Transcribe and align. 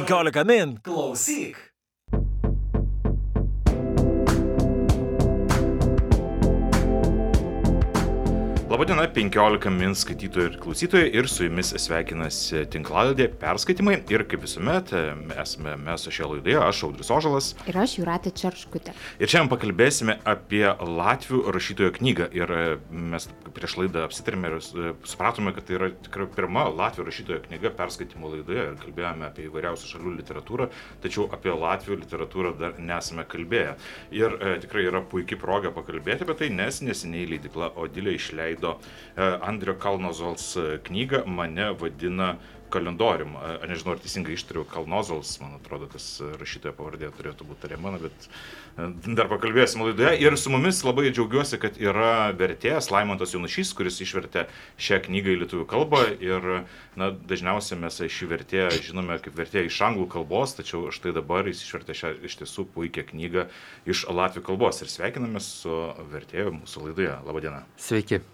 15 0.00 0.44
min. 0.46 0.78
Klausyk. 0.84 1.71
Labadiena, 8.82 9.04
15 9.14 9.70
min 9.70 9.92
skaitytojų 9.94 10.48
ir 10.48 10.54
klausytojai 10.58 11.10
ir 11.14 11.28
su 11.30 11.44
jumis 11.44 11.68
sveikinasi 11.78 12.64
tinklaladė 12.72 13.28
perskaitimai 13.38 14.00
ir 14.10 14.24
kaip 14.26 14.42
visuomet 14.42 14.90
esame 15.38 15.76
mes 15.78 16.06
šioje 16.08 16.26
laidoje, 16.32 16.56
aš 16.58 16.80
Audrius 16.88 17.12
Ožalas. 17.14 17.50
Ir 17.70 17.78
aš 17.78 17.94
Juratė 18.00 18.32
Čerškutė. 18.40 18.90
Ir 19.22 19.30
šiandien 19.30 19.52
pakalbėsime 19.52 20.16
apie 20.26 20.64
Latvių 20.66 21.44
rašytojo 21.54 21.92
knygą 22.00 22.26
ir 22.34 22.54
e, 22.56 22.64
mes 23.12 23.28
prieš 23.54 23.76
laidą 23.84 24.02
apsitarėme 24.08 24.50
ir 24.50 24.58
e, 24.58 24.90
supratome, 25.12 25.54
kad 25.54 25.68
tai 25.68 25.78
yra 25.78 25.92
tikrai 26.08 26.26
pirma 26.34 26.66
Latvių 26.72 27.06
rašytojo 27.06 27.38
knyga 27.46 27.70
perskaitimo 27.78 28.34
laidoje 28.34 28.66
ir 28.72 28.82
kalbėjome 28.82 29.28
apie 29.28 29.46
įvairiausių 29.46 29.92
šalių 29.92 30.16
literatūrą, 30.16 30.68
tačiau 31.06 31.28
apie 31.30 31.54
Latvių 31.54 32.00
literatūrą 32.02 32.56
dar 32.58 32.82
nesame 32.82 33.28
kalbėję. 33.30 33.78
Ir 34.18 34.36
e, 34.40 34.58
tikrai 34.66 34.88
yra 34.90 35.06
puikia 35.06 35.38
proga 35.38 35.70
pakalbėti 35.70 36.26
apie 36.26 36.38
tai, 36.42 36.50
nes 36.58 36.82
neseniai 36.82 37.30
leidikla 37.36 37.70
Odilė 37.78 38.18
išleido 38.18 38.71
išleido 38.72 38.78
e, 39.16 39.38
Andrio 39.42 39.74
Kalnozols 39.74 40.56
e, 40.56 40.78
knygą 40.84 41.26
Mane 41.26 41.72
vadina 41.72 42.36
kalendorium. 42.72 43.36
Aš 43.36 43.68
nežinau, 43.68 43.92
ar 43.92 44.00
teisingai 44.00 44.32
ištariu 44.32 44.64
Kalnozols, 44.64 45.34
man 45.42 45.58
atrodo, 45.58 45.90
tas 45.92 46.06
rašytojo 46.40 46.72
pavardė 46.78 47.10
turėtų 47.12 47.44
būti 47.44 47.66
tariama, 47.66 47.92
bet 48.00 48.24
e, 48.24 48.86
dar 49.12 49.28
pakalbėsim 49.28 49.84
laidoje. 49.84 50.14
Ir 50.24 50.38
su 50.40 50.48
mumis 50.48 50.80
labai 50.80 51.10
džiaugiuosi, 51.10 51.60
kad 51.60 51.76
yra 51.76 52.32
vertėjas 52.32 52.88
Laimontas 52.94 53.36
Jonušys, 53.36 53.74
kuris 53.76 54.00
išvertė 54.00 54.46
šią 54.80 55.02
knygą 55.04 55.34
į 55.34 55.38
lietuvių 55.42 55.68
kalbą. 55.68 56.02
Ir 56.24 56.48
na, 56.96 57.12
dažniausiai 57.12 57.76
mes 57.84 58.00
šį 58.08 58.32
vertėją 58.32 58.72
žinome 58.88 59.20
kaip 59.20 59.36
vertėją 59.36 59.68
iš 59.68 59.80
anglų 59.90 60.08
kalbos, 60.16 60.56
tačiau 60.56 60.88
štai 60.96 61.12
dabar 61.20 61.52
jis 61.52 61.60
išvertė 61.66 61.98
šią 61.98 62.16
iš 62.24 62.40
tiesų 62.40 62.70
puikią 62.72 63.04
knygą 63.12 63.50
iš 63.84 64.06
latvių 64.08 64.48
kalbos. 64.48 64.80
Ir 64.80 64.88
sveikiname 64.88 65.44
su 65.44 65.82
vertėju 66.14 66.56
mūsų 66.62 66.88
laidoje. 66.88 67.18
Labadiena. 67.28 67.66
Sveiki. 67.76 68.24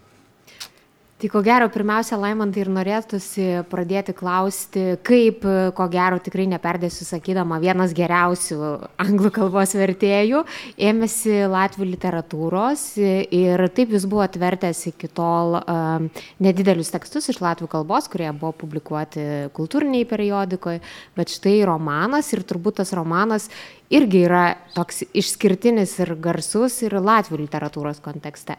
Tai 1.19 1.27
ko 1.27 1.41
gero, 1.43 1.65
pirmiausia, 1.67 2.15
Laimantai 2.15 2.61
ir 2.63 2.69
norėtųsi 2.71 3.45
pradėti 3.67 4.13
klausti, 4.15 4.83
kaip, 5.03 5.41
ko 5.75 5.87
gero, 5.91 6.15
tikrai 6.23 6.45
neperdėsiu 6.47 7.03
sakydama, 7.03 7.57
vienas 7.59 7.91
geriausių 7.97 8.59
anglų 9.03 9.31
kalbos 9.35 9.75
vertėjų 9.75 10.45
ėmėsi 10.79 11.41
latvių 11.51 11.89
literatūros 11.89 12.85
ir 13.03 13.65
taip 13.75 13.91
jūs 13.97 14.05
buvo 14.07 14.23
atvertęs 14.23 14.85
iki 14.93 15.11
tol 15.11 15.59
um, 15.59 16.07
nedidelius 16.39 16.93
tekstus 16.95 17.27
iš 17.35 17.41
latvių 17.43 17.67
kalbos, 17.75 18.07
kurie 18.07 18.31
buvo 18.31 18.53
publikuoti 18.63 19.27
kultūriniai 19.59 20.07
periodikoje, 20.07 20.79
bet 21.19 21.35
štai 21.35 21.57
romanas 21.67 22.31
ir 22.31 22.47
turbūt 22.47 22.79
tas 22.79 22.95
romanas 22.95 23.51
irgi 23.91 24.23
yra 24.23 24.47
toks 24.71 25.03
išskirtinis 25.11 25.99
ir 25.99 26.15
garsus 26.15 26.79
ir 26.87 26.95
latvių 26.95 27.43
literatūros 27.43 27.99
kontekste. 28.07 28.55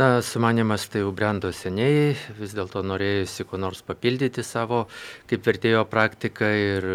Na, 0.00 0.22
sumanimas 0.22 0.86
tai 0.88 1.02
jau 1.02 1.10
brendo 1.12 1.50
seniai, 1.52 2.14
vis 2.38 2.54
dėlto 2.56 2.80
norėjusi 2.88 3.44
kuo 3.44 3.58
nors 3.60 3.82
papildyti 3.84 4.40
savo 4.46 4.86
kaip 5.28 5.44
vertėjo 5.44 5.82
praktiką 5.90 6.48
ir 6.56 6.86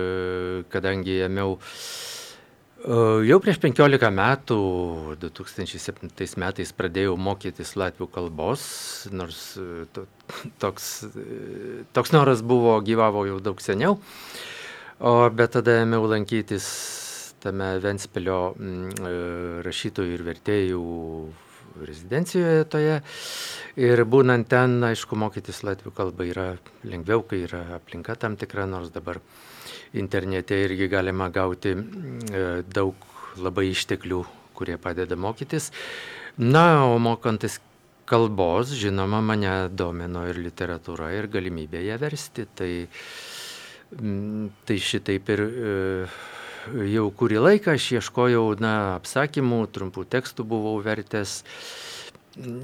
kadangi 0.73 1.19
ėmiau 1.27 1.53
e, 1.59 1.59
Jau 3.29 3.37
prieš 3.45 3.61
15 3.61 4.09
metų, 4.21 4.57
2007 5.21 6.41
metais 6.41 6.73
pradėjau 6.73 7.13
mokytis 7.27 7.75
latvių 7.77 8.09
kalbos, 8.17 8.65
nors 9.13 9.45
e, 9.61 9.85
to, 9.93 10.07
toks, 10.65 10.89
e, 11.05 11.85
toks 11.93 12.17
noras 12.17 12.41
buvo, 12.41 12.73
gyvavo 12.89 13.27
jau 13.29 13.37
daug 13.51 13.61
seniau, 13.61 13.99
o, 14.97 15.17
bet 15.29 15.53
tada 15.59 15.77
ėmiau 15.85 16.09
lankytis 16.09 16.73
tame 17.45 17.75
Ventspilio 17.85 18.55
rašytojų 19.69 20.17
ir 20.17 20.29
vertėjų 20.33 20.85
rezidencijoje 21.83 22.67
toje. 22.71 22.99
Ir 23.75 24.03
būnant 24.07 24.47
ten, 24.47 24.77
aišku, 24.87 25.17
mokytis 25.19 25.63
latvių 25.67 25.91
kalbą 25.95 26.29
yra 26.29 26.47
lengviau, 26.87 27.25
kai 27.27 27.43
yra 27.47 27.65
aplinka 27.75 28.15
tam 28.19 28.37
tikra, 28.39 28.67
nors 28.69 28.93
dabar 28.95 29.19
internete 29.95 30.57
irgi 30.63 30.87
galima 30.91 31.29
gauti 31.33 31.75
e, 31.75 32.45
daug 32.63 32.95
labai 33.35 33.69
išteklių, 33.73 34.21
kurie 34.55 34.77
padeda 34.79 35.17
mokytis. 35.19 35.71
Na, 36.39 36.85
o 36.87 36.99
mokantis 36.99 37.59
kalbos, 38.05 38.73
žinoma, 38.77 39.21
mane 39.23 39.53
domino 39.71 40.25
ir 40.29 40.39
literatūra, 40.39 41.09
ir 41.17 41.27
galimybė 41.31 41.83
ją 41.87 41.97
versti. 42.01 42.47
Tai, 42.55 42.71
tai 44.65 44.77
šitaip 44.81 45.31
ir 45.35 45.43
e, 45.45 45.75
jau 46.91 47.09
kurį 47.17 47.41
laiką 47.41 47.75
aš 47.75 47.89
ieškojau 47.99 48.45
na, 48.61 48.75
apsakymų, 48.99 49.65
trumpų 49.75 50.05
tekstų 50.09 50.45
buvau 50.47 50.77
vertęs. 50.85 51.41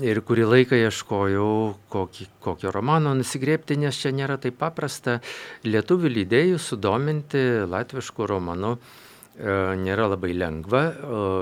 Ir 0.04 0.20
kurį 0.28 0.50
laiką 0.50 0.76
ieškojau, 0.76 1.52
kokį, 1.94 2.28
kokio 2.44 2.74
romano 2.76 3.14
nusigrėpti, 3.16 3.78
nes 3.80 3.96
čia 3.96 4.12
nėra 4.12 4.36
taip 4.42 4.58
paprasta 4.60 5.22
lietuvių 5.64 6.12
lydėjų 6.18 6.60
sudominti 6.60 7.44
latviškų 7.72 8.28
romanų 8.34 8.74
e, 8.76 8.82
nėra 9.80 10.10
labai 10.12 10.34
lengva, 10.36 10.84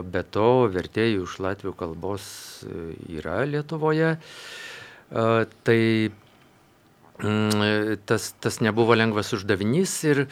bet 0.05 0.29
to 0.37 0.69
vertėjų 0.69 1.25
iš 1.25 1.39
latvių 1.41 1.73
kalbos 1.79 2.29
e, 2.69 2.91
yra 3.17 3.41
Lietuvoje. 3.49 4.13
E, 5.09 5.45
tai 5.65 5.81
mm, 7.23 7.97
tas, 8.05 8.33
tas 8.37 8.61
nebuvo 8.61 8.93
lengvas 8.93 9.33
uždavinys 9.33 9.95
ir 10.05 10.27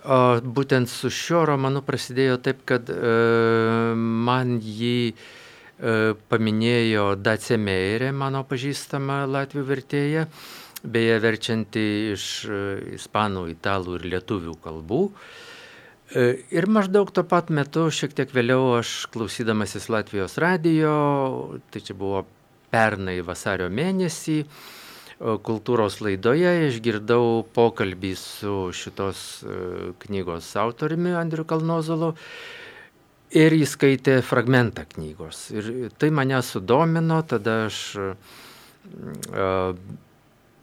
O 0.00 0.40
būtent 0.40 0.88
su 0.88 1.10
šiuo 1.12 1.42
romanu 1.50 1.82
prasidėjo 1.84 2.38
taip, 2.40 2.62
kad 2.68 2.88
e, 2.88 2.96
man 3.96 4.56
jį 4.64 5.10
e, 5.10 5.14
paminėjo 6.32 7.04
Dace 7.20 7.58
Meirė, 7.60 8.08
mano 8.16 8.40
pažįstama 8.48 9.26
latvių 9.28 9.66
vertėja, 9.68 10.24
beje 10.80 11.20
verčianti 11.20 11.84
iš 12.14 12.26
e, 12.48 12.62
ispanų, 12.96 13.44
italų 13.52 13.98
ir 14.00 14.08
lietuvių 14.14 14.56
kalbų. 14.64 15.02
E, 16.16 16.26
ir 16.48 16.70
maždaug 16.72 17.12
tuo 17.12 17.26
pat 17.28 17.52
metu, 17.52 17.90
šiek 17.92 18.16
tiek 18.16 18.32
vėliau, 18.32 18.78
aš 18.80 19.04
klausydamasis 19.12 19.90
Latvijos 19.92 20.40
radijo, 20.40 21.60
tai 21.68 21.84
čia 21.84 21.98
buvo 21.98 22.24
pernai 22.72 23.20
vasario 23.26 23.68
mėnesį, 23.68 24.40
e, 24.46 24.79
kultūros 25.20 26.00
laidoje 26.00 26.52
išgirdau 26.70 27.44
pokalbį 27.54 28.14
su 28.16 28.54
šitos 28.72 29.24
e, 29.44 29.56
knygos 30.06 30.48
autoriumi 30.56 31.12
Andriu 31.18 31.44
Kalnozolu 31.44 32.14
ir 33.36 33.54
jis 33.54 33.76
skaitė 33.76 34.20
fragmentą 34.26 34.86
knygos. 34.94 35.50
Ir 35.52 35.90
tai 36.00 36.08
mane 36.14 36.40
sudomino, 36.42 37.20
tada 37.28 37.66
aš 37.68 37.82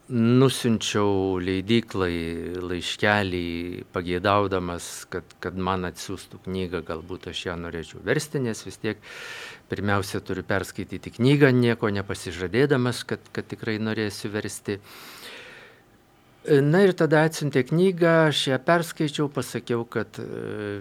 nusinčiau 0.08 1.36
leidyklai 1.44 2.56
laiškelį, 2.64 3.48
pagėdaudamas, 3.92 4.88
kad, 5.12 5.36
kad 5.44 5.58
man 5.60 5.84
atsiųstų 5.90 6.40
knygą, 6.46 6.82
galbūt 6.88 7.28
aš 7.34 7.42
ją 7.50 7.58
norėčiau 7.60 8.00
versti, 8.08 8.40
nes 8.46 8.64
vis 8.64 8.80
tiek 8.80 9.02
pirmiausia 9.68 10.22
turiu 10.24 10.46
perskaityti 10.48 11.18
knygą, 11.20 11.52
nieko 11.52 11.92
nepasižadėdamas, 11.92 13.04
kad, 13.10 13.28
kad 13.36 13.50
tikrai 13.52 13.78
norėsiu 13.84 14.32
versti. 14.32 14.80
Na 16.48 16.86
ir 16.86 16.96
tada 16.96 17.26
atsiuntė 17.28 17.66
knygą, 17.68 18.16
aš 18.30 18.46
ją 18.54 18.62
perskaičiau, 18.64 19.28
pasakiau, 19.28 19.84
kad 19.84 20.22
e, 20.24 20.28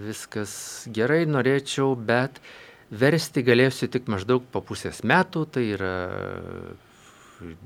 viskas 0.05 0.87
gerai, 0.95 1.25
norėčiau, 1.27 1.97
bet 1.99 2.39
versti 2.87 3.43
galėsiu 3.43 3.91
tik 3.91 4.07
maždaug 4.07 4.47
po 4.53 4.63
pusės 4.63 5.03
metų, 5.03 5.43
tai 5.51 5.65
yra 5.75 5.95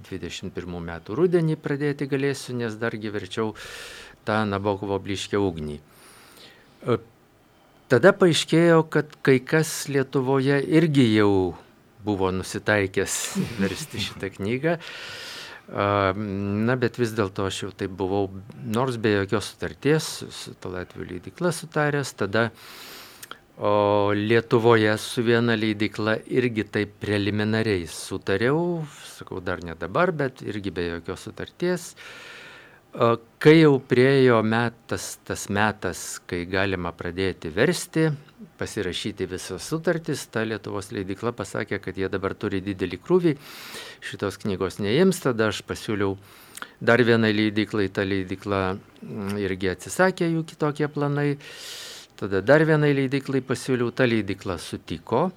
21 0.09 0.77
metų 0.91 1.17
rudenį 1.19 1.57
pradėti 1.61 2.09
galėsiu, 2.11 2.57
nes 2.59 2.75
dargi 2.81 3.13
verčiau 3.13 3.55
tą 4.27 4.43
Nabokovo 4.49 4.99
bliškę 5.01 5.39
ugnį. 5.41 5.79
E, 6.87 6.99
Tada 7.91 8.13
paaiškėjo, 8.15 8.85
kad 8.87 9.17
kai 9.19 9.41
kas 9.43 9.89
Lietuvoje 9.91 10.61
irgi 10.63 11.09
jau 11.11 11.57
buvo 12.05 12.29
nusitaikęs 12.31 13.15
versti 13.63 13.99
šitą 14.05 14.29
knygą. 14.37 14.77
Na, 15.71 16.77
bet 16.79 16.95
vis 16.99 17.11
dėlto 17.15 17.45
aš 17.47 17.57
jau 17.65 17.71
taip 17.75 17.91
buvau, 17.99 18.29
nors 18.63 18.95
be 18.95 19.11
jokios 19.17 19.51
sutarties, 19.51 20.07
su 20.31 20.55
ta 20.59 20.71
Latvijų 20.71 21.09
leidikla 21.09 21.51
sutaręs, 21.55 22.11
tada 22.19 22.49
o 23.61 24.11
Lietuvoje 24.17 24.97
su 24.97 25.21
viena 25.21 25.53
leidikla 25.53 26.15
irgi 26.33 26.65
taip 26.65 26.95
preliminariai 27.03 27.85
sutariau, 27.85 28.81
sakau 29.05 29.37
dar 29.39 29.61
ne 29.61 29.75
dabar, 29.77 30.09
bet 30.11 30.41
irgi 30.41 30.73
be 30.73 30.87
jokios 30.87 31.27
sutarties. 31.27 31.91
Kai 32.91 33.53
jau 33.61 33.75
priejo 33.87 34.41
metas, 34.43 35.19
tas 35.23 35.45
metas, 35.53 36.01
kai 36.27 36.41
galima 36.49 36.89
pradėti 36.91 37.51
versti, 37.53 38.09
pasirašyti 38.59 39.29
visas 39.29 39.69
sutartis, 39.69 40.25
ta 40.33 40.41
Lietuvos 40.43 40.89
leidikla 40.91 41.31
pasakė, 41.37 41.79
kad 41.85 42.01
jie 42.01 42.09
dabar 42.11 42.33
turi 42.33 42.63
didelį 42.65 42.99
krūvį, 43.05 43.35
šitos 44.09 44.41
knygos 44.41 44.81
neims, 44.81 45.21
tada 45.21 45.51
aš 45.53 45.61
pasiūliau 45.69 46.17
dar 46.81 47.05
vienai 47.05 47.31
leidiklai, 47.37 47.87
ta 47.93 48.03
leidikla 48.09 48.73
mm, 48.73 49.37
irgi 49.45 49.71
atsisakė 49.71 50.33
jų 50.33 50.43
kitokie 50.49 50.89
planai, 50.91 51.37
tada 52.21 52.41
dar 52.45 52.63
vienai 52.69 52.93
leidiklai 52.93 53.41
pasiūliau, 53.41 53.89
ta 53.91 54.05
leidikla 54.05 54.59
sutiko. 54.61 55.31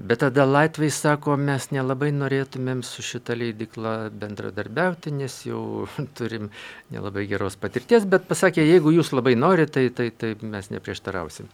Bet 0.00 0.22
tada 0.22 0.46
Latvijai 0.48 0.92
sako, 0.96 1.34
mes 1.36 1.66
nelabai 1.74 2.08
norėtumėm 2.16 2.80
su 2.86 3.02
šita 3.04 3.34
leidikla 3.36 3.94
bendradarbiauti, 4.16 5.12
nes 5.12 5.34
jau 5.44 5.86
turim 6.18 6.48
nelabai 6.90 7.26
geros 7.28 7.58
patirties, 7.60 8.06
bet 8.08 8.24
pasakė, 8.30 8.64
jeigu 8.64 8.94
jūs 8.96 9.12
labai 9.12 9.34
norite, 9.36 9.84
tai, 9.92 10.08
tai, 10.16 10.36
tai 10.38 10.50
mes 10.54 10.70
neprieštarausim. 10.72 11.50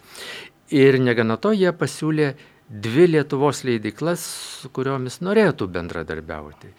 Ir 0.75 1.01
negana 1.03 1.37
to, 1.43 1.51
jie 1.59 1.73
pasiūlė 1.75 2.31
dvi 2.87 3.09
Lietuvos 3.17 3.65
leidiklas, 3.67 4.23
su 4.63 4.71
kuriomis 4.75 5.19
norėtų 5.27 5.67
bendradarbiauti. 5.75 6.71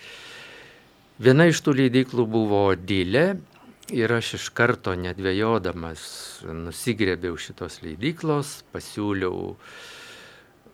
Viena 1.23 1.47
iš 1.51 1.59
tų 1.65 1.75
leidiklų 1.81 2.27
buvo 2.31 2.63
Dylė 2.79 3.27
ir 3.93 4.11
aš 4.11 4.33
iš 4.37 4.47
karto 4.55 4.93
nedvėjodamas 4.99 6.01
nusigrėbiau 6.51 7.37
šitos 7.39 7.81
leidiklos, 7.83 8.61
pasiūliau 8.73 9.55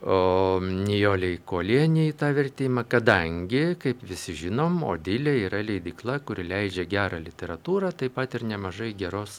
Nijoliai 0.04 1.38
Kolieniai 1.48 2.12
tą 2.18 2.28
vertimą, 2.36 2.82
kadangi, 2.90 3.78
kaip 3.80 4.02
visi 4.04 4.34
žinom, 4.36 4.82
Odilė 4.84 5.32
yra 5.46 5.62
leidikla, 5.64 6.18
kuri 6.20 6.44
leidžia 6.44 6.84
gerą 6.84 7.22
literatūrą, 7.24 7.94
taip 7.96 8.18
pat 8.18 8.36
ir 8.36 8.44
nemažai 8.50 8.90
geros 8.92 9.38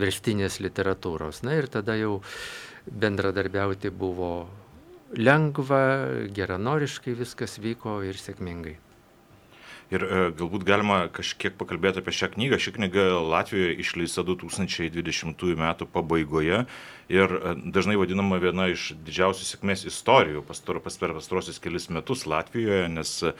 verstinės 0.00 0.56
literatūros. 0.64 1.42
Na 1.44 1.58
ir 1.58 1.68
tada 1.68 1.98
jau 2.00 2.22
bendradarbiauti 2.88 3.92
buvo 3.92 4.48
lengva, 5.18 5.82
geranoriškai 6.32 7.18
viskas 7.18 7.58
vyko 7.60 8.00
ir 8.06 8.16
sėkmingai. 8.16 8.78
Ir 9.90 10.04
e, 10.06 10.18
galbūt 10.38 10.62
galima 10.62 11.00
kažkiek 11.10 11.56
pakalbėti 11.58 11.98
apie 11.98 12.12
šią 12.14 12.28
knygą. 12.36 12.60
Ši 12.62 12.72
knyga 12.76 13.06
Latvijoje 13.26 13.72
išleista 13.82 14.22
2020 14.22 15.42
m. 15.56 15.64
pabaigoje 15.90 16.60
ir 17.10 17.34
e, 17.34 17.54
dažnai 17.74 17.96
vadinama 17.98 18.38
viena 18.38 18.68
iš 18.70 18.92
didžiausių 19.02 19.48
sėkmės 19.48 19.82
istorijų 19.90 20.44
pastar, 20.46 20.78
pas, 20.84 20.94
per 21.00 21.16
pastarosius 21.16 21.58
kelius 21.62 21.88
metus 21.90 22.22
Latvijoje, 22.30 22.84
nes 22.92 23.16
e, 23.26 23.32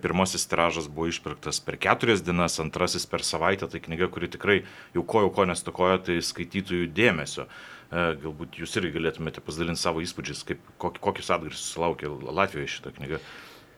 pirmasis 0.00 0.48
tiražas 0.48 0.88
buvo 0.88 1.10
išpirktas 1.12 1.60
per 1.66 1.76
keturias 1.76 2.24
dienas, 2.24 2.56
antrasis 2.64 3.04
per 3.04 3.20
savaitę. 3.20 3.68
Tai 3.68 3.84
knyga, 3.84 4.08
kuri 4.08 4.32
tikrai 4.32 4.58
jau 4.96 5.04
ko 5.04 5.26
jau 5.26 5.34
ko 5.36 5.46
nestokoja, 5.52 6.00
tai 6.08 6.18
skaitytojų 6.24 6.88
dėmesio. 6.96 7.48
Galbūt 7.90 8.60
jūs 8.62 8.76
irgi 8.78 8.92
galėtumėte 8.94 9.42
pasidalinti 9.42 9.82
savo 9.82 10.00
įspūdžiais, 10.00 10.44
kaip, 10.46 10.60
kokius 10.78 11.32
atgarsius 11.34 11.72
sulaukė 11.74 12.08
Latvijoje 12.08 12.76
šitą 12.76 12.92
knygą. 12.94 13.18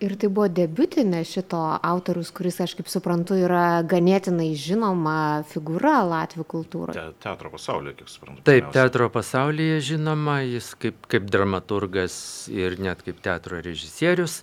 Ir 0.02 0.16
tai 0.18 0.26
buvo 0.34 0.48
debutinė 0.50 1.20
šito 1.28 1.60
autorius, 1.78 2.32
kuris, 2.34 2.56
aš 2.64 2.74
kaip 2.74 2.88
suprantu, 2.90 3.36
yra 3.38 3.84
ganėtinai 3.86 4.48
žinoma 4.58 5.44
figūra 5.52 6.00
Latvijų 6.08 6.46
kultūroje. 6.50 6.98
Te, 6.98 7.22
teatro 7.22 7.52
pasaulyje, 7.52 7.94
kiek 8.00 8.10
suprantu. 8.10 8.42
Taip, 8.42 8.48
pirmiausia. 8.48 8.74
teatro 8.74 9.06
pasaulyje 9.14 9.78
žinoma, 9.92 10.40
jis 10.42 10.72
kaip, 10.82 11.06
kaip 11.12 11.30
dramaturgas 11.30 12.16
ir 12.50 12.80
net 12.82 13.06
kaip 13.06 13.22
teatro 13.22 13.62
režisierius. 13.62 14.40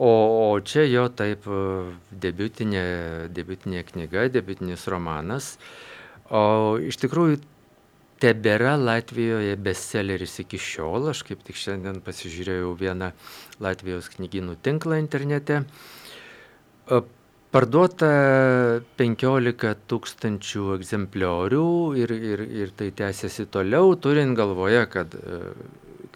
O, 0.00 0.08
o 0.08 0.48
čia 0.64 0.86
jo 0.88 1.04
taip 1.12 1.44
debutinė, 2.24 2.86
debutinė 3.36 3.84
knyga, 3.92 4.24
debutinis 4.32 4.88
romanas. 4.88 5.58
O 6.32 6.80
iš 6.80 6.96
tikrųjų 7.02 7.42
tebėra 8.22 8.76
Latvijoje 8.78 9.56
bestselleris 9.58 10.38
iki 10.44 10.60
šiol. 10.60 11.10
Aš 11.12 11.24
kaip 11.26 11.42
tik 11.46 11.58
šiandien 11.58 11.98
pasižiūrėjau 12.06 12.76
vieną 12.78 13.10
Latvijos 13.62 14.10
knygynų 14.14 14.56
tinklą 14.62 15.00
internete. 15.02 15.62
Parduota 17.52 18.08
15 18.96 19.72
tūkstančių 19.90 20.70
egzempliorių 20.78 21.66
ir, 22.00 22.14
ir, 22.16 22.42
ir 22.62 22.70
tai 22.78 22.88
tęsiasi 22.96 23.44
toliau, 23.52 23.90
turint 24.00 24.32
galvoje, 24.38 24.86
kad 24.88 25.12
e, 25.12 25.40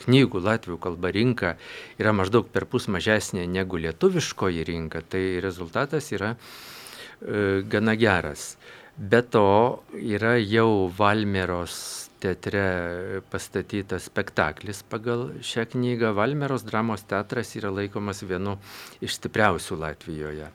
knygų 0.00 0.40
latvių 0.46 0.78
kalba 0.80 1.12
rinka 1.12 1.52
yra 2.00 2.14
maždaug 2.16 2.48
per 2.54 2.64
pus 2.72 2.88
mažesnė 2.88 3.44
negu 3.52 3.76
lietuviškoji 3.84 4.64
rinka, 4.70 5.04
tai 5.04 5.36
rezultatas 5.44 6.08
yra 6.16 6.32
e, 6.32 7.60
gana 7.68 7.98
geras. 8.00 8.54
Be 8.96 9.20
to 9.20 9.82
yra 9.92 10.38
jau 10.40 10.88
Valmeros 10.88 11.76
teatre 12.22 13.20
pastatytas 13.30 14.08
spektaklis 14.10 14.82
pagal 14.90 15.28
šią 15.44 15.66
knygą. 15.72 16.12
Valmeros 16.16 16.64
dramos 16.66 17.04
teatras 17.08 17.54
yra 17.58 17.72
laikomas 17.74 18.22
vienu 18.26 18.56
iš 19.04 19.18
stipriausių 19.18 19.78
Latvijoje. 19.82 20.50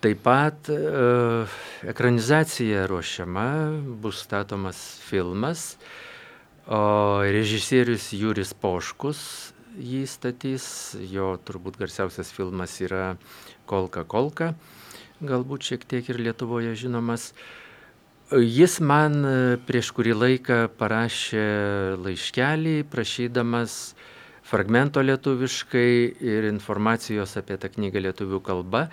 Taip 0.00 0.22
pat 0.24 0.70
e, 0.72 0.80
ekranizacija 1.92 2.86
ruošiama, 2.88 3.46
bus 4.00 4.22
statomas 4.24 4.78
filmas, 5.04 5.74
o 6.70 7.20
režisierius 7.26 8.12
Juris 8.16 8.54
Poškus 8.56 9.20
jį 9.76 10.06
statys, 10.08 10.66
jo 11.12 11.34
turbūt 11.44 11.76
garsiausias 11.80 12.32
filmas 12.32 12.78
yra 12.80 13.14
Kolka 13.68 14.06
Kolka 14.08 14.54
galbūt 15.20 15.68
šiek 15.68 15.84
tiek 15.84 16.08
ir 16.10 16.20
Lietuvoje 16.20 16.74
žinomas. 16.78 17.30
Jis 18.30 18.76
man 18.78 19.24
e, 19.26 19.30
prieš 19.66 19.88
kurį 19.96 20.12
laiką 20.14 20.58
parašė 20.78 21.46
laiškelį, 21.98 22.74
prašydamas 22.86 23.96
fragmento 24.46 25.02
lietuviškai 25.02 25.90
ir 26.22 26.46
informacijos 26.46 27.34
apie 27.40 27.58
tą 27.58 27.72
knygą 27.74 28.04
lietuvių 28.06 28.38
kalba, 28.46 28.84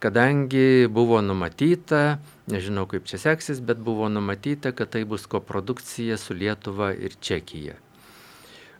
kadangi 0.00 0.88
buvo 0.88 1.20
numatyta, 1.20 2.16
nežinau 2.48 2.86
kaip 2.88 3.04
čia 3.10 3.20
seksis, 3.20 3.60
bet 3.60 3.76
buvo 3.84 4.08
numatyta, 4.08 4.72
kad 4.72 4.94
tai 4.96 5.04
bus 5.04 5.28
koprodukcija 5.28 6.16
su 6.16 6.36
Lietuva 6.38 6.94
ir 6.96 7.20
Čekija. 7.20 7.76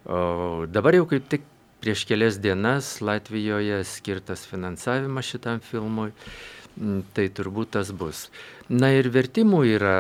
O 0.09 0.65
dabar 0.73 0.97
jau 0.97 1.05
kaip 1.11 1.29
tik 1.29 1.45
prieš 1.85 2.07
kelias 2.09 2.41
dienas 2.41 3.03
Latvijoje 3.05 3.83
skirtas 3.85 4.49
finansavimas 4.49 5.29
šitam 5.29 5.61
filmui. 5.61 6.15
Mm, 6.79 7.03
tai 7.11 7.27
turbūt 7.35 7.73
tas 7.75 7.91
bus. 7.91 8.29
Na 8.71 8.93
ir 8.95 9.09
vertimų 9.11 9.65
yra, 9.67 9.97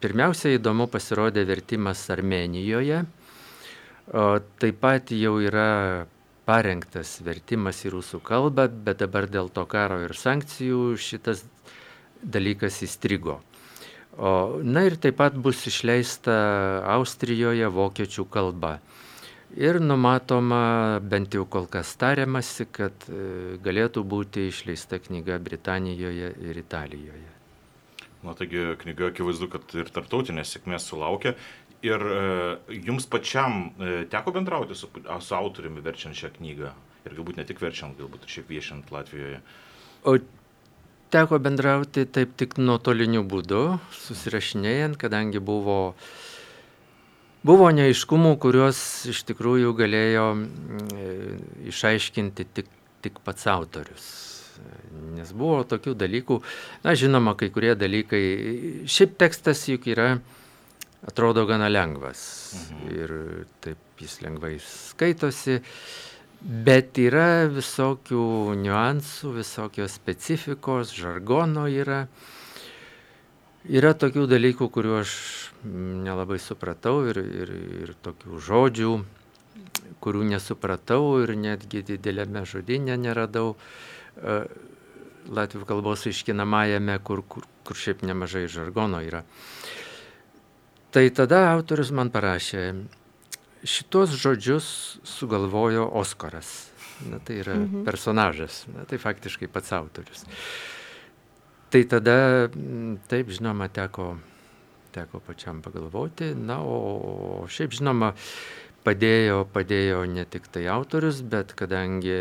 pirmiausia 0.00 0.54
įdomu 0.56 0.86
pasirodė 0.88 1.44
vertimas 1.44 2.00
Armenijoje, 2.14 3.02
o 4.08 4.24
taip 4.62 4.78
pat 4.80 5.12
jau 5.12 5.34
yra 5.44 6.06
parengtas 6.48 7.18
vertimas 7.24 7.82
į 7.84 7.92
rusų 7.96 8.22
kalbą, 8.24 8.70
bet 8.86 9.02
dabar 9.04 9.28
dėl 9.28 9.50
to 9.52 9.66
karo 9.68 10.00
ir 10.04 10.16
sankcijų 10.16 10.94
šitas 10.96 11.44
dalykas 12.24 12.80
įstrigo. 12.86 13.42
O, 14.16 14.62
na 14.64 14.86
ir 14.88 14.96
taip 14.96 15.18
pat 15.20 15.36
bus 15.36 15.60
išleista 15.68 16.34
Austrijoje 16.94 17.68
vokiečių 17.68 18.24
kalba. 18.32 18.78
Ir 19.54 19.76
numatoma, 19.78 20.98
bent 20.98 21.34
jau 21.34 21.44
kol 21.46 21.68
kas 21.70 21.92
tariamasi, 22.00 22.64
kad 22.74 23.04
e, 23.06 23.18
galėtų 23.62 24.02
būti 24.02 24.48
išleista 24.50 24.98
knyga 24.98 25.36
Britanijoje 25.38 26.32
ir 26.42 26.58
Italijoje. 26.58 27.30
Na 28.26 28.34
taigi 28.34 28.64
knyga 28.80 29.12
akivaizdu, 29.12 29.46
kad 29.52 29.76
ir 29.78 29.92
tarptautinės 29.94 30.56
sėkmės 30.56 30.88
sulaukia. 30.90 31.36
Ir 31.86 32.02
e, 32.02 32.24
jums 32.88 33.06
pačiam 33.06 33.68
e, 33.78 33.94
teko 34.10 34.34
bendrauti 34.34 34.74
su, 34.74 34.90
su 34.90 35.38
autoriumi 35.38 35.84
verčiant 35.86 36.18
šią 36.18 36.32
knygą. 36.40 36.74
Ir 37.06 37.14
galbūt 37.14 37.38
ne 37.38 37.46
tik 37.46 37.62
verčiant, 37.62 37.94
galbūt 38.00 38.26
ir 38.26 38.34
šiaip 38.34 38.50
viešint 38.50 38.90
Latvijoje. 38.90 39.38
O 40.02 40.18
teko 41.14 41.38
bendrauti 41.38 42.08
taip 42.10 42.34
tik 42.40 42.58
nuotoliniu 42.58 43.22
būdu, 43.22 43.66
susirašinėjant, 44.02 44.98
kadangi 44.98 45.38
buvo 45.38 45.82
uh, 45.92 46.14
Buvo 47.44 47.68
neaiškumų, 47.76 48.36
kuriuos 48.40 48.78
iš 49.12 49.20
tikrųjų 49.28 49.74
galėjo 49.76 50.28
mm, 50.32 51.42
išaiškinti 51.68 52.46
tik, 52.56 52.70
tik 53.04 53.18
pats 53.26 53.44
autorius. 53.52 54.06
Nes 55.14 55.32
buvo 55.36 55.60
tokių 55.68 55.92
dalykų, 55.98 56.38
na 56.86 56.94
žinoma, 56.96 57.34
kai 57.36 57.50
kurie 57.52 57.74
dalykai, 57.76 58.22
šiaip 58.88 59.18
tekstas 59.20 59.66
juk 59.68 59.90
yra, 59.92 60.14
atrodo 61.04 61.44
gana 61.44 61.68
lengvas 61.68 62.22
mhm. 62.56 62.94
ir 62.96 63.14
taip 63.64 64.00
jis 64.00 64.20
lengvai 64.24 64.54
skaitosi, 64.64 65.58
bet 66.40 66.96
yra 67.00 67.44
visokių 67.52 68.24
niuansų, 68.62 69.34
visokios 69.42 69.98
specifikos, 70.00 70.96
žargono 70.96 71.68
yra. 71.68 72.06
Yra 73.64 73.94
tokių 73.96 74.26
dalykų, 74.28 74.68
kuriuos 74.68 75.08
aš 75.08 75.44
nelabai 75.64 76.38
supratau 76.42 77.06
ir, 77.08 77.20
ir, 77.22 77.52
ir 77.84 77.92
tokių 78.04 78.40
žodžių, 78.44 78.92
kurių 80.04 80.26
nesupratau 80.28 81.22
ir 81.22 81.32
netgi 81.40 81.80
didelėme 81.94 82.44
žodinė 82.48 82.98
neradau. 83.00 83.54
E, 84.20 84.44
latvių 85.24 85.64
kalbos 85.64 86.04
aiškinamajame, 86.10 86.98
kur, 87.00 87.22
kur, 87.24 87.46
kur 87.64 87.78
šiaip 87.80 88.04
nemažai 88.04 88.44
žargono 88.52 89.00
yra. 89.00 89.22
Tai 90.92 91.06
tada 91.16 91.46
autorius 91.54 91.90
man 91.96 92.12
parašė, 92.12 92.66
šitos 93.64 94.12
žodžius 94.20 94.68
sugalvojo 95.08 95.88
Oskaras. 95.96 96.52
Na, 97.08 97.18
tai 97.18 97.40
yra 97.40 97.56
mhm. 97.56 97.82
personažas, 97.88 98.62
na, 98.70 98.84
tai 98.86 99.00
faktiškai 99.02 99.48
pats 99.50 99.72
autorius. 99.74 100.28
Tai 101.74 101.80
tada, 101.90 102.46
taip, 103.10 103.32
žinoma, 103.34 103.66
teko, 103.66 104.12
teko 104.94 105.18
pačiam 105.26 105.58
pagalvoti, 105.58 106.28
na, 106.38 106.60
o 106.62 107.48
šiaip, 107.50 107.74
žinoma, 107.74 108.12
padėjo, 108.86 109.40
padėjo 109.50 110.04
ne 110.06 110.22
tik 110.30 110.46
tai 110.54 110.68
autorius, 110.70 111.18
bet 111.26 111.50
kadangi 111.58 112.20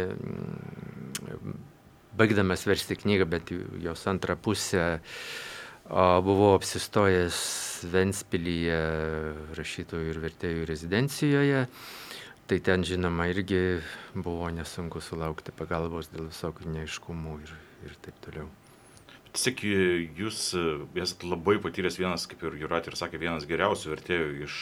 baigdamas 2.18 2.66
versti 2.66 2.98
knygą, 3.04 3.30
bet 3.30 3.54
jos 3.84 4.08
antrą 4.10 4.40
pusę 4.42 4.88
buvau 5.86 6.56
apsistojęs 6.56 7.38
Venspilyje 7.94 8.82
rašytojų 9.54 10.10
ir 10.16 10.22
vertėjų 10.26 10.66
rezidencijoje. 10.74 11.68
Tai 12.50 12.62
ten, 12.66 12.90
žinoma, 12.90 13.30
irgi 13.30 13.62
buvo 14.18 14.50
nesunku 14.50 14.98
sulaukti 14.98 15.54
pagalbos 15.54 16.10
dėl 16.10 16.32
visokių 16.34 16.74
neiškumų 16.80 17.40
ir, 17.46 17.58
ir 17.86 17.98
taip 18.02 18.18
toliau. 18.26 18.50
Tiesiog 19.34 19.64
jūs 20.20 20.40
esate 21.02 21.26
labai 21.26 21.56
patyręs 21.62 21.96
vienas, 21.98 22.28
kaip 22.30 22.44
ir 22.46 22.58
Jurat 22.62 22.86
ir 22.86 22.98
sakė, 23.00 23.18
vienas 23.18 23.48
geriausių 23.50 23.90
vertėjų 23.96 24.28
iš 24.46 24.58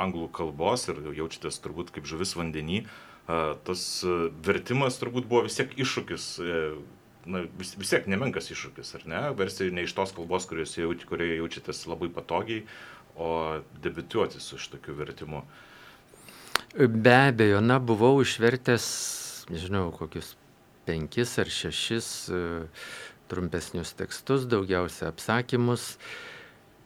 anglų 0.00 0.30
kalbos 0.32 0.86
ir 0.88 1.02
jaučiatės 1.18 1.60
turbūt 1.60 1.92
kaip 1.92 2.08
žuvis 2.08 2.32
vandenį. 2.38 2.86
Tas 3.68 3.84
vertimas 4.46 4.96
turbūt 5.00 5.28
buvo 5.28 5.44
vis 5.44 5.58
tiek 5.60 5.76
iššūkis, 5.76 6.28
na, 7.28 7.44
vis, 7.60 7.74
vis 7.76 7.92
tiek 7.92 8.08
nemenkas 8.08 8.48
iššūkis, 8.52 8.94
ar 8.96 9.06
ne? 9.12 9.22
Versti 9.36 9.68
ne 9.72 9.84
iš 9.84 9.92
tos 9.96 10.16
kalbos, 10.16 10.48
kurioje, 10.48 10.88
kurioje 11.08 11.38
jaučiatės 11.42 11.84
labai 11.88 12.08
patogiai, 12.12 12.64
o 13.20 13.60
debituoti 13.84 14.40
su 14.40 14.56
šitokiu 14.60 14.96
vertimu. 14.98 15.44
Be 16.74 17.18
abejo, 17.28 17.60
na, 17.60 17.76
buvau 17.76 18.16
išvertęs, 18.24 18.86
nežinau, 19.52 19.90
kokius 19.94 20.32
penkis 20.84 21.36
ar 21.40 21.48
šešis 21.48 22.08
uh, 22.32 22.88
trumpesnius 23.34 23.92
tekstus, 23.98 24.46
daugiausia 24.50 25.10
apsakymus. 25.10 25.94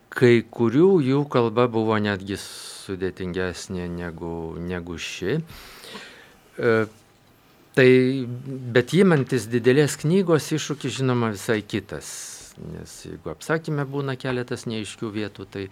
Kai 0.09 0.41
kurių 0.43 0.99
jų 1.05 1.25
kalba 1.31 1.69
buvo 1.71 1.99
netgi 2.01 2.39
sudėtingesnė 2.41 3.91
negu, 3.93 4.33
negu 4.65 4.97
ši. 4.97 5.37
E, 6.59 6.73
tai, 7.77 7.91
bet 8.75 8.95
įmantis 8.97 9.47
didelės 9.53 9.99
knygos 10.01 10.49
iššūkis 10.57 10.97
žinoma 11.03 11.31
visai 11.37 11.61
kitas. 11.61 12.09
Nes 12.73 12.95
jeigu 13.05 13.31
apsakymė 13.31 13.85
būna 13.87 14.17
keletas 14.19 14.65
neaiškių 14.67 15.13
vietų, 15.15 15.47
tai, 15.53 15.69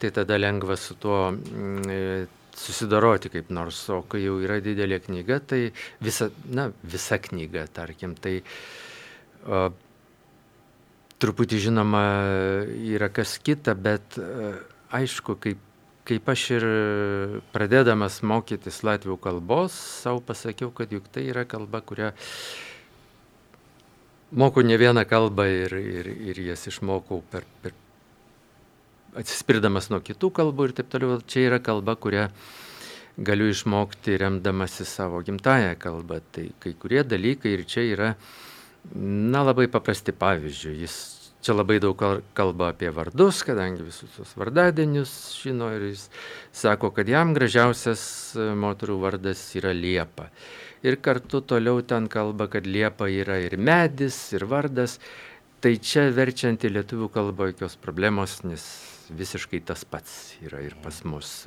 tai 0.00 0.12
tada 0.14 0.38
lengva 0.40 0.78
su 0.80 0.96
tuo 0.96 1.18
mm, 1.34 1.90
e, 1.90 2.44
susidoroti 2.56 3.30
kaip 3.34 3.50
nors. 3.54 3.82
O 3.92 4.00
kai 4.08 4.22
jau 4.24 4.38
yra 4.42 4.60
didelė 4.64 5.00
knyga, 5.04 5.40
tai 5.44 5.60
visa, 6.04 6.30
na, 6.48 6.70
visa 6.82 7.18
knyga, 7.20 7.66
tarkim, 7.74 8.14
tai 8.16 8.38
o, 9.44 9.66
truputį 11.24 11.62
žinoma 11.70 12.04
yra 12.94 13.08
kas 13.12 13.38
kita, 13.40 13.74
bet 13.74 14.18
e, 14.20 14.52
aišku, 14.94 15.38
kaip, 15.40 15.62
kaip 16.04 16.28
aš 16.28 16.44
ir 16.58 16.68
pradėdamas 17.54 18.20
mokytis 18.26 18.82
latvių 18.84 19.16
kalbos, 19.24 19.76
savo 20.04 20.20
pasakiau, 20.24 20.70
kad 20.76 20.92
juk 20.92 21.08
tai 21.12 21.26
yra 21.32 21.46
kalba, 21.48 21.80
kurią 21.80 22.12
moku 24.34 24.62
ne 24.62 24.76
vieną 24.76 25.06
kalbą 25.08 25.46
ir, 25.48 25.74
ir, 25.78 26.10
ir 26.30 26.44
jas 26.50 26.66
išmokau 26.68 27.22
per, 27.30 27.46
per 27.62 27.74
atsispirdamas 29.18 29.90
nuo 29.92 30.00
kitų 30.04 30.30
kalbų 30.34 30.68
ir 30.68 30.76
taip 30.78 30.90
toliau. 30.92 31.20
Čia 31.22 31.48
yra 31.48 31.60
kalba, 31.62 31.94
kurią 31.96 32.28
galiu 33.16 33.46
išmokti 33.52 34.18
remdamasi 34.18 34.86
savo 34.88 35.22
gimtają 35.24 35.76
kalbą. 35.78 36.20
Tai 36.34 36.48
kai 36.62 36.74
kurie 36.78 37.04
dalykai 37.06 37.54
ir 37.54 37.64
čia 37.70 37.86
yra 37.92 38.10
Na, 38.92 39.42
labai 39.42 39.66
paprasti 39.72 40.12
pavyzdžiui. 40.12 40.76
Jis 40.84 40.96
čia 41.44 41.54
labai 41.56 41.78
daug 41.80 42.00
kalba 42.36 42.70
apie 42.72 42.90
vardus, 42.94 43.42
kadangi 43.44 43.84
visus 43.84 44.12
tos 44.16 44.32
vardadienius 44.38 45.12
žino 45.42 45.70
ir 45.76 45.90
jis 45.90 46.06
sako, 46.56 46.90
kad 46.96 47.08
jam 47.08 47.34
gražiausias 47.36 48.04
e, 48.36 48.50
moterų 48.56 48.98
vardas 49.02 49.42
yra 49.58 49.74
Liepa. 49.76 50.30
Ir 50.84 50.98
kartu 51.04 51.40
toliau 51.40 51.80
ten 51.84 52.08
kalba, 52.12 52.48
kad 52.52 52.68
Liepa 52.68 53.08
yra 53.12 53.38
ir 53.40 53.56
medis, 53.56 54.18
ir 54.36 54.44
vardas. 54.48 54.98
Tai 55.64 55.72
čia 55.80 56.10
verčiant 56.12 56.60
į 56.60 56.74
lietuvių 56.74 57.08
kalbą 57.12 57.48
jokios 57.48 57.78
problemos, 57.80 58.42
nes 58.44 58.64
visiškai 59.08 59.62
tas 59.64 59.84
pats 59.88 60.34
yra 60.44 60.60
ir 60.60 60.76
pas 60.84 60.98
mus. 61.08 61.46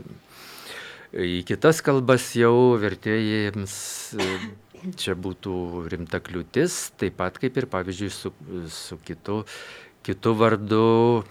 Į 1.13 1.43
kitas 1.47 1.83
kalbas 1.85 2.31
jau 2.37 2.77
vertėjams 2.81 3.75
e, 4.17 4.25
čia 4.99 5.15
būtų 5.17 5.53
rimta 5.91 6.21
kliūtis, 6.23 6.77
taip 6.99 7.17
pat 7.19 7.39
kaip 7.41 7.57
ir 7.57 7.67
pavyzdžiui 7.71 8.11
su, 8.13 8.33
su 8.71 8.97
kitu, 9.05 9.41
kitu 10.05 10.33
vardu 10.37 10.83
e, 11.21 11.23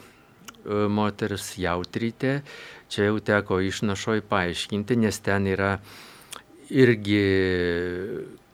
moteris 0.89 1.55
jautrytė. 1.61 2.41
Čia 2.93 3.09
jau 3.11 3.19
teko 3.19 3.61
išnašoj 3.67 4.23
paaiškinti, 4.31 4.99
nes 5.03 5.19
ten 5.25 5.49
yra 5.51 5.77
irgi 6.71 7.23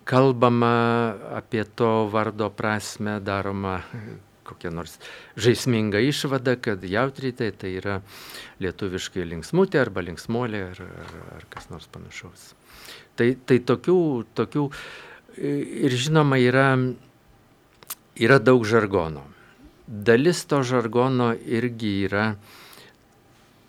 kalbama 0.08 0.74
apie 1.36 1.64
to 1.64 2.08
vardo 2.12 2.48
prasme, 2.50 3.18
daroma 3.20 3.80
kokia 4.42 4.72
nors 4.74 4.98
žaisminga 5.38 6.02
išvada, 6.02 6.56
kad 6.60 6.82
jautrytė 6.84 7.52
tai 7.56 7.76
yra 7.78 8.00
lietuviškai 8.62 9.24
linksmutė 9.28 9.80
arba 9.82 10.04
linksmolė 10.04 10.64
ar, 10.72 10.82
ar, 11.04 11.14
ar 11.38 11.46
kas 11.52 11.70
nors 11.72 11.88
panašaus. 11.92 12.52
Tai, 13.18 13.28
tai 13.46 13.58
tokių, 13.60 13.98
tokių 14.38 14.66
ir 15.38 15.94
žinoma 16.00 16.38
yra, 16.40 16.70
yra 18.16 18.38
daug 18.40 18.64
žargono. 18.68 19.24
Dalis 19.86 20.44
to 20.48 20.62
žargono 20.64 21.32
irgi 21.36 21.94
yra 22.06 22.32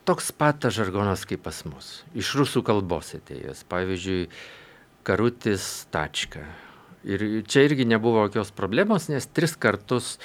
toks 0.07 0.31
pat 0.35 0.67
žargonas 0.71 1.25
kaip 1.27 1.43
pas 1.43 1.63
mus. 1.67 2.03
Iš 2.15 2.35
rusų 2.39 2.63
kalbos 2.67 3.13
atėjęs. 3.17 3.63
Pavyzdžiui, 3.71 4.27
karutis 5.07 5.87
tačka. 5.91 6.43
Ir 7.03 7.43
čia 7.47 7.65
irgi 7.67 7.87
nebuvo 7.87 8.23
jokios 8.27 8.53
problemos, 8.55 9.09
nes 9.11 9.27
tris 9.27 9.57
kartus 9.59 10.17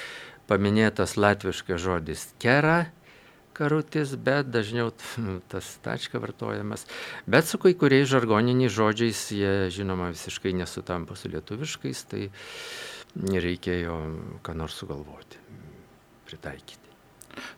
paminėtas 0.50 1.16
latviškas 1.18 1.82
žodis 1.82 2.28
kera 2.42 2.86
karutis, 3.58 4.14
bet 4.14 4.50
dažniau 4.54 4.92
tas 5.52 5.70
tačka 5.84 6.22
vartojamas. 6.22 6.86
Bet 7.26 7.50
su 7.50 7.60
kai 7.62 7.74
kuriais 7.78 8.08
žargoniniais 8.10 8.74
žodžiais 8.74 9.22
jie 9.34 9.54
žinoma 9.74 10.12
visiškai 10.14 10.54
nesutampa 10.56 11.18
su 11.18 11.32
lietuviškais, 11.32 12.04
tai 12.10 12.28
reikėjo 13.18 14.02
ką 14.46 14.58
nors 14.58 14.78
sugalvoti, 14.78 15.40
pritaikyti. 16.28 16.87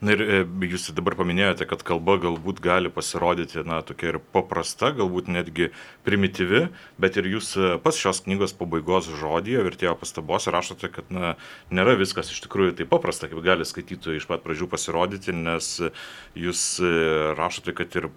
Na 0.01 0.15
ir 0.15 0.23
e, 0.25 0.39
jūs 0.71 0.89
dabar 0.97 1.17
paminėjote, 1.19 1.67
kad 1.71 1.83
kalba 1.87 2.17
galbūt 2.23 2.63
gali 2.65 2.93
pasirodyti, 2.93 3.63
na, 3.67 3.81
tokia 3.87 4.15
ir 4.15 4.21
paprasta, 4.35 4.93
galbūt 4.97 5.31
netgi 5.33 5.71
primityvi, 6.07 6.67
bet 7.01 7.19
ir 7.21 7.29
jūs 7.35 7.53
e, 7.59 7.75
pas 7.85 7.99
šios 7.99 8.23
knygos 8.27 8.57
pabaigos 8.59 9.11
žodėje, 9.21 9.65
vertėjo 9.67 9.97
pastabos, 10.01 10.49
rašote, 10.53 10.91
kad, 10.95 11.13
na, 11.15 11.35
nėra 11.75 11.97
viskas 12.01 12.33
iš 12.33 12.43
tikrųjų 12.47 12.79
taip 12.81 12.91
paprasta, 12.93 13.31
kaip 13.31 13.45
gali 13.45 13.67
skaitytojai 13.69 14.21
iš 14.23 14.29
pat 14.31 14.45
pradžių 14.47 14.71
pasirodyti, 14.73 15.37
nes 15.37 15.77
jūs 16.39 16.65
e, 16.83 16.93
rašote, 17.39 17.77
kad 17.77 18.01
ir 18.01 18.11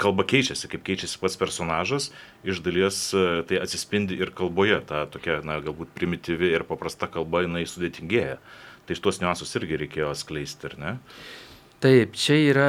kalba 0.00 0.24
keičiasi, 0.24 0.70
kaip 0.72 0.86
keičiasi 0.86 1.18
pats 1.20 1.36
personažas, 1.36 2.08
iš 2.48 2.62
dalies 2.64 3.00
tai 3.48 3.58
atsispindi 3.60 4.16
ir 4.16 4.32
kalboje, 4.36 4.78
ta 4.88 5.04
tokia, 5.12 5.42
na, 5.44 5.58
galbūt 5.60 5.92
primityvi 5.96 6.48
ir 6.56 6.64
paprasta 6.64 7.10
kalba, 7.12 7.44
jinai 7.44 7.66
sudėtingėja. 7.68 8.38
Tai 8.86 8.96
šitos 8.98 9.20
niuansus 9.22 9.54
irgi 9.58 9.80
reikėjo 9.82 10.12
atskleisti, 10.14 10.70
ar 10.70 10.76
ne? 10.78 10.92
Taip, 11.82 12.14
čia 12.16 12.36
yra 12.52 12.68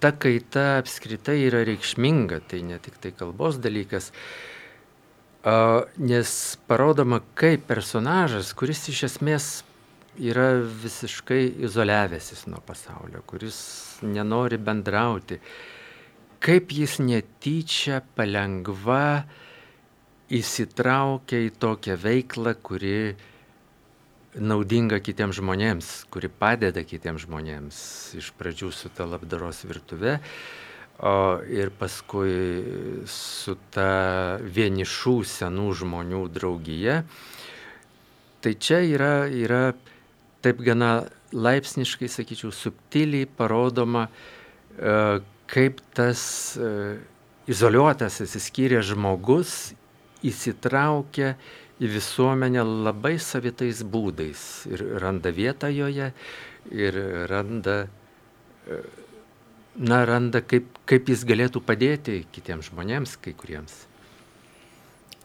ta 0.00 0.12
kaita 0.14 0.78
apskritai 0.78 1.40
yra 1.48 1.64
reikšminga, 1.66 2.42
tai 2.50 2.62
ne 2.66 2.78
tik 2.82 3.00
tai 3.02 3.10
kalbos 3.16 3.58
dalykas, 3.62 4.12
nes 5.98 6.30
parodoma, 6.70 7.20
kaip 7.38 7.66
personažas, 7.70 8.52
kuris 8.58 8.84
iš 8.92 9.04
esmės 9.08 9.48
yra 10.18 10.52
visiškai 10.82 11.42
izoliavęsis 11.66 12.46
nuo 12.50 12.62
pasaulio, 12.66 13.22
kuris 13.26 13.58
nenori 14.02 14.58
bendrauti, 14.58 15.38
kaip 16.42 16.72
jis 16.74 16.98
netyčia 17.02 18.00
palengva 18.16 19.24
įsitraukia 20.28 21.40
į 21.46 21.52
tokią 21.58 21.96
veiklą, 22.02 22.54
kuri 22.62 23.14
naudinga 24.40 25.00
kitiems 25.02 25.38
žmonėms, 25.38 25.90
kuri 26.12 26.30
padeda 26.30 26.82
kitiems 26.86 27.26
žmonėms. 27.26 27.80
Iš 28.18 28.32
pradžių 28.38 28.70
su 28.74 28.90
ta 28.94 29.06
labdaros 29.08 29.64
virtuve, 29.68 30.18
o 30.98 31.14
ir 31.46 31.70
paskui 31.78 33.04
su 33.06 33.54
ta 33.74 34.38
vienišų 34.42 35.16
senų 35.26 35.68
žmonių 35.82 36.24
draugija. 36.34 37.02
Tai 38.42 38.54
čia 38.54 38.80
yra, 38.86 39.12
yra 39.26 39.62
taip 40.42 40.62
gana 40.62 41.08
laipsniškai, 41.34 42.08
sakyčiau, 42.10 42.52
subtiliai 42.54 43.26
parodoma, 43.26 44.06
e, 44.78 45.20
kaip 45.50 45.82
tas 45.96 46.20
e, 46.56 46.98
izoliuotas, 47.50 48.20
atsiskyręs 48.24 48.92
žmogus 48.92 49.54
įsitraukia 50.26 51.34
į 51.78 51.90
visuomenę 51.92 52.64
labai 52.66 53.16
savitais 53.22 53.84
būdais 53.86 54.40
ir 54.70 54.82
randa 55.02 55.30
vietą 55.34 55.70
joje 55.70 56.10
ir 56.74 56.98
randa, 57.30 57.84
e, 58.66 58.80
na, 59.78 60.02
randa 60.08 60.42
kaip, 60.42 60.80
kaip 60.88 61.12
jis 61.12 61.22
galėtų 61.28 61.62
padėti 61.64 62.24
kitiems 62.34 62.72
žmonėms, 62.72 63.16
kai 63.22 63.34
kuriems. 63.38 63.84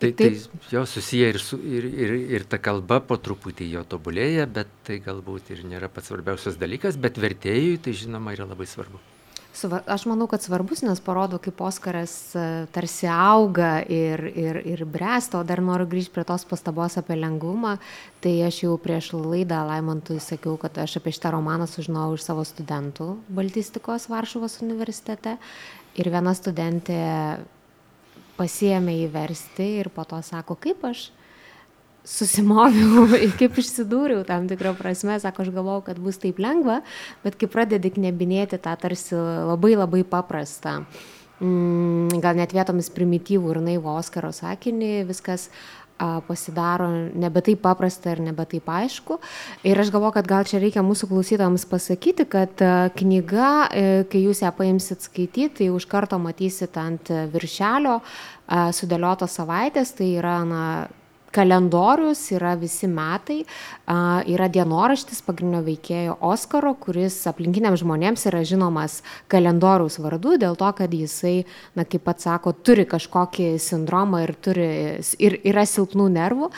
Tai, 0.03 0.12
tai 0.19 0.33
jo 0.72 0.83
susiję 0.89 1.29
ir, 1.31 1.39
su, 1.39 1.57
ir, 1.63 1.86
ir, 1.88 2.13
ir 2.36 2.45
ta 2.50 2.60
kalba 2.60 3.00
po 3.00 3.15
truputį 3.24 3.69
jo 3.72 3.86
tobulėja, 3.88 4.50
bet 4.51 4.72
tai 4.83 5.00
galbūt 5.03 5.53
ir 5.55 5.63
nėra 5.69 5.88
pats 5.88 6.12
svarbiausias 6.12 6.60
dalykas, 6.60 7.00
bet 7.00 7.22
vertėjui 7.24 7.79
tai 7.86 7.95
žinoma 7.95 8.36
yra 8.36 8.50
labai 8.50 8.67
svarbu. 8.67 9.00
Aš 9.86 10.07
manau, 10.10 10.25
kad 10.27 10.41
svarbus, 10.41 10.81
nes 10.81 10.98
parodo, 11.03 11.38
kaip 11.38 11.60
Oskaras 11.62 12.13
e, 12.33 12.43
tarsi 12.74 13.05
auga 13.05 13.83
ir, 13.86 14.24
ir, 14.33 14.57
ir 14.65 14.81
bręsta, 14.89 15.38
o 15.38 15.45
dar 15.45 15.62
noriu 15.62 15.86
grįžti 15.91 16.10
prie 16.15 16.25
tos 16.25 16.45
pastabos 16.50 16.98
apie 16.98 17.19
lengvumą. 17.19 17.75
Tai 18.24 18.33
aš 18.48 18.63
jau 18.63 18.74
prieš 18.81 19.12
laidą 19.13 19.62
Laimontui 19.69 20.17
sakiau, 20.24 20.57
kad 20.57 20.81
aš 20.81 20.98
apie 20.98 21.13
šitą 21.13 21.36
romaną 21.38 21.69
sužinojau 21.69 22.17
iš 22.17 22.25
savo 22.25 22.45
studentų 22.50 23.12
Baltistikos 23.29 24.10
Varšuvos 24.10 24.57
universitete. 24.65 25.38
Ir 26.01 26.10
viena 26.10 26.33
studentė 26.33 27.03
pasiėmė 28.39 29.03
įversti 29.05 29.75
ir 29.83 29.93
po 29.93 30.07
to 30.10 30.17
sako, 30.25 30.57
kaip 30.57 30.81
aš 30.89 31.12
susimoviau, 32.03 33.07
kaip 33.39 33.60
išsidūriau 33.60 34.24
tam 34.27 34.48
tikrą 34.51 34.75
prasme, 34.77 35.17
sako, 35.24 35.45
aš 35.45 35.53
galvojau, 35.55 35.86
kad 35.89 36.01
bus 36.03 36.19
taip 36.22 36.41
lengva, 36.43 36.81
bet 37.24 37.38
kai 37.39 37.50
pradedi 37.51 37.93
knebinėti 37.95 38.60
tą 38.63 38.75
tarsi 38.79 39.15
labai 39.15 39.75
labai 39.77 40.03
paprastą, 40.07 40.81
mm, 41.39 42.19
gal 42.24 42.39
net 42.39 42.55
vietomis 42.55 42.91
primityvų 42.93 43.55
ir 43.55 43.63
naivų 43.72 43.95
Oskaro 44.01 44.33
sakinį, 44.36 44.98
viskas 45.07 45.50
pasidaro 46.27 46.89
nebe 47.15 47.39
taip 47.45 47.62
paprasta 47.63 48.12
ir 48.12 48.19
nebe 48.25 48.43
taip 48.50 48.67
aišku. 48.67 49.19
Ir 49.63 49.79
aš 49.79 49.91
galvoju, 49.93 50.15
kad 50.17 50.27
gal 50.27 50.48
čia 50.50 50.60
reikia 50.60 50.81
mūsų 50.83 51.07
klausytams 51.07 51.63
pasakyti, 51.69 52.25
kad 52.27 52.63
knyga, 52.98 53.51
e, 53.69 53.83
kai 54.10 54.24
jūs 54.25 54.41
ją 54.43 54.51
paimsit 54.57 55.05
skaityti, 55.05 55.53
tai 55.62 55.69
už 55.72 55.86
karto 55.88 56.19
matysit 56.19 56.75
ant 56.81 57.13
viršelio 57.31 58.01
sudėliotos 58.50 59.38
savaitės, 59.39 59.93
tai 59.95 60.10
yra 60.17 60.41
na, 60.43 60.65
kalendorius 61.34 62.22
yra 62.36 62.54
visi 62.60 62.88
metai, 62.88 63.42
yra 64.30 64.48
dienoraštis 64.54 65.24
pagrindinio 65.25 65.63
veikėjo 65.66 66.18
Oskaro, 66.24 66.74
kuris 66.80 67.16
aplinkiniams 67.30 67.82
žmonėms 67.82 68.28
yra 68.30 68.44
žinomas 68.48 69.00
kalendoriaus 69.32 69.98
vardu, 70.04 70.38
dėl 70.42 70.58
to, 70.60 70.70
kad 70.78 70.94
jisai, 70.94 71.44
na 71.78 71.86
kaip 71.90 72.06
pats 72.06 72.28
sako, 72.28 72.54
turi 72.66 72.86
kažkokį 72.90 73.50
sindromą 73.62 74.24
ir, 74.28 74.34
turi, 74.46 74.68
ir 75.18 75.38
yra 75.42 75.66
silpnų 75.70 76.08
nervų, 76.13 76.52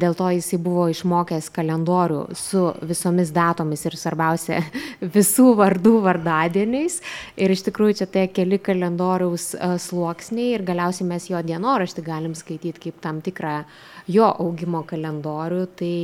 dėl 0.00 0.16
to 0.18 0.30
jisai 0.38 0.60
buvo 0.62 0.88
išmokęs 0.92 1.50
kalendorių 1.54 2.22
su 2.36 2.64
visomis 2.86 3.32
datomis 3.36 3.84
ir 3.86 3.98
svarbiausia 4.00 4.62
visų 5.16 5.52
vardų 5.60 5.96
vardadieniais. 6.06 7.00
Ir 7.36 7.52
iš 7.52 7.66
tikrųjų 7.68 8.00
čia 8.00 8.08
tai 8.10 8.26
keli 8.32 8.58
kalendoriaus 8.62 9.52
sluoksniai 9.86 10.56
ir 10.56 10.66
galiausiai 10.66 11.08
mes 11.08 11.28
jo 11.30 11.42
dienoraštį 11.46 12.06
galim 12.06 12.34
skaityti 12.38 12.88
kaip 12.88 13.00
tam 13.04 13.20
tikrą 13.24 13.60
jo 14.10 14.28
augimo 14.28 14.84
kalendorių, 14.86 15.64
tai 15.78 15.94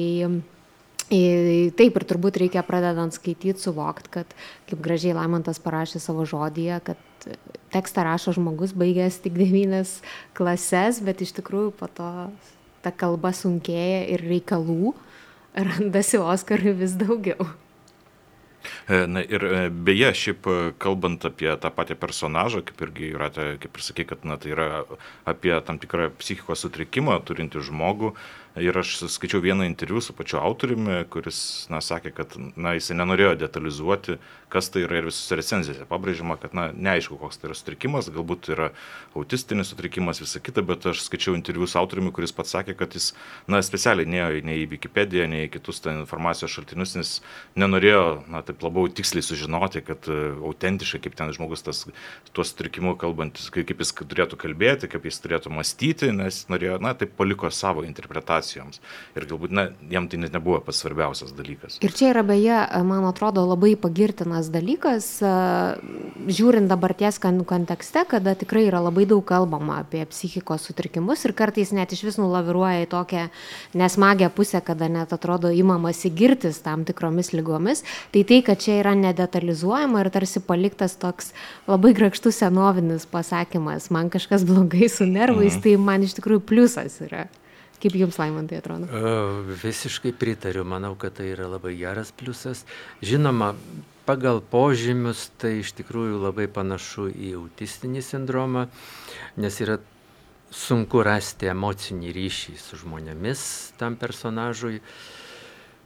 Taip 1.12 1.96
ir 1.98 2.04
turbūt 2.08 2.38
reikia 2.40 2.62
pradedant 2.64 3.12
skaityti, 3.12 3.60
suvokti, 3.60 4.08
kad 4.14 4.30
kaip 4.70 4.80
gražiai 4.80 5.12
Laimantas 5.12 5.58
parašė 5.60 6.00
savo 6.00 6.24
žodyje, 6.24 6.78
kad 6.86 7.26
tekstą 7.74 8.06
rašo 8.06 8.32
žmogus 8.32 8.72
baigęs 8.72 9.18
tik 9.20 9.36
devynes 9.36 9.98
klases, 10.32 11.02
bet 11.04 11.20
iš 11.20 11.34
tikrųjų 11.36 11.74
po 11.76 11.90
to 11.92 12.08
ta 12.80 12.94
kalba 12.96 13.34
sunkėja 13.36 14.06
ir 14.14 14.24
reikalų 14.24 14.94
randasi 15.52 16.22
Oskarui 16.22 16.72
vis 16.80 16.96
daugiau. 16.96 17.44
E, 18.88 19.06
na 19.06 19.22
ir 19.22 19.44
e, 19.46 19.62
beje, 19.70 20.12
šiaip 20.24 20.48
e, 20.48 20.58
kalbant 20.82 21.24
apie 21.28 21.50
tą 21.62 21.72
patį 21.74 21.96
personažą, 22.02 22.62
kaip 22.68 22.84
irgi 22.88 23.12
yra, 23.14 23.30
kaip 23.32 23.70
ir 23.70 23.86
sakai, 23.86 24.06
kad 24.08 24.26
na, 24.28 24.38
tai 24.40 24.54
yra 24.54 24.68
apie 25.28 25.54
tam 25.66 25.80
tikrą 25.82 26.10
psichikos 26.20 26.64
sutrikimą 26.66 27.18
turinti 27.26 27.62
žmogų, 27.62 28.14
Ir 28.60 28.76
aš 28.76 28.98
skaičiau 29.08 29.40
vieną 29.40 29.64
interviu 29.64 30.00
su 30.04 30.12
pačiu 30.12 30.36
autoriumi, 30.36 31.06
kuris, 31.08 31.68
na, 31.72 31.78
sakė, 31.80 32.10
kad, 32.12 32.34
na, 32.52 32.74
jisai 32.76 32.98
nenorėjo 32.98 33.30
detalizuoti, 33.40 34.18
kas 34.52 34.68
tai 34.68 34.82
yra 34.84 34.98
ir 35.00 35.06
visose 35.08 35.38
recenzijose. 35.38 35.86
Pabrėžiama, 35.88 36.36
kad, 36.36 36.52
na, 36.52 36.66
neaišku, 36.68 37.16
koks 37.16 37.40
tai 37.40 37.48
yra 37.48 37.56
sutrikimas, 37.56 38.10
galbūt 38.12 38.50
yra 38.52 38.68
autistinis 39.16 39.72
sutrikimas, 39.72 40.20
visa 40.20 40.42
kita, 40.44 40.60
bet 40.68 40.84
aš 40.90 41.00
skaičiau 41.06 41.32
interviu 41.38 41.64
su 41.64 41.80
autoriumi, 41.80 42.12
kuris 42.12 42.36
pats 42.36 42.52
sakė, 42.52 42.76
kad 42.76 42.92
jis, 42.92 43.14
na, 43.48 43.62
specialiai 43.64 44.12
nėjo 44.12 44.44
nei 44.44 44.66
į 44.66 44.68
Wikipediją, 44.74 45.30
nei 45.32 45.46
į 45.46 45.54
kitus 45.56 45.80
ten 45.80 46.02
informacijos 46.04 46.52
šaltinius, 46.52 46.92
nes 47.00 47.14
nenorėjo, 47.56 48.04
na, 48.28 48.44
taip 48.52 48.62
labiau 48.68 48.92
tiksliai 48.92 49.26
sužinoti, 49.26 49.82
kad 49.88 50.06
uh, 50.12 50.38
autentiškai, 50.52 51.02
kaip 51.08 51.18
ten 51.18 51.34
žmogus 51.34 51.66
tas, 51.66 51.84
tuo 52.32 52.46
sutrikimu 52.46 52.94
kalbant, 53.00 53.42
kaip 53.52 53.74
jis 53.82 53.96
turėtų 53.98 54.38
kalbėti, 54.40 54.92
kaip 54.92 55.10
jis 55.10 55.20
turėtų 55.24 55.52
mąstyti, 55.56 56.12
nes 56.14 56.44
norėjo, 56.52 56.78
na, 56.84 56.94
taip 56.98 57.16
paliko 57.18 57.50
savo 57.52 57.86
interpretaciją 57.88 58.52
situacijoms. 58.52 58.80
Ir 59.16 59.26
galbūt, 59.28 59.52
na, 59.52 59.68
jam 59.90 60.08
tai 60.08 60.18
net 60.20 60.32
nebuvo 60.32 60.60
pats 60.64 60.82
svarbiausias 60.82 61.32
dalykas. 61.36 61.78
Ir 61.82 61.92
čia 61.92 62.10
yra 62.12 62.22
beje, 62.22 62.58
man 62.84 63.04
atrodo, 63.08 63.44
labai 63.46 63.74
pagirtinas 63.76 64.50
dalykas, 64.52 65.20
žiūrint 66.28 66.68
dabarties 66.68 67.20
kontekste, 67.20 68.04
kada 68.08 68.34
tikrai 68.34 68.66
yra 68.68 68.82
labai 68.82 69.06
daug 69.06 69.24
kalbama 69.24 69.80
apie 69.82 70.04
psichikos 70.10 70.66
sutrikimus 70.68 71.24
ir 71.24 71.34
kartais 71.36 71.72
net 71.72 71.92
iš 71.92 72.04
vis 72.06 72.18
nulaviruoja 72.20 72.84
į 72.84 72.90
tokią 72.92 73.28
nesmagę 73.78 74.30
pusę, 74.34 74.62
kada 74.64 74.88
net 74.88 75.12
atrodo 75.12 75.52
įmamasi 75.52 76.12
girtis 76.12 76.62
tam 76.62 76.84
tikromis 76.84 77.32
lygomis. 77.32 77.84
Tai 78.12 78.24
tai, 78.28 78.41
kad 78.46 78.60
čia 78.62 78.78
yra 78.80 78.94
nedetalizuojama 78.98 80.02
ir 80.02 80.10
tarsi 80.14 80.42
paliktas 80.44 80.96
toks 81.00 81.32
labai 81.70 81.94
grakštus 81.96 82.40
senovinis 82.42 83.06
pasakymas, 83.10 83.90
man 83.94 84.10
kažkas 84.12 84.46
blogai 84.48 84.88
su 84.92 85.06
nervais, 85.06 85.56
mhm. 85.56 85.62
tai 85.64 85.76
man 85.78 86.04
iš 86.06 86.18
tikrųjų 86.18 86.44
pliusas 86.48 87.00
yra. 87.06 87.28
Kaip 87.82 87.96
jums, 87.98 88.14
Laimantai, 88.14 88.60
atrodo? 88.62 88.86
Visiškai 89.58 90.12
pritariu, 90.14 90.62
manau, 90.62 90.92
kad 90.94 91.16
tai 91.18 91.32
yra 91.32 91.48
labai 91.50 91.72
geras 91.74 92.12
pliusas. 92.14 92.60
Žinoma, 93.02 93.56
pagal 94.06 94.38
požymius 94.52 95.32
tai 95.42 95.56
iš 95.64 95.72
tikrųjų 95.80 96.20
labai 96.22 96.46
panašu 96.46 97.08
į 97.10 97.32
autistinį 97.40 98.04
sindromą, 98.06 98.68
nes 99.42 99.58
yra 99.64 99.80
sunku 100.52 101.02
rasti 101.02 101.48
emocinį 101.50 102.12
ryšį 102.14 102.54
su 102.60 102.78
žmonėmis 102.84 103.42
tam 103.80 103.96
personažui. 103.98 104.82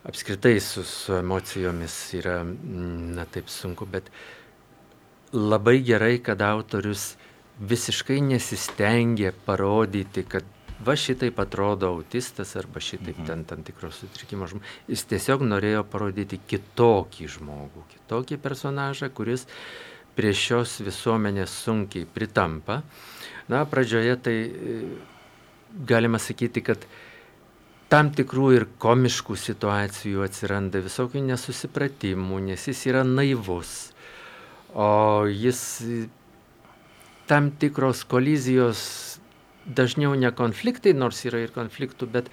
Apskritai 0.07 0.61
su, 0.63 0.85
su 0.87 1.17
emocijomis 1.19 1.95
yra, 2.15 2.41
na 3.17 3.25
taip 3.27 3.49
sunku, 3.51 3.89
bet 3.91 4.11
labai 5.35 5.81
gerai, 5.83 6.19
kad 6.23 6.43
autorius 6.47 7.17
visiškai 7.59 8.21
nesistengia 8.23 9.33
parodyti, 9.47 10.23
kad 10.29 10.45
va 10.85 10.97
šitaip 10.97 11.41
atrodo 11.41 11.89
autistas 11.89 12.55
arba 12.57 12.81
šitaip 12.81 13.19
mhm. 13.19 13.27
ten 13.27 13.45
tam 13.45 13.65
tikros 13.65 14.03
sutrikimo 14.03 14.47
žmogus. 14.47 14.77
Jis 14.89 15.05
tiesiog 15.11 15.45
norėjo 15.47 15.83
parodyti 15.91 16.39
kitokį 16.53 17.29
žmogų, 17.39 17.87
kitokį 17.95 18.39
personažą, 18.43 19.11
kuris 19.11 19.47
prie 20.17 20.33
šios 20.37 20.79
visuomenės 20.85 21.53
sunkiai 21.65 22.07
pritampa. 22.09 22.81
Na, 23.49 23.65
pradžioje 23.69 24.17
tai 24.23 24.37
e, 24.45 24.79
galima 25.87 26.19
sakyti, 26.19 26.63
kad 26.65 26.87
tam 27.93 28.11
tikrų 28.15 28.51
ir 28.57 28.67
komiškų 28.83 29.37
situacijų 29.39 30.25
atsiranda 30.27 30.83
visokių 30.85 31.23
nesusipratimų, 31.29 32.41
nes 32.51 32.67
jis 32.71 32.87
yra 32.91 33.05
naivus, 33.07 33.93
o 34.75 35.27
jis 35.31 35.61
tam 37.31 37.51
tikros 37.51 38.05
kolizijos 38.07 38.81
dažniau 39.67 40.15
ne 40.19 40.31
konfliktai, 40.35 40.95
nors 40.95 41.25
yra 41.27 41.43
ir 41.43 41.55
konfliktų, 41.55 42.09
bet 42.11 42.31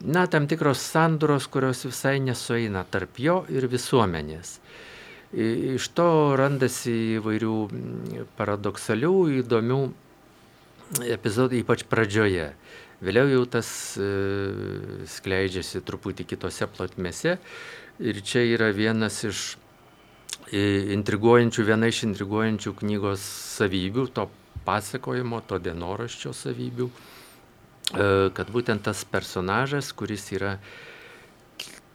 na, 0.00 0.26
tam 0.26 0.48
tikros 0.48 0.80
sanduros, 0.80 1.48
kurios 1.48 1.84
visai 1.84 2.18
nesueina 2.24 2.84
tarp 2.88 3.20
jo 3.20 3.42
ir 3.52 3.68
visuomenės. 3.72 4.58
Iš 5.34 5.88
to 5.96 6.08
randasi 6.38 6.94
įvairių 7.18 7.54
paradoksalių, 8.38 9.14
įdomių 9.42 9.80
epizodų, 11.10 11.58
ypač 11.64 11.82
pradžioje. 11.90 12.52
Vėliau 13.04 13.28
jau 13.28 13.42
tas 13.50 13.68
e, 14.00 14.06
skleidžiasi 15.10 15.82
truputį 15.84 16.24
kitose 16.30 16.68
plotmėse 16.72 17.36
ir 18.00 18.20
čia 18.24 18.44
yra 18.48 18.70
vienas 18.72 19.18
iš 19.28 19.42
e, 20.48 20.94
intriguojančių, 20.96 21.66
viena 21.68 21.90
iš 21.92 22.04
intriguojančių 22.08 22.72
knygos 22.80 23.26
savybių, 23.58 24.06
to 24.16 24.28
pasakojimo, 24.64 25.42
to 25.44 25.60
dienoraščio 25.66 26.32
savybių, 26.38 26.88
e, 26.88 28.08
kad 28.38 28.52
būtent 28.54 28.86
tas 28.88 29.04
personažas, 29.04 29.92
kuris 29.92 30.30
yra 30.32 30.56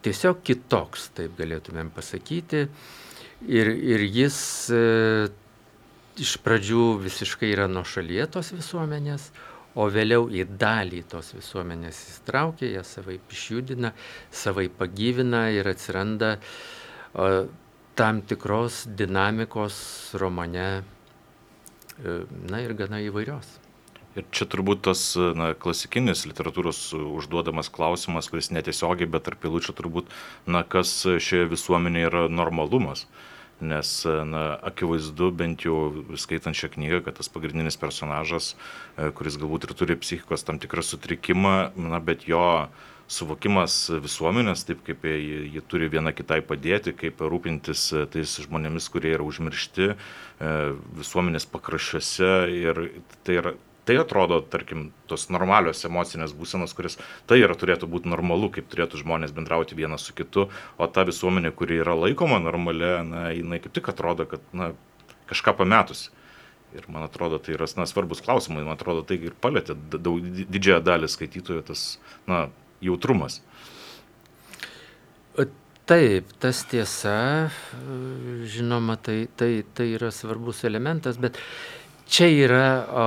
tiesiog 0.05 0.45
kitoks, 0.45 1.09
taip 1.17 1.33
galėtumėm 1.41 1.89
pasakyti. 1.95 2.67
Ir, 3.49 3.69
ir 3.71 4.03
jis 4.03 4.37
iš 6.19 6.33
pradžių 6.43 6.99
visiškai 7.05 7.49
yra 7.53 7.69
nuo 7.71 7.85
šalie 7.87 8.25
tos 8.27 8.51
visuomenės, 8.51 9.29
o 9.79 9.87
vėliau 9.93 10.27
į 10.31 10.45
dalį 10.59 11.05
tos 11.11 11.31
visuomenės 11.37 12.01
įsitraukia, 12.11 12.73
ją 12.73 12.83
savai 12.87 13.19
išjudina, 13.31 13.93
savai 14.31 14.67
pagyvina 14.81 15.47
ir 15.55 15.69
atsiranda 15.71 16.35
o, 17.13 17.47
tam 17.99 18.21
tikros 18.27 18.83
dinamikos 18.99 19.79
romane, 20.19 20.69
e, 21.99 22.19
na 22.51 22.61
ir 22.65 22.75
gana 22.79 23.01
įvairios. 23.07 23.57
Ir 24.17 24.25
čia 24.35 24.47
turbūt 24.49 24.81
tas 24.87 25.01
na, 25.37 25.51
klasikinis 25.53 26.25
literatūros 26.27 26.79
užduodamas 26.97 27.69
klausimas, 27.71 28.27
kuris 28.31 28.49
netiesiogiai, 28.51 29.07
bet 29.07 29.27
tarp 29.27 29.43
pilučių 29.43 29.75
turbūt, 29.77 30.09
na, 30.49 30.63
kas 30.65 30.91
šioje 31.05 31.51
visuomenėje 31.53 32.09
yra 32.09 32.23
normalumas. 32.31 33.05
Nes, 33.59 33.89
na, 34.05 34.43
akivaizdu, 34.63 35.31
bent 35.35 35.65
jau 35.67 36.05
skaitant 36.15 36.55
šią 36.55 36.71
knygą, 36.77 37.01
kad 37.03 37.17
tas 37.19 37.27
pagrindinis 37.31 37.75
personažas, 37.79 38.53
e, 38.95 39.09
kuris 39.11 39.35
galbūt 39.41 39.67
ir 39.67 39.75
turi 39.75 39.97
psichikos 39.99 40.47
tam 40.47 40.61
tikrą 40.63 40.85
sutrikimą, 40.85 41.55
na, 41.75 41.99
bet 41.99 42.23
jo 42.29 42.69
suvokimas 43.09 43.75
visuomenės, 44.03 44.63
taip 44.67 44.83
kaip 44.85 45.03
jie, 45.09 45.41
jie 45.55 45.63
turi 45.67 45.89
viena 45.91 46.13
kitai 46.15 46.39
padėti, 46.45 46.93
kaip 46.95 47.19
rūpintis 47.19 47.89
tais 48.13 48.35
žmonėmis, 48.45 48.89
kurie 48.93 49.15
yra 49.15 49.25
užmiršti 49.25 49.89
e, 49.89 49.95
visuomenės 51.01 51.49
pakraščiuose. 51.49 52.31
Ir 52.53 52.83
tai 53.25 53.39
yra 53.41 53.55
tai 53.87 53.97
atrodo, 54.01 54.39
tarkim, 54.41 54.89
tos 55.09 55.27
normalios 55.33 55.83
emocinės 55.87 56.35
būsenos, 56.37 56.75
kuris 56.77 56.99
tai 57.29 57.39
yra 57.41 57.57
turėtų 57.57 57.89
būti 57.89 58.11
normalu, 58.11 58.51
kaip 58.53 58.69
turėtų 58.71 59.01
žmonės 59.03 59.33
bendrauti 59.35 59.77
vienas 59.77 60.05
su 60.07 60.15
kitu, 60.17 60.47
o 60.77 60.87
ta 60.87 61.05
visuomenė, 61.07 61.51
kuri 61.55 61.81
yra 61.83 61.97
laikoma 61.97 62.39
normalia, 62.43 62.99
na, 63.07 63.27
jinai 63.35 63.61
kaip 63.63 63.75
tik 63.77 63.91
atrodo, 63.93 64.27
kad, 64.29 64.45
na, 64.53 64.71
kažką 65.31 65.57
pametusi. 65.61 66.11
Ir 66.77 66.85
man 66.85 67.07
atrodo, 67.07 67.39
tai 67.41 67.55
yra 67.55 67.65
na, 67.79 67.87
svarbus 67.89 68.21
klausimai, 68.21 68.61
man 68.61 68.77
atrodo, 68.77 69.01
tai 69.01 69.17
ir 69.17 69.33
palėtė 69.41 69.73
daug, 69.97 70.21
didžiąją 70.21 70.83
dalį 70.85 71.09
skaitytojų 71.09 71.63
tas, 71.71 71.85
na, 72.29 72.47
jautrumas. 72.85 73.41
Taip, 75.89 76.27
tas 76.37 76.59
tiesa, 76.69 77.49
žinoma, 78.45 78.93
tai, 79.01 79.23
tai, 79.33 79.63
tai 79.73 79.87
yra 79.95 80.11
svarbus 80.13 80.61
elementas, 80.69 81.17
bet 81.17 81.39
čia 82.05 82.27
yra 82.29 82.67
o, 82.85 83.05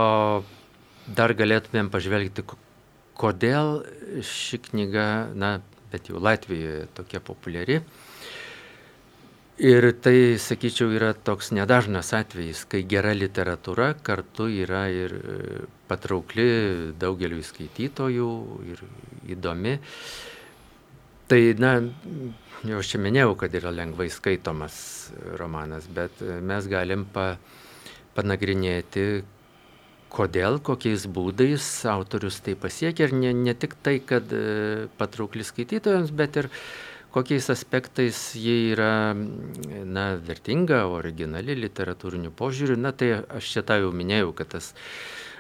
dar 1.17 1.35
galėtumėm 1.37 1.91
pažvelgti, 1.93 2.45
kodėl 3.19 3.83
ši 4.25 4.61
knyga, 4.69 5.07
na, 5.35 5.59
bet 5.93 6.09
jau 6.11 6.21
Latvijoje 6.23 6.89
tokia 6.97 7.21
populiari. 7.25 7.83
Ir 9.63 9.85
tai, 10.03 10.41
sakyčiau, 10.41 10.89
yra 10.97 11.13
toks 11.13 11.53
nedažnas 11.55 12.11
atvejis, 12.17 12.65
kai 12.67 12.81
gera 12.89 13.13
literatūra 13.15 13.93
kartu 14.03 14.49
yra 14.49 14.87
ir 14.91 15.13
e, 15.13 15.35
patraukli 15.91 16.47
daugeliu 16.99 17.45
skaitytojų 17.45 18.31
ir 18.73 18.81
įdomi. 19.37 19.77
Tai, 21.29 21.41
na, 21.61 21.75
jau 22.65 22.81
aš 22.81 22.95
čia 22.95 23.03
minėjau, 23.05 23.37
kad 23.45 23.55
yra 23.61 23.71
lengvai 23.77 24.09
skaitomas 24.11 24.75
romanas, 25.39 25.87
bet 25.87 26.25
mes 26.43 26.67
galim 26.73 27.05
pa, 27.13 27.37
panagrinėti, 28.17 29.07
kodėl, 30.13 30.61
kokiais 30.65 31.07
būdais 31.09 31.67
autorius 31.89 32.41
tai 32.45 32.55
pasiekia 32.59 33.09
ir 33.09 33.15
ne, 33.17 33.33
ne 33.33 33.55
tik 33.57 33.77
tai, 33.85 33.99
kad 34.05 34.33
e, 34.37 34.89
patraukli 35.01 35.45
skaitytojams, 35.47 36.13
bet 36.17 36.39
ir 36.43 36.49
kokiais 37.13 37.49
aspektais 37.53 38.21
jie 38.37 38.73
yra 38.73 39.13
na, 39.17 40.07
vertinga, 40.29 40.85
originali 40.89 41.57
literatūriniu 41.59 42.33
požiūriu. 42.37 42.79
Na 42.81 42.93
tai 42.97 43.15
aš 43.25 43.53
čia 43.57 43.65
tą 43.69 43.81
jau 43.83 43.93
minėjau, 43.97 44.33
kad 44.37 44.53
tas 44.57 44.73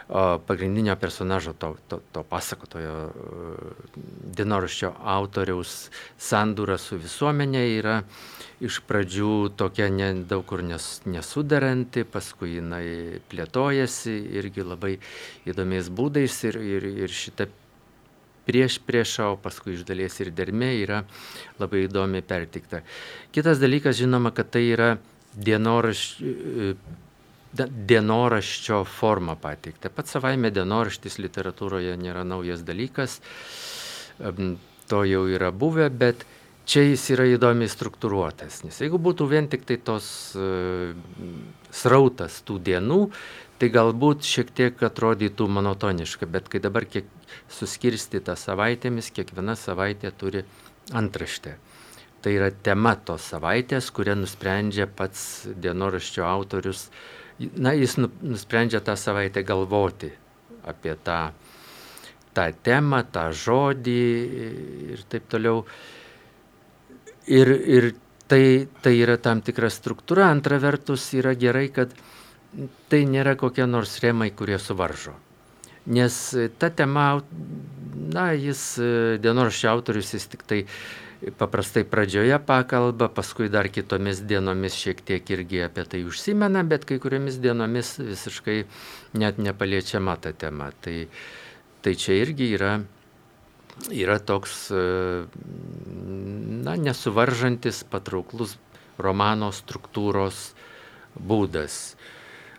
o, 0.08 0.38
pagrindinio 0.48 0.96
personažo, 1.00 1.56
to, 1.56 1.74
to, 1.88 2.00
to 2.12 2.24
pasakotojo 2.28 2.96
dienoraščio 4.36 4.94
autoriaus 5.16 5.76
sandūra 6.20 6.80
su 6.80 7.00
visuomenė 7.00 7.66
yra 7.78 8.00
iš 8.62 8.78
pradžių 8.86 9.52
tokia 9.58 9.88
ne, 9.90 10.12
daug 10.28 10.44
kur 10.46 10.62
nes, 10.66 11.00
nesudaranti, 11.08 12.04
paskui 12.08 12.56
jinai 12.58 13.20
plėtojasi 13.32 14.14
irgi 14.38 14.64
labai 14.66 14.94
įdomiais 15.48 15.90
būdais 15.90 16.38
ir, 16.48 16.60
ir, 16.62 16.86
ir 17.04 17.12
šita 17.12 17.48
prieš 18.46 18.78
priešą, 18.86 19.32
o 19.34 19.38
paskui 19.40 19.76
iš 19.76 19.86
dalies 19.86 20.18
ir 20.22 20.32
dermė 20.34 20.72
yra 20.80 21.02
labai 21.62 21.84
įdomi 21.86 22.22
pertikta. 22.26 22.82
Kitas 23.34 23.62
dalykas, 23.62 23.98
žinoma, 24.00 24.32
kad 24.34 24.50
tai 24.54 24.64
yra 24.72 24.90
dienoraš, 25.32 26.02
dienoraščio 27.52 28.82
forma 28.88 29.36
pateikta. 29.40 29.92
Pats 29.94 30.16
savaime 30.16 30.50
dienoraštis 30.54 31.18
literatūroje 31.22 31.96
nėra 32.00 32.24
naujas 32.26 32.64
dalykas, 32.66 33.20
to 34.90 35.02
jau 35.08 35.24
yra 35.30 35.52
buvę, 35.54 35.88
bet 35.90 36.26
čia 36.68 36.84
jis 36.86 37.04
yra 37.14 37.26
įdomiai 37.30 37.70
struktūruotas. 37.70 38.62
Nes 38.66 38.80
jeigu 38.82 39.00
būtų 39.02 39.28
vien 39.30 39.48
tik 39.50 39.66
tai 39.68 39.78
tos 39.82 40.06
uh, 40.38 40.92
srautas 41.74 42.40
tų 42.46 42.58
dienų, 42.68 43.00
tai 43.62 43.70
galbūt 43.70 44.26
šiek 44.26 44.50
tiek 44.50 44.80
atrodytų 44.82 45.46
monotoniška, 45.46 46.26
bet 46.26 46.48
kai 46.50 46.62
dabar 46.62 46.86
kiek 46.90 47.06
suskirstyta 47.52 48.34
savaitėmis, 48.38 49.12
kiekviena 49.14 49.54
savaitė 49.58 50.10
turi 50.18 50.42
antraštę. 50.92 51.56
Tai 52.22 52.32
yra 52.34 52.52
tema 52.54 52.94
tos 52.94 53.24
savaitės, 53.32 53.90
kurią 53.94 54.14
nusprendžia 54.20 54.86
pats 54.86 55.48
dienoraščio 55.58 56.22
autorius. 56.26 56.86
Na, 57.58 57.72
jis 57.74 57.96
nu, 57.98 58.10
nusprendžia 58.22 58.78
tą 58.84 58.94
savaitę 58.98 59.42
galvoti 59.42 60.12
apie 60.66 60.94
tą, 61.02 61.32
tą 62.36 62.44
temą, 62.62 63.02
tą 63.10 63.24
žodį 63.34 63.98
ir 64.94 65.02
taip 65.10 65.26
toliau. 65.32 65.64
Ir, 67.30 67.48
ir 67.48 67.92
tai, 68.26 68.68
tai 68.82 68.96
yra 68.98 69.18
tam 69.20 69.42
tikra 69.44 69.70
struktūra. 69.70 70.30
Antra 70.32 70.58
vertus 70.62 71.04
yra 71.14 71.36
gerai, 71.38 71.68
kad 71.74 71.92
tai 72.90 73.04
nėra 73.08 73.36
kokie 73.40 73.66
nors 73.68 73.98
remai, 74.02 74.30
kurie 74.34 74.58
suvaržo. 74.58 75.14
Nes 75.92 76.16
ta 76.62 76.70
tema, 76.70 77.06
na, 78.14 78.26
jis 78.38 78.62
dienoraščio 79.22 79.70
autorius, 79.70 80.12
jis 80.14 80.28
tik 80.30 80.44
tai 80.46 80.60
paprastai 81.38 81.84
pradžioje 81.86 82.38
pakalba, 82.46 83.08
paskui 83.08 83.48
dar 83.50 83.68
kitomis 83.70 84.22
dienomis 84.26 84.74
šiek 84.78 85.02
tiek 85.06 85.30
irgi 85.30 85.62
apie 85.66 85.84
tai 85.86 86.02
užsimena, 86.06 86.64
bet 86.66 86.86
kai 86.88 86.98
kuriomis 87.02 87.38
dienomis 87.42 87.94
visiškai 88.02 88.58
net 89.22 89.38
nepaliečiama 89.38 90.16
ta 90.22 90.32
tema. 90.34 90.72
Tai, 90.82 90.96
tai 91.82 91.94
čia 91.98 92.18
irgi 92.22 92.50
yra 92.56 92.72
yra 93.90 94.18
toks, 94.18 94.70
e, 94.70 95.24
na, 96.64 96.76
nesuvaržantis, 96.76 97.82
patrauklus 97.88 98.56
romano 99.00 99.50
struktūros 99.52 100.52
būdas. 101.16 101.96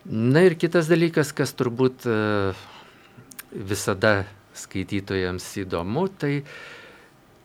Na 0.09 0.43
ir 0.43 0.57
kitas 0.59 0.89
dalykas, 0.91 1.31
kas 1.35 1.53
turbūt 1.55 2.07
e, 2.09 2.17
visada 3.53 4.25
skaitytojams 4.57 5.45
įdomu, 5.63 6.07
tai 6.09 6.43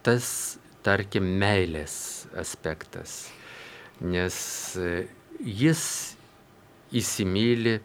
tas, 0.06 0.58
tarkim, 0.82 1.28
meilės 1.38 2.26
aspektas. 2.36 3.28
Nes 4.00 4.38
e, 4.80 5.06
jis 5.44 5.84
įsimylė 6.88 7.78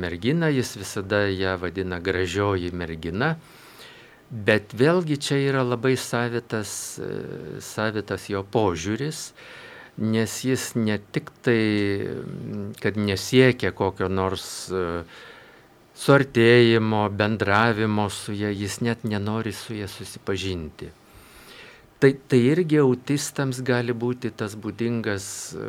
merginą, 0.00 0.48
jis 0.48 0.70
visada 0.80 1.26
ją 1.28 1.58
vadina 1.60 1.98
gražioji 2.00 2.70
mergina, 2.72 3.34
Bet 4.30 4.76
vėlgi 4.78 5.16
čia 5.18 5.40
yra 5.42 5.64
labai 5.66 5.96
savitas, 5.98 6.72
e, 7.02 7.58
savitas 7.58 8.28
jo 8.30 8.44
požiūris, 8.46 9.32
nes 9.98 10.36
jis 10.46 10.68
ne 10.78 11.00
tik 11.10 11.32
tai, 11.42 11.62
kad 12.78 12.94
nesiekia 12.94 13.72
kokio 13.74 14.06
nors 14.06 14.46
e, 14.70 15.02
suartėjimo, 15.98 17.02
bendravimo 17.10 18.06
su 18.08 18.36
ja, 18.38 18.54
jis 18.54 18.78
net 18.86 19.02
nenori 19.02 19.52
su 19.52 19.74
ja 19.74 19.90
susipažinti. 19.90 20.92
Tai, 22.00 22.14
tai 22.30 22.38
irgi 22.54 22.78
autistams 22.80 23.58
gali 23.66 23.92
būti 23.92 24.30
tas 24.32 24.54
būdingas 24.56 25.24
e, 25.52 25.64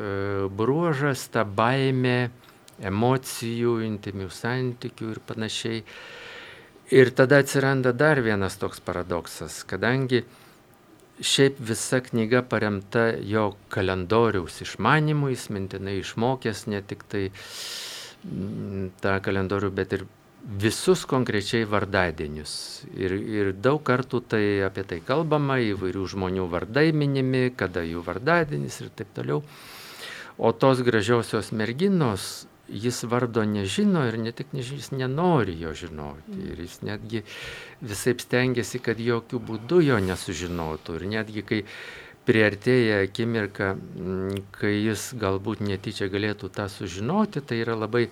bruožas, 0.47 1.25
ta 1.33 1.43
baime, 1.43 2.29
emocijų, 2.79 3.81
intimių 3.89 4.29
santykių 4.31 5.09
ir 5.15 5.19
panašiai. 5.27 5.81
Ir 6.91 7.13
tada 7.15 7.37
atsiranda 7.39 7.93
dar 7.95 8.19
vienas 8.19 8.57
toks 8.59 8.81
paradoksas, 8.83 9.61
kadangi 9.63 10.25
šiaip 11.23 11.59
visa 11.63 12.01
knyga 12.03 12.41
paremta 12.43 13.05
jo 13.23 13.53
kalendoriaus 13.71 14.57
išmanimu, 14.65 15.29
jis 15.31 15.45
mintinai 15.55 16.01
išmokęs 16.01 16.65
ne 16.73 16.81
tik 16.83 17.05
tai 17.07 17.29
mm, 17.29 18.89
tą 18.99 19.15
kalendorių, 19.23 19.71
bet 19.77 19.95
ir 19.95 20.05
visus 20.41 21.05
konkrečiai 21.07 21.63
vardadienius. 21.69 22.53
Ir, 22.97 23.15
ir 23.39 23.53
daug 23.53 23.79
kartų 23.87 24.23
tai 24.33 24.43
apie 24.65 24.83
tai 24.87 24.99
kalbama, 25.05 25.61
įvairių 25.63 26.07
žmonių 26.15 26.47
vardai 26.51 26.89
minimi, 26.91 27.51
kada 27.55 27.85
jų 27.87 28.03
vardadienis 28.03 28.81
ir 28.81 28.91
taip 28.97 29.15
toliau. 29.15 29.45
O 30.41 30.51
tos 30.51 30.81
gražiosios 30.83 31.51
merginos 31.53 32.49
jis 32.71 33.03
vardo 33.03 33.43
nežino 33.45 34.03
ir 34.07 34.17
ne 34.19 34.31
tik 34.35 34.53
nežino, 34.55 34.79
jis 34.79 34.91
nenori 34.95 35.57
jo 35.59 35.73
žinoti. 35.75 36.37
Ir 36.51 36.61
jis 36.63 36.79
netgi 36.87 37.23
visai 37.81 38.15
stengiasi, 38.19 38.79
kad 38.83 38.99
jokių 38.99 39.41
būdų 39.49 39.81
jo 39.87 39.99
nesužinotų. 40.05 40.99
Ir 40.99 41.07
netgi 41.15 41.43
kai 41.47 41.61
priartėja 42.27 43.01
akimirka, 43.07 43.73
kai 44.55 44.75
jis 44.77 45.11
galbūt 45.19 45.63
netyčia 45.65 46.07
galėtų 46.11 46.51
tą 46.53 46.67
sužinoti, 46.69 47.41
tai 47.41 47.61
yra 47.63 47.75
labai 47.75 48.05
e, 48.07 48.11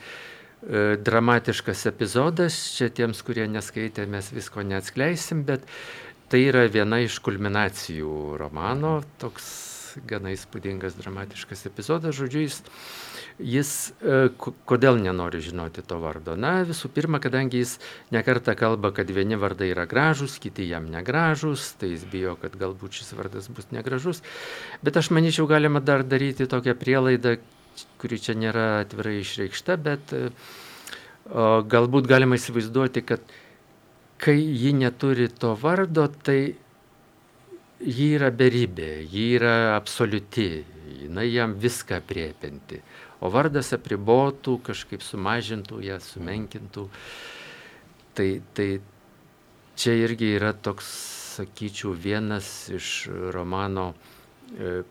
dramatiškas 0.97 1.85
epizodas. 1.91 2.57
Čia 2.77 2.89
tiems, 2.89 3.21
kurie 3.25 3.45
neskaitė, 3.51 4.07
mes 4.09 4.31
visko 4.33 4.65
neatskleisim, 4.65 5.45
bet 5.47 5.67
tai 6.29 6.43
yra 6.49 6.65
viena 6.69 7.01
iš 7.05 7.21
kulminacijų 7.25 8.37
romano, 8.41 8.99
toks 9.21 9.49
gana 10.09 10.33
įspūdingas, 10.33 10.97
dramatiškas 10.99 11.65
epizodas. 11.69 12.17
Žodžiu, 12.17 12.45
jis 12.45 12.61
jis 13.39 13.71
e, 14.03 14.29
kodėl 14.67 14.99
nenori 14.99 15.39
žinoti 15.43 15.83
to 15.87 15.97
vardo? 16.01 16.35
Na, 16.39 16.59
visų 16.67 16.91
pirma, 16.93 17.21
kadangi 17.23 17.61
jis 17.61 17.77
nekarta 18.13 18.55
kalba, 18.59 18.91
kad 18.95 19.09
vieni 19.15 19.39
vardai 19.39 19.71
yra 19.71 19.85
gražus, 19.89 20.37
kiti 20.43 20.67
jam 20.67 20.89
negražus, 20.91 21.71
tai 21.79 21.93
jis 21.93 22.05
bijo, 22.11 22.35
kad 22.41 22.57
galbūt 22.59 22.99
šis 22.99 23.13
vardas 23.17 23.49
bus 23.51 23.69
negražus. 23.75 24.21
Bet 24.83 24.99
aš 24.99 25.11
manyčiau, 25.15 25.47
galima 25.49 25.79
dar 25.79 26.03
daryti 26.03 26.49
tokią 26.51 26.75
prielaidą, 26.79 27.37
kuri 28.01 28.19
čia 28.19 28.35
nėra 28.35 28.69
atvirai 28.83 29.19
išreikšta, 29.21 29.79
bet 29.79 30.15
e, 30.15 30.29
o, 31.31 31.61
galbūt 31.63 32.09
galima 32.11 32.39
įsivaizduoti, 32.39 33.05
kad 33.07 33.23
kai 34.19 34.35
ji 34.35 34.73
neturi 34.75 35.29
to 35.31 35.55
vardo, 35.59 36.09
tai 36.11 36.55
ji 37.79 38.09
yra 38.17 38.33
beribė, 38.35 38.97
ji 39.07 39.29
yra 39.37 39.77
absoliuti, 39.77 40.49
jinai 41.05 41.29
jam 41.31 41.55
viską 41.55 42.01
priepinti 42.03 42.81
o 43.19 43.31
vardas 43.33 43.73
apribotų, 43.75 44.59
kažkaip 44.69 45.03
sumažintų 45.03 45.81
ją, 45.85 45.99
sumenkintų. 46.03 46.85
Tai, 48.17 48.29
tai 48.57 48.69
čia 49.79 49.95
irgi 50.03 50.33
yra 50.37 50.53
toks, 50.53 50.87
sakyčiau, 51.39 51.93
vienas 51.95 52.47
iš 52.75 53.07
romano 53.35 53.93
e, 53.93 54.81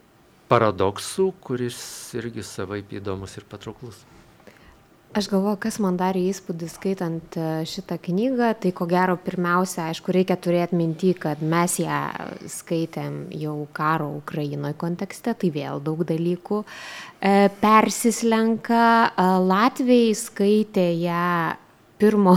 paradoksų, 0.49 1.33
kuris 1.45 1.81
irgi 2.17 2.45
savaip 2.47 2.95
įdomus 2.97 3.37
ir 3.37 3.45
patrauklus. 3.49 4.01
Aš 5.17 5.31
galvoju, 5.33 5.57
kas 5.57 5.79
man 5.81 5.97
darė 5.97 6.21
įspūdį 6.29 6.67
skaitant 6.69 7.37
e, 7.41 7.45
šitą 7.65 7.97
knygą, 8.05 8.51
tai 8.61 8.75
ko 8.77 8.85
gero 8.91 9.15
pirmiausia, 9.17 9.87
aišku, 9.89 10.13
reikia 10.13 10.37
turėti 10.37 10.77
mintį, 10.77 11.13
kad 11.23 11.41
mes 11.41 11.79
ją 11.81 12.01
skaitėm 12.53 13.23
jau 13.41 13.55
karo 13.73 14.11
Ukrainoje 14.19 14.77
kontekste, 14.77 15.33
tai 15.33 15.49
vėl 15.55 15.81
daug 15.81 16.03
dalykų 16.05 16.61
e, 16.61 17.49
persislenka. 17.63 18.85
E, 19.09 19.31
Latvijai 19.49 20.13
skaitė 20.13 20.87
ją 21.01 21.25
pirmo, 21.99 22.37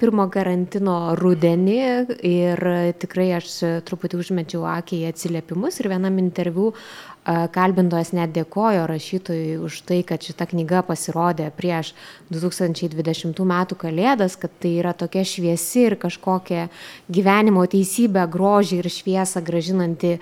pirmo 0.00 0.26
karantino 0.32 0.96
rudenį 1.20 1.78
ir 2.24 2.64
tikrai 3.04 3.28
aš 3.36 3.52
truputį 3.84 4.24
užmečiau 4.24 4.64
akį 4.78 5.04
į 5.04 5.12
atsiliepimus 5.12 5.76
ir 5.82 5.92
vienam 5.92 6.16
interviu 6.24 6.72
Kalbintojas 7.22 8.10
net 8.16 8.32
dėkojo 8.34 8.82
rašytojui 8.90 9.60
už 9.62 9.76
tai, 9.86 10.00
kad 10.02 10.24
šita 10.26 10.48
knyga 10.50 10.80
pasirodė 10.82 11.52
prieš 11.54 11.92
2020 12.34 13.38
m. 13.44 13.54
Kalėdas, 13.78 14.34
kad 14.34 14.50
tai 14.58 14.72
yra 14.80 14.90
tokia 14.90 15.22
šviesi 15.22 15.86
ir 15.86 15.96
kažkokia 16.02 16.66
gyvenimo 17.06 17.62
teisybė, 17.70 18.26
grožį 18.26 18.80
ir 18.82 18.90
šviesą 18.90 19.44
gražinanti, 19.46 20.16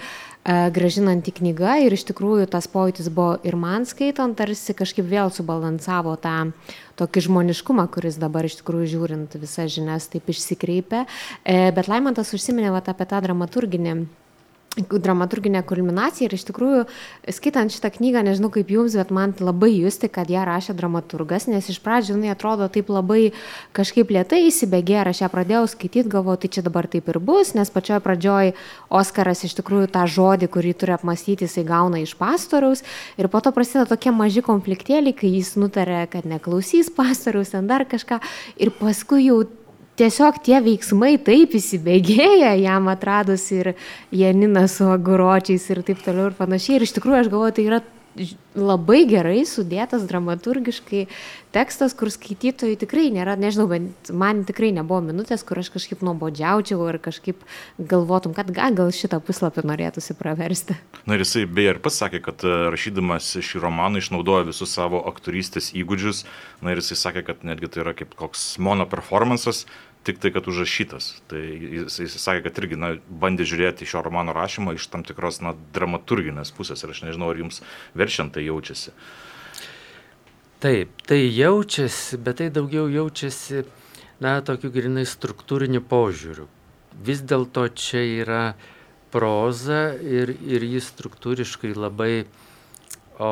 gražinanti 0.45 1.33
knyga. 1.41 1.79
Ir 1.81 1.97
iš 1.97 2.05
tikrųjų 2.13 2.51
tas 2.53 2.69
pojūtis 2.69 3.09
buvo 3.09 3.39
ir 3.49 3.57
man 3.57 3.89
skaitant, 3.89 4.37
tarsi 4.37 4.77
kažkaip 4.77 5.09
vėl 5.09 5.33
subalansavo 5.33 6.19
tą 6.21 6.53
tokį 7.01 7.27
žmoniškumą, 7.31 7.89
kuris 7.97 8.21
dabar 8.21 8.45
iš 8.45 8.61
tikrųjų 8.61 8.93
žiūrint 8.99 9.41
visas 9.41 9.73
žinias 9.73 10.13
taip 10.13 10.29
išsikreipia. 10.29 11.07
E, 11.49 11.71
bet 11.73 11.89
Laimantas 11.89 12.37
užsiminė 12.37 12.77
apie 12.77 13.09
tą 13.09 13.25
dramaturginį 13.25 14.03
dramaturginė 14.79 15.65
kulminacija 15.67 16.29
ir 16.29 16.35
iš 16.37 16.45
tikrųjų, 16.47 16.85
skaitant 17.35 17.73
šitą 17.75 17.91
knygą, 17.97 18.23
nežinau 18.23 18.53
kaip 18.55 18.69
jums, 18.71 18.95
bet 18.95 19.11
man 19.11 19.33
labai 19.43 19.73
justi, 19.75 20.07
kad 20.13 20.31
ją 20.31 20.45
rašė 20.47 20.77
dramaturgas, 20.79 21.49
nes 21.51 21.67
iš 21.73 21.81
pradžių 21.83 22.15
jinai 22.15 22.31
atrodo 22.31 22.69
taip 22.71 22.93
labai 22.93 23.33
kažkaip 23.75 24.13
lietai 24.15 24.45
įsibėgė 24.47 25.01
ir 25.01 25.11
aš 25.11 25.25
ją 25.25 25.31
pradėjau 25.33 25.65
skaityti, 25.75 26.07
galvoju, 26.13 26.43
tai 26.45 26.53
čia 26.55 26.63
dabar 26.63 26.87
taip 26.91 27.11
ir 27.11 27.19
bus, 27.19 27.51
nes 27.59 27.73
pačioje 27.75 27.99
pradžioj 28.05 28.53
Oskaras 28.95 29.43
iš 29.47 29.59
tikrųjų 29.59 29.91
tą 29.91 30.07
žodį, 30.07 30.51
kurį 30.55 30.77
turi 30.79 30.95
apmastyti, 30.95 31.51
jisai 31.51 31.67
gauna 31.67 32.05
iš 32.05 32.15
pastoriaus 32.21 32.87
ir 33.19 33.27
po 33.33 33.43
to 33.43 33.51
prasideda 33.57 33.91
tokie 33.91 34.15
maži 34.15 34.45
konfliktėliai, 34.47 35.17
kai 35.19 35.35
jis 35.35 35.57
nutarė, 35.59 36.05
kad 36.15 36.31
neklausys 36.31 36.95
pastoriaus, 36.95 37.51
ten 37.57 37.67
dar 37.67 37.89
kažką 37.91 38.23
ir 38.55 38.71
paskui 38.79 39.27
jau 39.27 39.43
tiesiog 39.99 40.41
tie 40.45 40.61
veiksmai 40.65 41.17
taip 41.25 41.57
įsibėgėja 41.59 42.55
jam 42.61 42.91
atradus 42.93 43.47
ir 43.55 43.75
Janiną 44.15 44.67
su 44.71 44.89
aguročiais 44.91 45.67
ir 45.73 45.83
taip 45.87 46.05
toliau 46.05 46.31
ir 46.31 46.37
panašiai. 46.39 46.79
Ir 46.79 46.87
iš 46.87 46.95
tikrųjų 46.99 47.25
aš 47.25 47.33
galvoju, 47.33 47.57
tai 47.57 47.67
yra 47.67 47.81
labai 48.59 49.05
gerai 49.09 49.45
sudėtas 49.47 50.03
dramaturgiškai 50.11 51.05
tekstas, 51.55 51.95
kur 51.99 52.11
skaitytojai 52.11 52.79
tikrai 52.79 53.09
nėra, 53.15 53.37
nežinau, 53.39 53.67
bet 53.71 54.11
man 54.15 54.43
tikrai 54.47 54.71
nebuvo 54.75 55.01
minutės, 55.07 55.45
kur 55.47 55.61
aš 55.63 55.71
kažkaip 55.75 56.03
nuobodžiaučiau 56.07 56.83
ir 56.91 56.99
kažkaip 57.03 57.43
galvotum, 57.79 58.35
kad 58.37 58.51
gal, 58.55 58.75
gal 58.79 58.91
šitą 58.95 59.21
puslapį 59.23 59.65
norėtųsi 59.71 60.17
praversti. 60.19 60.79
Na 61.07 61.17
ir 61.17 61.25
jisai 61.25 61.47
beje 61.47 61.77
ir 61.77 61.83
pats 61.83 62.01
sakė, 62.03 62.23
kad 62.27 62.43
e, 62.47 62.55
rašydamas 62.75 63.33
šį 63.47 63.63
romaną 63.63 64.03
išnaudoja 64.03 64.49
visus 64.51 64.75
savo 64.75 65.03
aktorystės 65.11 65.73
įgūdžius. 65.79 66.25
Na 66.67 66.75
ir 66.75 66.83
jisai 66.83 66.99
sakė, 66.99 67.25
kad 67.31 67.47
netgi 67.47 67.71
tai 67.71 67.85
yra 67.87 67.95
kaip 67.99 68.15
koks 68.19 68.53
mono 68.63 68.87
performances, 68.91 69.65
tik 70.05 70.21
tai, 70.21 70.33
kad 70.33 70.49
užrašytas. 70.49 71.11
Tai 71.31 71.41
jis, 71.41 71.99
jis 72.01 72.17
sakė, 72.21 72.45
kad 72.49 72.61
irgi 72.63 72.79
na, 72.81 72.93
bandė 73.23 73.47
žiūrėti 73.49 73.89
šio 73.89 74.03
romano 74.07 74.35
rašymą 74.37 74.75
iš 74.77 74.89
tam 74.93 75.05
tikros 75.07 75.43
na, 75.45 75.55
dramaturginės 75.75 76.53
pusės 76.57 76.85
ir 76.85 76.95
aš 76.95 77.05
nežinau, 77.09 77.33
ar 77.33 77.43
jums 77.43 77.61
verčiant 77.99 78.33
tai 78.37 78.47
jaučiasi. 78.47 78.95
Taip, 80.61 80.93
tai 81.09 81.23
jaučiasi, 81.25 82.21
bet 82.21 82.41
tai 82.41 82.51
daugiau 82.53 82.89
jaučiasi, 82.93 83.65
na, 84.21 84.39
tokiu 84.45 84.73
grinai 84.73 85.07
struktūriniu 85.09 85.81
požiūriu. 85.89 86.49
Vis 87.01 87.23
dėlto 87.25 87.65
čia 87.73 88.03
yra 88.25 88.45
proza 89.13 89.95
ir, 90.05 90.35
ir 90.45 90.65
jis 90.67 90.91
struktūriškai 90.93 91.73
labai 91.77 92.25
o, 93.21 93.31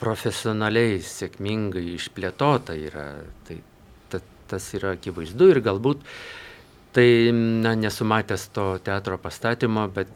profesionaliai, 0.00 1.02
sėkmingai 1.04 1.84
išplėtota 1.96 2.76
yra. 2.78 3.06
Tai 3.46 3.60
tas 4.50 4.66
yra 4.76 4.94
akivaizdu 4.96 5.50
ir 5.52 5.62
galbūt 5.64 6.02
tai, 6.94 7.06
na, 7.32 7.76
nesumatęs 7.78 8.48
to 8.54 8.66
teatro 8.84 9.18
pastatymo, 9.22 9.86
bet 9.94 10.10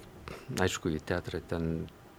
aišku, 0.60 0.90
į 0.90 1.02
teatrą 1.06 1.40
ten, 1.48 1.68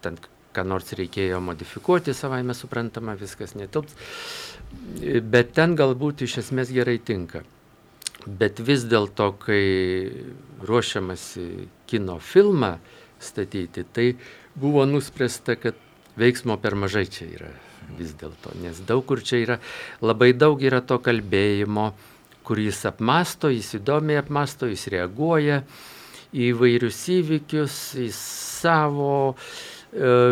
ten 0.04 0.20
ką 0.56 0.64
nors 0.68 0.94
reikėjo 0.96 1.42
modifikuoti, 1.44 2.16
savaime 2.16 2.56
suprantama, 2.56 3.18
viskas 3.20 3.56
netilps, 3.60 3.98
bet 5.28 5.52
ten 5.58 5.76
galbūt 5.76 6.24
iš 6.26 6.40
esmės 6.46 6.72
gerai 6.76 6.98
tinka. 7.04 7.44
Bet 8.26 8.62
vis 8.64 8.88
dėlto, 8.90 9.34
kai 9.44 9.62
ruošiamasi 10.66 11.68
kino 11.90 12.18
filmą 12.24 12.78
statyti, 13.22 13.84
tai 13.94 14.08
buvo 14.56 14.88
nuspręsta, 14.90 15.60
kad 15.60 15.78
veiksmo 16.18 16.58
per 16.64 16.80
mažai 16.80 17.06
čia 17.12 17.28
yra 17.28 17.52
vis 17.98 18.14
dėlto, 18.20 18.54
nes 18.62 18.82
daug 18.88 19.06
kur 19.08 19.22
čia 19.26 19.42
yra, 19.44 19.58
labai 20.04 20.34
daug 20.34 20.62
yra 20.64 20.82
to 20.82 20.98
kalbėjimo, 21.04 21.92
kur 22.46 22.62
jis 22.62 22.84
apmasto, 22.90 23.50
jis 23.50 23.76
įdomiai 23.80 24.22
apmasto, 24.22 24.70
jis 24.70 24.88
reaguoja 24.94 25.64
į 26.36 26.52
vairius 26.60 27.00
įvykius, 27.14 27.78
į 28.02 28.10
savo 28.16 29.34
e, 29.34 29.36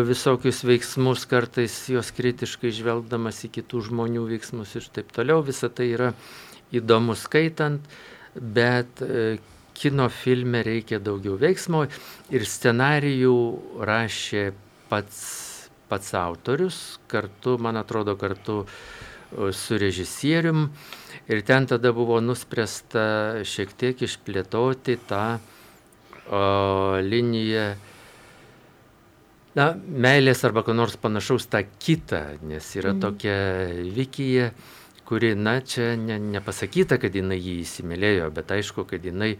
visokius 0.06 0.62
veiksmus, 0.66 1.24
kartais 1.30 1.76
juos 1.90 2.12
kritiškai 2.14 2.72
žvelgdamas 2.76 3.42
į 3.48 3.52
kitų 3.58 3.86
žmonių 3.88 4.26
veiksmus 4.34 4.76
ir 4.78 4.90
taip 4.94 5.14
toliau. 5.16 5.42
Visa 5.46 5.70
tai 5.72 5.90
yra 5.96 6.12
įdomu 6.74 7.16
skaitant, 7.18 7.82
bet 8.34 9.02
e, 9.02 9.38
kino 9.74 10.08
filme 10.12 10.62
reikia 10.66 11.00
daugiau 11.02 11.38
veiksmo 11.40 11.84
ir 12.30 12.46
scenarijų 12.46 13.38
rašė 13.82 14.50
pats 14.90 15.43
pats 15.88 16.14
autorius, 16.18 16.98
kartu, 17.10 17.58
man 17.58 17.76
atrodo, 17.80 18.16
kartu 18.20 18.64
su 19.52 19.78
režisierium. 19.78 20.68
Ir 21.28 21.40
ten 21.42 21.66
tada 21.66 21.92
buvo 21.96 22.20
nuspręsta 22.20 23.44
šiek 23.48 23.72
tiek 23.80 24.02
išplėtoti 24.04 24.98
tą 25.08 25.24
o, 26.28 27.00
liniją, 27.00 27.66
na, 29.56 29.68
meilės 29.74 30.44
arba 30.46 30.64
ko 30.66 30.74
nors 30.76 30.96
panašaus 31.00 31.48
tą 31.50 31.62
kitą, 31.80 32.22
nes 32.44 32.70
yra 32.76 32.92
mm. 32.92 33.02
tokia 33.04 33.36
Vikija, 33.96 34.50
kuri, 35.08 35.34
na, 35.36 35.58
čia 35.64 35.94
ne, 36.00 36.18
nepasakyta, 36.36 36.98
kad 37.00 37.14
jinai 37.14 37.38
jį 37.38 37.60
įsimylėjo, 37.64 38.30
bet 38.34 38.52
aišku, 38.56 38.86
kad 38.88 39.04
jinai 39.04 39.34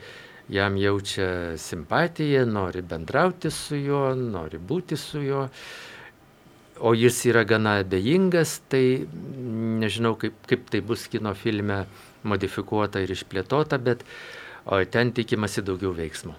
jam 0.53 0.77
jaučia 0.77 1.57
simpatiją, 1.61 2.45
nori 2.47 2.85
bendrauti 2.85 3.51
su 3.53 3.79
juo, 3.81 4.07
nori 4.15 4.61
būti 4.61 4.99
su 5.01 5.25
juo. 5.25 5.49
O 6.81 6.95
jis 6.99 7.21
yra 7.31 7.45
gana 7.47 7.79
abejingas, 7.83 8.59
tai 8.69 9.07
nežinau, 9.81 10.17
kaip, 10.19 10.41
kaip 10.51 10.67
tai 10.73 10.81
bus 10.83 11.07
kino 11.13 11.35
filme 11.39 11.85
modifikuota 12.27 13.03
ir 13.05 13.13
išplėtota, 13.15 13.79
bet 13.79 14.03
ten 14.91 15.13
tikimasi 15.15 15.63
daugiau 15.63 15.95
veiksmo. 15.95 16.35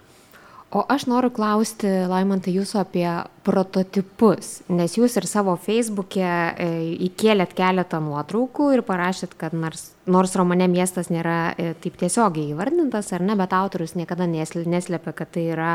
O 0.75 0.81
aš 0.89 1.05
noriu 1.07 1.29
klausti, 1.31 1.87
Laimantai, 2.09 2.51
jūsų 2.57 2.79
apie 2.81 3.05
prototipus, 3.47 4.57
nes 4.67 4.97
jūs 4.97 5.13
ir 5.15 5.27
savo 5.29 5.53
feisbuke 5.61 6.25
e, 6.25 6.67
įkėlėt 7.05 7.53
keletą 7.55 8.01
nuotraukų 8.03 8.71
ir 8.75 8.83
parašėt, 8.83 9.37
kad 9.39 9.55
nors, 9.55 9.93
nors 10.09 10.33
romane 10.35 10.67
miestas 10.67 11.07
nėra 11.13 11.53
e, 11.53 11.69
taip 11.79 11.95
tiesiogiai 12.01 12.49
įvardintas, 12.51 13.13
ar 13.15 13.23
ne, 13.23 13.37
bet 13.39 13.55
autorius 13.55 13.95
niekada 13.95 14.27
neslėpia, 14.27 15.13
kad 15.15 15.31
tai 15.37 15.45
yra 15.53 15.69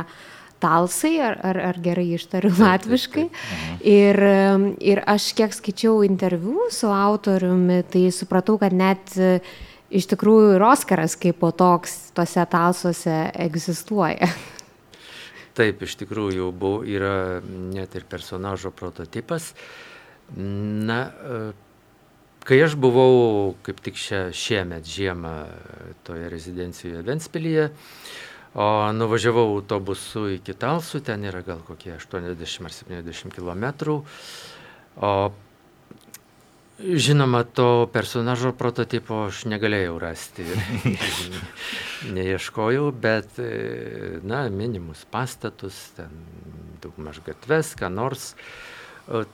talsai, 0.61 1.15
ar, 1.25 1.39
ar, 1.45 1.59
ar 1.71 1.81
gerai 1.83 2.07
ištariu 2.17 2.53
latviškai. 2.59 3.27
Ir, 3.89 4.21
ir 4.85 5.03
aš 5.09 5.31
kiek 5.39 5.57
skaičiau 5.57 6.05
interviu 6.07 6.69
su 6.75 6.91
autoriumi, 6.93 7.83
tai 7.91 8.07
supratau, 8.15 8.59
kad 8.61 8.77
net 8.77 9.17
e, 9.17 9.39
iš 9.91 10.11
tikrųjų 10.13 10.57
ir 10.59 10.67
Oskaras 10.69 11.17
kaip 11.21 11.41
po 11.43 11.53
toks 11.57 12.13
tose 12.17 12.45
talsuose 12.51 13.23
egzistuoja. 13.49 14.31
Taip, 15.59 15.83
iš 15.83 15.97
tikrųjų 16.01 16.53
buvo, 16.55 16.85
yra 16.87 17.41
net 17.45 17.97
ir 17.99 18.07
personažo 18.09 18.71
prototipas. 18.73 19.51
Na, 20.37 21.01
e, 21.11 21.41
kai 22.47 22.61
aš 22.65 22.77
buvau 22.81 23.57
kaip 23.67 23.83
tik 23.83 23.99
šią, 23.99 24.23
šiemet 24.37 24.87
žiemą 24.87 25.35
toje 26.07 26.31
rezidencijoje 26.31 27.03
Ventspilyje, 27.07 27.67
o 28.55 28.67
nuvažiavau 28.97 29.55
autobusu 29.57 30.27
iki 30.37 30.57
Talsų, 30.59 31.05
ten 31.07 31.29
yra 31.29 31.45
gal 31.47 31.63
kokie 31.67 31.95
80 31.95 32.67
ar 32.67 32.75
70 32.75 33.37
km, 33.37 34.01
o 35.01 35.15
Žinoma, 36.81 37.43
to 37.45 37.91
personažo 37.93 38.55
prototipo 38.57 39.27
aš 39.27 39.43
negalėjau 39.53 39.99
rasti 40.01 40.47
neieškojau, 42.17 42.87
bet, 42.97 43.37
na, 44.25 44.47
minimus 44.49 45.03
pastatus, 45.13 45.77
ten 45.99 46.15
daugmaž 46.81 47.21
gatves, 47.27 47.75
ką 47.77 47.93
nors. 47.93 48.31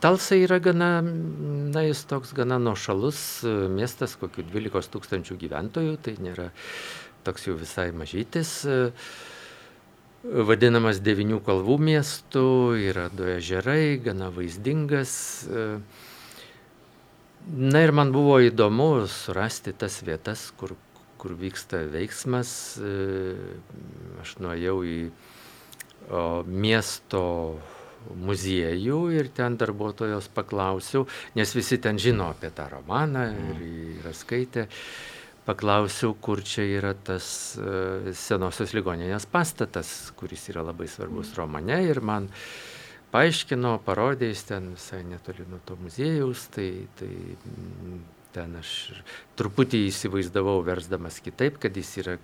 Talsa 0.03 0.35
yra 0.41 0.59
gana, 0.65 0.91
na, 1.05 1.85
jis 1.87 2.03
toks 2.11 2.35
gana 2.35 2.59
nuošalus 2.59 3.21
miestas, 3.71 4.19
kokių 4.19 4.49
12 4.51 4.91
tūkstančių 4.97 5.39
gyventojų, 5.47 5.97
tai 6.03 6.17
nėra 6.19 6.51
toks 7.27 7.49
jau 7.49 7.57
visai 7.59 7.91
mažytis. 7.97 8.59
E, 8.65 8.91
vadinamas 10.25 11.03
devinių 11.05 11.43
kalvų 11.47 11.79
miestu, 11.93 12.47
yra 12.89 13.09
du 13.12 13.29
ežerai, 13.37 13.99
gana 14.03 14.33
vaizdingas. 14.35 15.17
E, 15.47 15.71
Na 17.47 17.79
ir 17.85 17.93
man 17.95 18.11
buvo 18.11 18.41
įdomu 18.43 19.07
surasti 19.07 19.71
tas 19.71 20.01
vietas, 20.03 20.49
kur, 20.59 20.73
kur 21.15 21.37
vyksta 21.39 21.85
veiksmas. 21.93 22.51
E, 22.83 23.37
aš 24.19 24.33
nuėjau 24.43 24.81
į 24.83 24.97
o, 26.11 26.43
miesto 26.43 27.23
muziejų 28.19 28.99
ir 29.15 29.31
ten 29.35 29.55
darbuotojos 29.62 30.27
paklausiau, 30.35 31.07
nes 31.39 31.55
visi 31.55 31.79
ten 31.83 32.03
žino 32.03 32.33
apie 32.33 32.51
tą 32.51 32.67
romaną 32.73 33.29
ir 33.31 33.62
yra 34.01 34.15
skaitę. 34.15 34.67
Paklausiau, 35.47 36.17
kur 36.19 36.41
čia 36.43 36.65
yra 36.79 36.95
tas 37.07 37.27
uh, 37.61 38.09
senosios 38.19 38.73
ligoninės 38.75 39.29
pastatas, 39.31 40.11
kuris 40.19 40.49
yra 40.51 40.65
labai 40.67 40.89
svarbus 40.91 41.37
romane 41.39 41.79
ir 41.87 42.03
man 42.03 42.27
uh, 42.27 42.41
paaiškino, 43.17 43.79
parodė, 43.87 44.31
jis 44.33 44.45
ten 44.51 44.71
visai 44.75 45.03
netoli 45.07 45.47
nuo 45.49 45.61
to 45.67 45.77
muziejaus, 45.81 46.47
tai, 46.55 46.69
tai 46.99 47.11
mm, 47.11 48.01
ten 48.35 48.57
aš 48.61 48.73
truputį 49.39 49.87
įsivaizdavau 49.91 50.59
versdamas 50.67 51.21
kitaip, 51.25 51.61
kad 51.63 51.77
jis 51.77 51.93
yra 52.03 52.17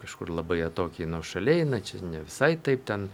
kažkur 0.00 0.32
labai 0.32 0.62
atokiai 0.64 1.08
nuo 1.10 1.20
šaliai, 1.26 1.66
na 1.68 1.82
čia 1.84 2.00
ne 2.02 2.24
visai 2.24 2.54
taip, 2.56 2.86
ten 2.88 3.10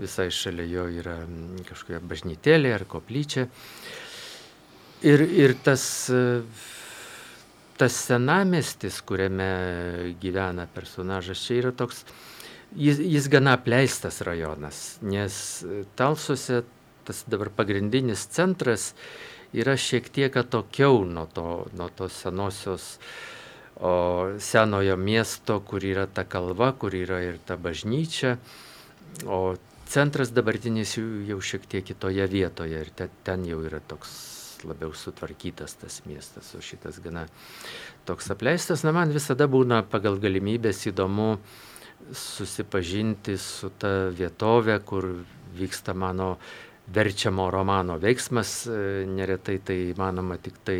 visai 0.00 0.28
šalia 0.34 0.66
jo 0.68 0.88
yra 1.00 1.20
mm, 1.22 1.64
kažkokia 1.70 2.02
bažnytėlė 2.02 2.74
ar 2.76 2.86
koplyčia. 2.90 3.46
Ir, 5.06 5.22
ir 5.22 5.54
tas, 5.62 5.84
tas 7.78 7.96
senamestis, 8.08 9.00
kuriame 9.06 10.14
gyvena 10.20 10.66
personažas, 10.74 11.42
čia 11.44 11.60
yra 11.60 11.72
toks, 11.76 12.04
jis, 12.76 13.00
jis 13.00 13.28
gana 13.32 13.56
apleistas 13.56 14.20
rajonas, 14.26 14.98
nes 15.04 15.38
Talsuose 15.96 16.62
tas 17.06 17.22
dabar 17.30 17.52
pagrindinis 17.54 18.26
centras 18.34 18.90
yra 19.54 19.76
šiek 19.78 20.08
tiek 20.12 20.36
atokiau 20.36 21.04
nuo 21.06 21.26
to, 21.30 21.66
nuo 21.78 21.88
to 21.94 22.08
senosios 22.10 22.96
o, 23.76 24.36
senojo 24.42 24.96
miesto, 24.96 25.60
kur 25.60 25.84
yra 25.84 26.06
ta 26.06 26.24
kalva, 26.24 26.72
kur 26.72 26.94
yra 26.96 27.22
ir 27.24 27.38
ta 27.46 27.56
bažnyčia, 27.56 28.36
o 29.24 29.56
centras 29.86 30.32
dabartinis 30.34 30.96
jau, 30.98 31.38
šiek 31.40 31.68
tiek 31.70 31.86
kitoje 31.86 32.26
vietoje 32.26 32.82
ir 32.82 32.90
te, 32.90 33.08
ten 33.24 33.46
jau 33.46 33.62
yra 33.64 33.80
toks 33.80 34.35
labiau 34.64 34.92
sutvarkytas 34.96 35.76
tas 35.80 36.00
miestas, 36.06 36.54
o 36.56 36.62
šitas 36.64 37.00
gana 37.04 37.26
toks 38.08 38.30
apleistas. 38.32 38.84
Na, 38.86 38.94
man 38.96 39.12
visada 39.14 39.48
būna 39.50 39.82
pagal 39.90 40.20
galimybės 40.22 40.86
įdomu 40.90 41.36
susipažinti 42.12 43.36
su 43.40 43.72
ta 43.78 44.08
vietovė, 44.14 44.78
kur 44.86 45.08
vyksta 45.56 45.94
mano 45.94 46.36
verčiamo 46.92 47.48
romano 47.50 47.98
veiksmas. 47.98 48.58
E, 48.66 49.06
neretai 49.10 49.58
tai 49.64 49.80
įmanoma 49.90 50.38
tik 50.42 50.60
tai 50.64 50.78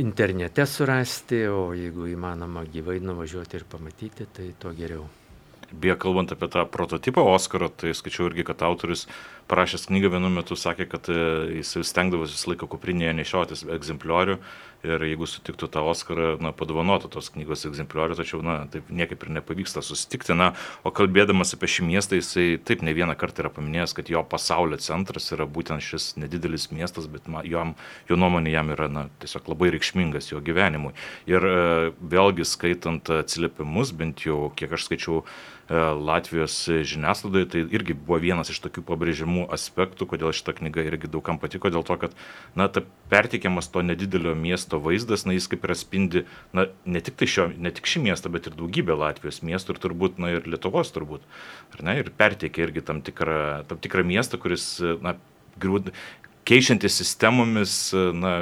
internete 0.00 0.66
surasti, 0.66 1.44
o 1.50 1.72
jeigu 1.74 2.10
įmanoma 2.12 2.66
gyvai 2.70 3.00
nuvažiuoti 3.02 3.58
ir 3.58 3.66
pamatyti, 3.70 4.28
tai 4.32 4.52
tuo 4.58 4.74
geriau. 4.76 5.08
Beje, 5.72 5.96
kalbant 6.02 6.32
apie 6.34 6.48
tą 6.50 6.64
prototipą 6.66 7.24
Oskaro, 7.30 7.68
tai 7.68 7.94
skaičiau 7.94 8.30
irgi, 8.30 8.44
kad 8.48 8.62
autorius 8.66 9.06
parašęs 9.50 9.86
knygą 9.90 10.10
vienu 10.14 10.30
metu 10.34 10.56
sakė, 10.58 10.86
kad 10.90 11.10
e, 11.10 11.20
jis 11.60 11.76
stengdavosi 11.86 12.36
visą 12.36 12.52
laiką 12.52 12.68
kuprinėje 12.70 13.14
nešiotis 13.18 13.64
egzempliorių 13.70 14.38
ir 14.86 15.02
jeigu 15.04 15.26
sutiktų 15.28 15.68
tą 15.74 15.82
Oscarą, 15.90 16.30
na, 16.40 16.52
padovanotų 16.56 17.10
tos 17.12 17.28
knygos 17.34 17.66
egzempliorių, 17.68 18.16
tačiau, 18.16 18.40
na, 18.44 18.62
taip 18.72 18.88
niekaip 18.88 19.26
ir 19.26 19.32
nepavyksta 19.36 19.82
susitikti. 19.84 20.32
Na, 20.38 20.52
o 20.86 20.92
kalbėdamas 20.94 21.52
apie 21.56 21.68
šį 21.68 21.86
miestą, 21.90 22.16
jisai 22.16 22.46
taip 22.64 22.84
ne 22.86 22.94
vieną 22.96 23.16
kartą 23.20 23.44
yra 23.44 23.52
paminėjęs, 23.52 23.94
kad 23.98 24.10
jo 24.12 24.22
pasaulio 24.24 24.80
centras 24.80 25.28
yra 25.36 25.44
būtent 25.50 25.84
šis 25.84 26.14
nedidelis 26.20 26.70
miestas, 26.72 27.10
bet 27.12 27.28
ma, 27.28 27.44
jom, 27.44 27.74
jo 28.08 28.18
nuomonė 28.20 28.56
jam 28.56 28.72
yra, 28.76 28.88
na, 28.92 29.06
tiesiog 29.20 29.52
labai 29.52 29.72
reikšmingas 29.76 30.32
jo 30.32 30.40
gyvenimui. 30.44 30.94
Ir 31.28 31.44
e, 31.44 31.56
vėlgi 32.00 32.48
skaitant 32.48 33.12
atsiliepimus, 33.20 33.92
bent 33.96 34.24
jau 34.24 34.48
kiek 34.56 34.78
aš 34.78 34.88
skaičiau, 34.88 35.24
Latvijos 35.70 36.54
žiniasklaidoje, 36.66 37.46
tai 37.46 37.60
irgi 37.70 37.94
buvo 37.94 38.18
vienas 38.18 38.50
iš 38.50 38.58
tokių 38.64 38.82
pabrėžiamų 38.88 39.44
aspektų, 39.54 40.08
kodėl 40.10 40.32
šita 40.34 40.56
knyga 40.58 40.82
irgi 40.88 41.10
daugam 41.12 41.38
patiko, 41.38 41.70
dėl 41.70 41.84
to, 41.86 41.94
kad, 42.00 42.16
na, 42.58 42.66
ta 42.66 42.82
pertikiamas 43.12 43.70
to 43.70 43.84
nedidelio 43.86 44.34
miesto 44.34 44.80
vaizdas, 44.82 45.22
na, 45.28 45.36
jis 45.36 45.46
kaip 45.52 45.66
ir 45.68 45.74
atspindi, 45.76 46.24
na, 46.56 46.66
ne 46.82 47.02
tik, 47.06 47.14
tai 47.20 47.30
šio, 47.30 47.46
ne 47.54 47.70
tik 47.76 47.86
šį 47.86 48.02
miestą, 48.08 48.32
bet 48.34 48.50
ir 48.50 48.58
daugybę 48.58 48.98
Latvijos 48.98 49.44
miestų 49.46 49.76
ir 49.76 49.82
turbūt, 49.86 50.18
na, 50.18 50.32
ir 50.34 50.50
Lietuvos 50.50 50.90
turbūt, 50.96 51.22
ar 51.76 51.86
ne, 51.86 52.00
ir 52.02 52.10
perteikia 52.18 52.66
irgi 52.66 52.82
tam 52.90 53.04
tikrą, 53.06 53.38
tam 53.70 53.78
tikrą 53.78 54.02
miestą, 54.10 54.42
kuris, 54.42 54.72
na, 55.06 55.14
grūd, 55.62 55.92
keičiantis 56.50 56.98
sistemomis, 56.98 57.78
na, 57.94 58.40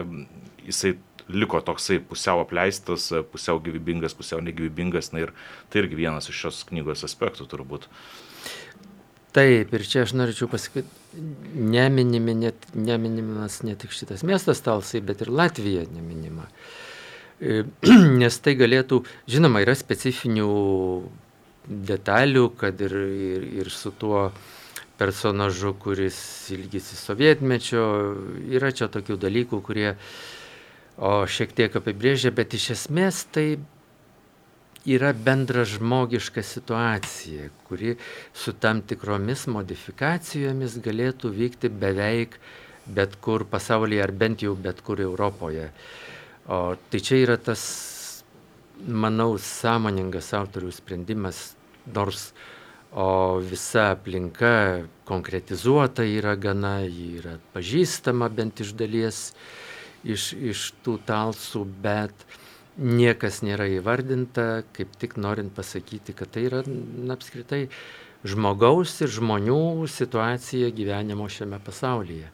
jisai 0.64 0.96
liko 1.28 1.60
toksai 1.64 1.98
pusiau 2.00 2.42
apleistas, 2.42 3.10
pusiau 3.32 3.60
gyvybingas, 3.62 4.16
pusiau 4.16 4.40
negyvybingas. 4.44 5.12
Na 5.12 5.26
ir 5.26 5.34
tai 5.68 5.84
irgi 5.84 6.00
vienas 6.00 6.30
iš 6.30 6.42
šios 6.44 6.64
knygos 6.70 7.04
aspektų 7.08 7.48
turbūt. 7.50 7.88
Taip, 9.36 9.74
ir 9.76 9.84
čia 9.84 10.06
aš 10.06 10.14
norėčiau 10.16 10.48
pasakyti, 10.50 10.88
neminimi, 11.54 12.34
net, 12.46 12.68
neminimas 12.74 13.60
ne 13.66 13.76
tik 13.78 13.92
šitas 13.92 14.24
miestas 14.26 14.62
Talsai, 14.64 15.02
bet 15.04 15.20
ir 15.22 15.30
Latvija 15.30 15.84
neminima. 15.92 16.48
E, 17.38 17.62
nes 18.22 18.38
tai 18.42 18.56
galėtų, 18.58 19.02
žinoma, 19.30 19.60
yra 19.62 19.76
specifinių 19.78 20.48
detalių, 21.68 22.46
kad 22.58 22.80
ir, 22.80 22.96
ir, 23.28 23.44
ir 23.60 23.70
su 23.70 23.92
tuo 24.00 24.30
personažu, 24.98 25.74
kuris 25.79 26.18
ilgisi 26.56 26.96
sovietmečio, 26.98 27.85
yra 28.48 28.72
čia 28.74 28.88
tokių 28.90 29.18
dalykų, 29.22 29.60
kurie 29.62 29.92
o 30.99 31.23
šiek 31.31 31.55
tiek 31.55 31.75
apibrėžia, 31.79 32.35
bet 32.35 32.55
iš 32.59 32.71
esmės 32.75 33.25
tai 33.35 33.59
yra 34.88 35.13
bendra 35.15 35.65
žmogiška 35.69 36.42
situacija, 36.42 37.51
kuri 37.69 37.96
su 38.35 38.55
tam 38.57 38.83
tikromis 38.83 39.46
modifikacijomis 39.51 40.79
galėtų 40.83 41.33
vykti 41.35 41.71
beveik 41.71 42.38
bet 42.88 43.19
kur 43.21 43.44
pasaulyje 43.44 44.03
ar 44.03 44.13
bent 44.13 44.42
jau 44.42 44.55
bet 44.57 44.81
kur 44.85 45.01
Europoje. 45.01 45.69
O 46.49 46.77
tai 46.90 47.01
čia 47.05 47.21
yra 47.21 47.37
tas, 47.37 47.63
manau, 48.81 49.37
sąmoningas 49.37 50.33
autorių 50.38 50.73
sprendimas, 50.73 51.53
nors 51.92 52.31
o 52.96 53.38
visa 53.44 53.90
aplinka 53.92 54.87
konkretizuota 55.09 56.07
yra 56.09 56.35
gana, 56.40 56.79
ji 56.87 57.19
yra 57.21 57.37
pažįstama 57.53 58.31
bent 58.33 58.65
iš 58.65 58.73
dalies 58.79 59.21
iš, 60.05 60.33
iš 60.35 60.69
tų 60.85 60.99
talsų, 61.09 61.65
bet 61.83 62.27
niekas 62.79 63.42
nėra 63.42 63.67
įvardinta, 63.79 64.63
kaip 64.77 64.94
tik 65.01 65.19
norint 65.19 65.55
pasakyti, 65.55 66.15
kad 66.15 66.31
tai 66.35 66.46
yra 66.46 66.63
na, 66.67 67.17
apskritai 67.17 67.67
žmogaus 68.27 68.96
ir 69.03 69.13
žmonių 69.15 69.87
situacija 69.90 70.71
gyvenimo 70.75 71.29
šiame 71.31 71.59
pasaulyje. 71.65 72.33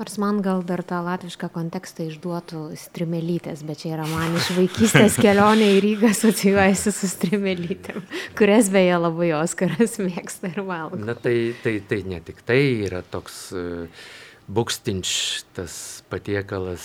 Nors 0.00 0.14
man 0.16 0.38
gal 0.40 0.62
dar 0.64 0.80
tą 0.80 1.02
latvišką 1.04 1.50
kontekstą 1.52 2.06
išduotų 2.08 2.60
strimelytės, 2.80 3.60
bet 3.68 3.82
čia 3.82 3.90
yra 3.98 4.06
man 4.08 4.32
iš 4.38 4.46
vaikystės 4.56 5.18
kelionė 5.24 5.74
į 5.74 5.82
Rygą 5.84 6.12
asocijuojasi 6.14 6.92
su 6.96 7.10
strimelytėm, 7.10 8.00
kurias 8.38 8.70
beje 8.72 8.96
labai 8.96 9.34
Oskaras 9.36 9.98
mėgsta 10.00 10.54
ir 10.54 10.62
valgo. 10.64 10.96
Na 11.04 11.12
tai, 11.12 11.52
tai, 11.60 11.76
tai 11.84 12.00
ne 12.08 12.22
tik 12.24 12.40
tai 12.48 12.62
yra 12.86 13.02
toks 13.12 13.42
uh, 13.52 14.08
bukstinč, 14.50 15.10
tas 15.56 15.74
patiekalas, 16.12 16.84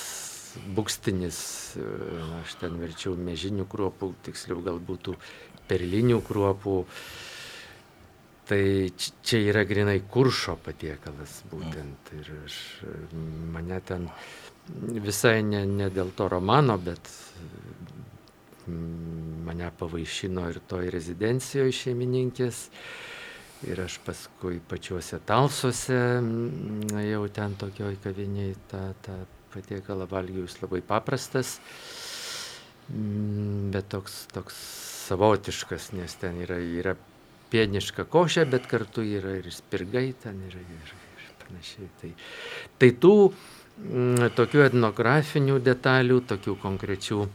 bukstinis, 0.77 1.37
uh, 1.81 2.41
aš 2.41 2.57
ten 2.61 2.79
verčiau 2.81 3.17
mežinių 3.19 3.67
kruopų, 3.69 4.13
tiksliau 4.27 4.61
gal 4.65 4.79
būtų 4.79 5.17
perlinių 5.69 6.21
kruopų. 6.25 6.81
Uh, 6.85 7.23
Tai 8.45 8.89
čia 9.25 9.39
yra 9.41 9.63
grinai 9.65 10.03
kuršo 10.05 10.53
patiekalas 10.61 11.39
būtent. 11.49 12.11
Ir 12.13 12.27
aš, 12.43 12.57
mane 13.53 13.79
ten 13.81 14.05
visai 15.01 15.39
ne, 15.41 15.63
ne 15.65 15.87
dėl 15.89 16.11
to 16.17 16.27
romano, 16.29 16.75
bet 16.77 17.09
mane 18.67 19.71
pavaišino 19.79 20.45
ir 20.51 20.61
toj 20.69 20.91
rezidencijoje 20.93 21.73
šeimininkės. 21.79 22.61
Ir 23.65 23.81
aš 23.81 23.97
paskui 24.05 24.59
pačiuose 24.69 25.19
talsuose, 25.25 25.97
jau 27.01 27.23
ten 27.33 27.55
tokioj 27.57 27.95
kaviniai 28.03 28.53
tą, 28.69 28.83
tą 29.05 29.15
patiekalą 29.55 30.05
valgiau, 30.11 30.45
jis 30.45 30.59
labai 30.61 30.83
paprastas, 30.85 31.55
bet 33.73 33.89
toks, 33.89 34.25
toks 34.35 34.59
savotiškas, 35.07 35.91
nes 35.97 36.17
ten 36.21 36.37
yra, 36.45 36.59
yra 36.59 36.95
pieniška 37.53 38.05
košė, 38.11 38.45
bet 38.51 38.69
kartu 38.69 39.05
yra 39.05 39.37
ir 39.39 39.49
spirgai 39.53 40.07
ten 40.21 40.41
ir, 40.47 40.57
ir, 40.59 40.93
ir 40.93 41.27
panašiai. 41.43 41.89
Tai, 42.01 42.11
tai 42.81 42.91
tų 43.01 43.15
m, 43.29 43.35
mm, 43.85 44.31
tokių 44.37 44.65
etnografinių 44.69 45.59
detalių, 45.63 46.21
tokių 46.33 46.57
konkrečių 46.63 47.21
o, 47.23 47.29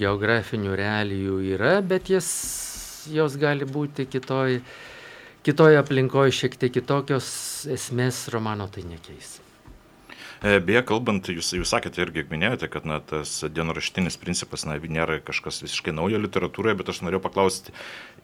geografinių 0.00 0.76
realijų 0.80 1.40
yra, 1.54 1.78
bet 1.86 2.10
jas, 2.12 2.30
jos 3.12 3.38
gali 3.40 3.68
būti 3.68 4.06
kitoj, 4.10 4.60
kitoj 5.46 5.80
aplinkoje 5.80 6.36
šiek 6.42 6.58
tiek 6.60 6.76
kitokios 6.78 7.28
esmės 7.74 8.26
romano 8.32 8.68
tai 8.72 8.86
nekeis. 8.88 9.38
E, 10.44 10.58
beje, 10.60 10.82
kalbant, 10.84 11.28
jūs, 11.32 11.54
jūs 11.56 11.70
sakėte 11.72 12.02
irgi 12.04 12.26
minėjote, 12.28 12.68
kad 12.68 12.84
na, 12.84 12.98
tas 13.00 13.30
dienoraštinis 13.48 14.18
principas 14.20 14.66
na, 14.68 14.76
nėra 14.76 15.16
kažkas 15.24 15.62
visiškai 15.64 15.94
naujo 15.96 16.20
literatūroje, 16.20 16.74
bet 16.76 16.90
aš 16.92 17.00
norėjau 17.06 17.22
paklausti 17.24 17.72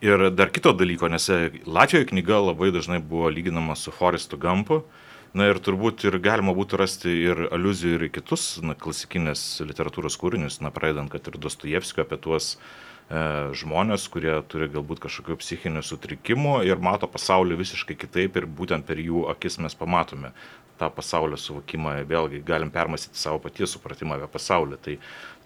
ir 0.04 0.26
dar 0.34 0.52
kito 0.52 0.74
dalyko, 0.76 1.08
nes 1.08 1.30
e, 1.32 1.38
Latvijoje 1.64 2.10
knyga 2.10 2.42
labai 2.50 2.74
dažnai 2.76 3.00
buvo 3.00 3.30
lyginama 3.32 3.76
su 3.78 3.94
Forestu 3.94 4.36
Gampu. 4.40 4.82
Na 5.32 5.46
ir 5.46 5.60
turbūt 5.62 6.02
ir 6.08 6.18
galima 6.18 6.52
būtų 6.58 6.78
rasti 6.80 7.12
ir 7.14 7.44
aluzijų 7.54 8.00
ir 8.00 8.06
kitus 8.12 8.56
na, 8.66 8.74
klasikinės 8.74 9.62
literatūros 9.62 10.18
kūrinius, 10.20 10.58
na, 10.60 10.72
pradedant, 10.74 11.08
kad 11.12 11.28
ir 11.30 11.38
Dostojevskio 11.40 12.02
apie 12.04 12.18
tuos 12.20 12.56
e, 12.56 12.89
žmonės, 13.10 14.04
kurie 14.06 14.36
turi 14.46 14.68
galbūt 14.70 15.00
kažkokių 15.02 15.34
psichinių 15.40 15.82
sutrikimų 15.82 16.60
ir 16.68 16.78
mato 16.78 17.08
pasaulį 17.10 17.56
visiškai 17.58 17.96
kitaip 17.98 18.36
ir 18.38 18.46
būtent 18.46 18.86
per 18.86 19.02
jų 19.02 19.24
akis 19.32 19.58
mes 19.58 19.74
pamatome 19.74 20.30
tą 20.78 20.88
pasaulio 20.94 21.36
suvokimą, 21.36 21.98
vėlgi 22.08 22.40
galim 22.46 22.70
permastyti 22.72 23.18
savo 23.20 23.40
paties 23.42 23.74
supratimą 23.74 24.16
apie 24.16 24.30
pasaulį. 24.32 24.78
Tai 24.84 24.94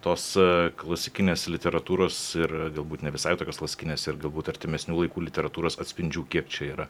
tos 0.05 0.27
e, 0.39 0.45
klasikinės 0.79 1.47
literatūros 1.51 2.19
ir 2.39 2.53
galbūt 2.77 3.03
ne 3.03 3.11
visai 3.15 3.35
tokios 3.39 3.59
klasikinės 3.59 4.05
ir 4.07 4.21
galbūt 4.21 4.53
artimesnių 4.53 5.01
laikų 5.01 5.25
literatūros 5.25 5.79
atspindžių, 5.81 6.23
kiek 6.31 6.47
čia 6.53 6.69
yra. 6.75 6.87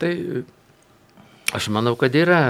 Tai 0.00 0.12
aš 1.58 1.68
manau, 1.74 1.96
kad 2.00 2.14
yra 2.16 2.40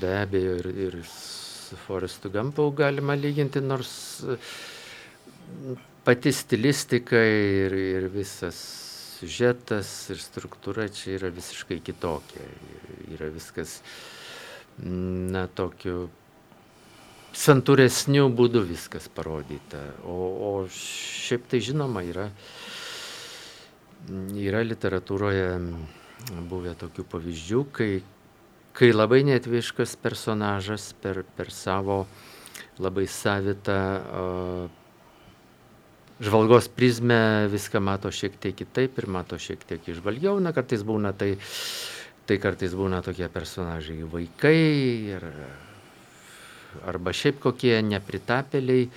be 0.00 0.14
abejo 0.22 0.56
ir, 0.62 0.70
ir 0.86 0.98
su 1.10 1.76
Forestu 1.84 2.32
Gampu 2.32 2.70
galima 2.78 3.18
lyginti, 3.18 3.60
nors 3.60 3.92
pati 6.08 6.32
stilistika 6.32 7.20
ir, 7.20 7.74
ir 7.76 8.06
visas 8.08 8.56
siužetas 9.18 9.88
ir 10.14 10.22
struktūra 10.22 10.86
čia 10.88 11.18
yra 11.18 11.28
visiškai 11.34 11.82
kitokia. 11.84 12.46
Yra 13.12 13.28
viskas, 13.34 13.82
na, 14.80 15.42
tokiu 15.52 16.06
santūresniu 17.36 18.30
būdu 18.32 18.62
viskas 18.70 19.10
parodyta. 19.12 19.82
O, 20.08 20.16
o 20.48 20.52
šiaip 20.72 21.44
tai 21.52 21.60
žinoma 21.66 22.06
yra, 22.08 22.30
yra 24.32 24.64
literatūroje 24.64 25.50
buvę 26.48 26.72
tokių 26.80 27.04
pavyzdžių, 27.12 27.62
kai, 27.74 27.92
kai 28.72 28.94
labai 28.94 29.20
netviškas 29.28 29.98
personažas 30.00 30.94
per, 31.02 31.20
per 31.36 31.52
savo 31.52 32.06
labai 32.80 33.04
savitą 33.10 33.80
žvalgos 36.20 36.68
prizmę 36.68 37.48
viską 37.52 37.80
mato 37.80 38.10
šiek 38.10 38.36
tiek 38.40 38.56
kitaip 38.58 38.98
ir 38.98 39.06
mato 39.06 39.38
šiek 39.38 39.62
tiek 39.64 39.88
išvalgiau. 39.88 40.38
Na, 40.42 40.52
kartais 40.56 40.82
būna 40.86 41.14
tai, 41.14 41.36
tai 42.26 42.38
kartais 42.42 42.74
būna 42.74 43.02
tokie 43.06 43.28
personažai 43.30 44.02
vaikai 44.02 44.58
ir, 45.14 45.26
arba 46.86 47.14
šiaip 47.14 47.40
kokie 47.42 47.78
nepritapėliai. 47.86 48.88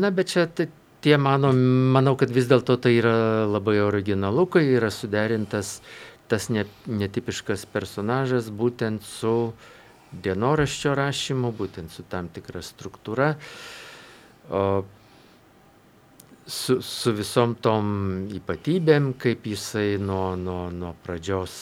Na, 0.00 0.10
bet 0.14 0.34
čia 0.34 0.46
tai, 0.46 0.68
tie 1.02 1.18
mano, 1.18 1.52
manau, 1.52 2.16
kad 2.18 2.30
vis 2.34 2.48
dėlto 2.50 2.78
tai 2.82 2.96
yra 3.00 3.46
labai 3.46 3.78
originalu, 3.84 4.46
kai 4.50 4.64
yra 4.78 4.90
suderintas 4.94 5.80
tas 6.26 6.48
ne, 6.50 6.64
netipiškas 6.90 7.68
personažas 7.70 8.48
būtent 8.50 9.04
su 9.06 9.52
dienoraščio 10.10 10.94
rašymu, 10.98 11.52
būtent 11.54 11.92
su 11.94 12.02
tam 12.10 12.30
tikra 12.34 12.62
struktūra. 12.66 13.34
O 14.50 14.62
su, 16.46 16.80
su 16.82 17.12
visom 17.16 17.56
tom 17.60 18.28
ypatybėm, 18.36 19.12
kaip 19.20 19.46
jisai 19.50 19.96
nuo, 19.98 20.36
nuo, 20.38 20.68
nuo 20.70 20.94
pradžios 21.04 21.56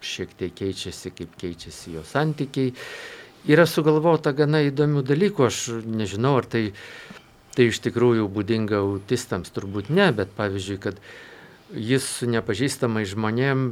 šiek 0.00 0.32
tiek 0.38 0.54
keičiasi, 0.56 1.12
kaip 1.16 1.36
keičiasi 1.40 1.96
jo 1.98 2.04
santykiai. 2.08 2.72
Yra 3.48 3.66
sugalvota 3.68 4.32
gana 4.36 4.62
įdomių 4.66 5.04
dalykų, 5.08 5.46
aš 5.46 5.60
nežinau, 5.84 6.34
ar 6.40 6.48
tai, 6.48 6.70
tai 7.56 7.68
iš 7.70 7.80
tikrųjų 7.84 8.26
būdinga 8.32 8.80
autistams, 8.80 9.52
turbūt 9.52 9.92
ne, 9.92 10.10
bet 10.16 10.32
pavyzdžiui, 10.36 10.80
kad 10.80 11.00
jis 11.76 12.08
su 12.18 12.28
nepažįstamai 12.28 13.06
žmonėm 13.08 13.70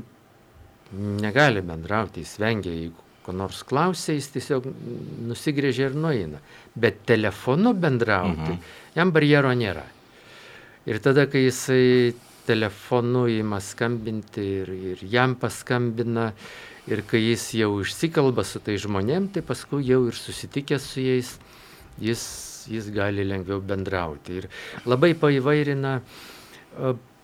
negali 1.21 1.65
bendrauti, 1.65 2.25
jis 2.25 2.39
vengia, 2.41 2.73
jeigu 2.73 3.05
ko 3.25 3.35
nors 3.37 3.61
klausia, 3.69 4.15
jis 4.17 4.31
tiesiog 4.33 4.71
nusigrėžia 5.29 5.91
ir 5.91 5.97
nueina. 6.01 6.41
Bet 6.73 7.03
telefonu 7.09 7.75
bendrauti, 7.77 8.55
mhm. 8.55 8.75
jam 8.97 9.13
barjero 9.13 9.53
nėra. 9.53 9.85
Ir 10.89 11.03
tada, 11.05 11.27
kai 11.29 11.45
jisai 11.45 12.15
telefonu 12.49 13.27
įma 13.29 13.61
skambinti 13.61 14.45
ir, 14.63 14.71
ir 14.93 15.03
jam 15.05 15.35
paskambina, 15.37 16.31
ir 16.89 17.03
kai 17.05 17.21
jis 17.21 17.51
jau 17.59 17.75
išsikalba 17.83 18.45
su 18.49 18.63
tai 18.65 18.79
žmonėm, 18.81 19.29
tai 19.35 19.43
paskui 19.45 19.85
jau 19.85 20.07
ir 20.09 20.17
susitikęs 20.17 20.87
su 20.95 21.05
jais, 21.05 21.35
jis, 22.01 22.23
jis 22.73 22.89
gali 22.95 23.27
lengviau 23.29 23.61
bendrauti. 23.61 24.41
Ir 24.41 24.49
labai 24.89 25.13
paįvairina, 25.19 25.99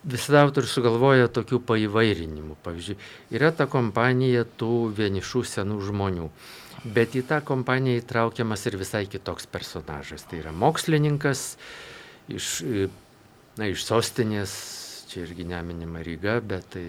visada 0.05 0.43
autorius 0.45 0.75
sugalvoja 0.77 1.31
tokių 1.33 1.63
paįvairinimų. 1.71 2.59
Pavyzdžiui, 2.65 2.99
yra 3.39 3.53
ta 3.57 3.69
kompanija 3.71 4.45
tų 4.61 4.91
vienišų 4.99 5.45
senų 5.55 5.81
žmonių. 5.89 6.29
Bet 6.85 7.17
į 7.17 7.25
tą 7.31 7.41
kompaniją 7.49 8.03
įtraukiamas 8.03 8.67
ir 8.69 8.77
visai 8.77 9.07
kitoks 9.09 9.49
personažas. 9.49 10.27
Tai 10.29 10.43
yra 10.43 10.53
mokslininkas 10.53 11.55
iš 12.29 12.51
na, 13.59 13.69
iš 13.71 13.85
sostinės, 13.87 14.53
čia 15.11 15.25
irgi 15.25 15.47
neminima 15.47 16.03
Ryga, 16.05 16.41
bet 16.43 16.69
tai, 16.75 16.85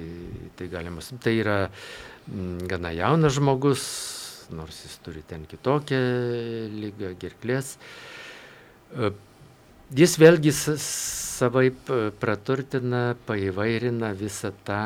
tai 0.57 0.69
galima, 0.71 1.03
tai 1.23 1.35
yra 1.41 1.57
mm, 1.67 2.65
gana 2.71 2.93
jaunas 2.95 3.37
žmogus, 3.37 3.85
nors 4.55 4.83
jis 4.85 4.99
turi 5.05 5.23
ten 5.27 5.45
kitokią 5.49 6.01
lygą 6.73 7.15
gerklės. 7.21 7.75
E, 8.95 9.11
jis 9.95 10.15
vėlgi 10.21 10.53
savaip 10.55 11.91
praturtina, 12.21 13.11
paįvairina 13.27 14.13
visą 14.17 14.53
tą 14.65 14.83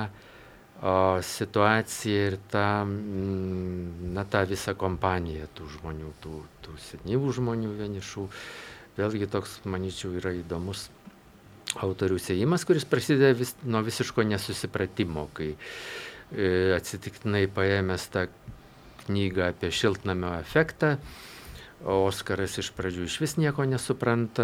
o 0.81 1.19
situaciją 1.21 2.27
ir 2.27 2.37
tą, 2.51 2.85
mm, 2.87 4.13
na, 4.15 4.23
tą 4.23 4.45
visą 4.47 4.75
kompaniją 4.79 5.49
tų 5.55 5.67
žmonių, 5.75 6.11
tų, 6.23 6.35
tų 6.63 6.75
senyvų 6.79 7.33
žmonių 7.35 7.73
vienišų. 7.81 8.27
Vėlgi 8.99 9.27
toks, 9.31 9.59
manyčiau, 9.67 10.13
yra 10.15 10.31
įdomus 10.35 10.87
autorių 11.77 12.17
sėjimas, 12.21 12.65
kuris 12.65 12.87
prasideda 12.89 13.33
vis, 13.37 13.53
nuo 13.63 13.83
visiško 13.85 14.25
nesusipratimo, 14.25 15.27
kai 15.37 15.51
e, 15.53 16.75
atsitiktinai 16.75 17.45
paėmęs 17.53 18.09
tą 18.13 18.27
knygą 19.05 19.51
apie 19.53 19.73
šiltnamio 19.73 20.35
efektą, 20.41 20.97
Oskaras 21.79 22.57
iš 22.59 22.73
pradžių 22.75 23.05
iš 23.07 23.13
vis 23.21 23.33
nieko 23.39 23.63
nesupranta, 23.63 24.43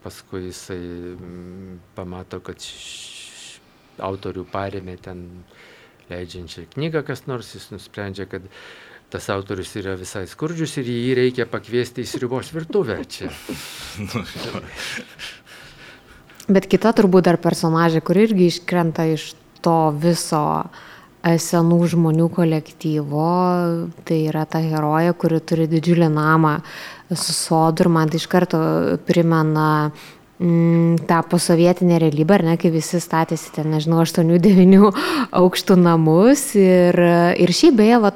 paskui 0.00 0.46
jisai 0.46 0.78
mm, 0.80 1.74
pamato, 1.92 2.38
kad 2.40 2.64
š 2.64 3.18
autorių 4.00 4.46
paremė 4.48 4.96
ten 5.02 5.26
leidžiančią 6.08 6.68
knygą 6.74 7.02
kas 7.06 7.26
nors, 7.28 7.52
jis 7.56 7.68
nusprendžia, 7.74 8.28
kad 8.30 8.46
tas 9.12 9.28
autorius 9.32 9.74
yra 9.80 9.96
visai 9.98 10.26
skurdžius 10.28 10.78
ir 10.80 10.90
jį 10.92 11.12
reikia 11.18 11.48
pakviesti 11.48 12.04
į 12.04 12.08
sriubos 12.08 12.52
virtuvę 12.54 13.00
čia. 13.08 13.30
Bet 16.48 16.68
kita 16.70 16.94
turbūt 16.96 17.26
dar 17.28 17.36
personažė, 17.40 18.00
kur 18.00 18.16
irgi 18.16 18.48
iškrenta 18.48 19.04
iš 19.12 19.34
to 19.64 19.78
viso 20.00 20.44
senų 21.28 21.80
žmonių 21.92 22.28
kolektyvo, 22.32 23.32
tai 24.08 24.20
yra 24.30 24.46
ta 24.48 24.62
heroja, 24.62 25.12
kuri 25.12 25.40
turi 25.44 25.66
didžiulį 25.68 26.08
namą 26.14 26.58
su 27.10 27.34
sodu 27.34 27.84
ir 27.84 27.90
man 27.92 28.08
tai 28.08 28.20
iš 28.20 28.28
karto 28.30 28.60
primena 29.08 29.90
mm, 30.38 31.04
tą 31.10 31.18
posovietinę 31.28 31.98
realybę, 32.00 32.38
ar 32.38 32.46
ne, 32.46 32.56
kai 32.56 32.70
visi 32.72 33.00
statėsi 33.02 33.52
ten, 33.56 33.68
nežinau, 33.74 34.00
8-9 34.06 34.88
aukštų 35.42 35.78
namus 35.82 36.52
ir, 36.56 36.96
ir 37.36 37.54
šiaip 37.60 37.76
beje, 37.82 38.00
va, 38.06 38.14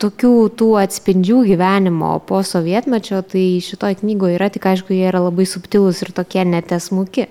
tokių 0.00 0.34
tų 0.58 0.72
atspindžių 0.80 1.44
gyvenimo 1.52 2.16
po 2.28 2.40
sovietmečio, 2.46 3.22
tai 3.28 3.46
šitoje 3.64 4.00
knygoje 4.02 4.38
yra, 4.38 4.50
tik 4.52 4.66
aišku, 4.72 4.94
jie 4.94 5.08
yra 5.10 5.22
labai 5.26 5.46
subtilūs 5.48 6.02
ir 6.04 6.14
tokie 6.16 6.44
netesmuki. 6.48 7.28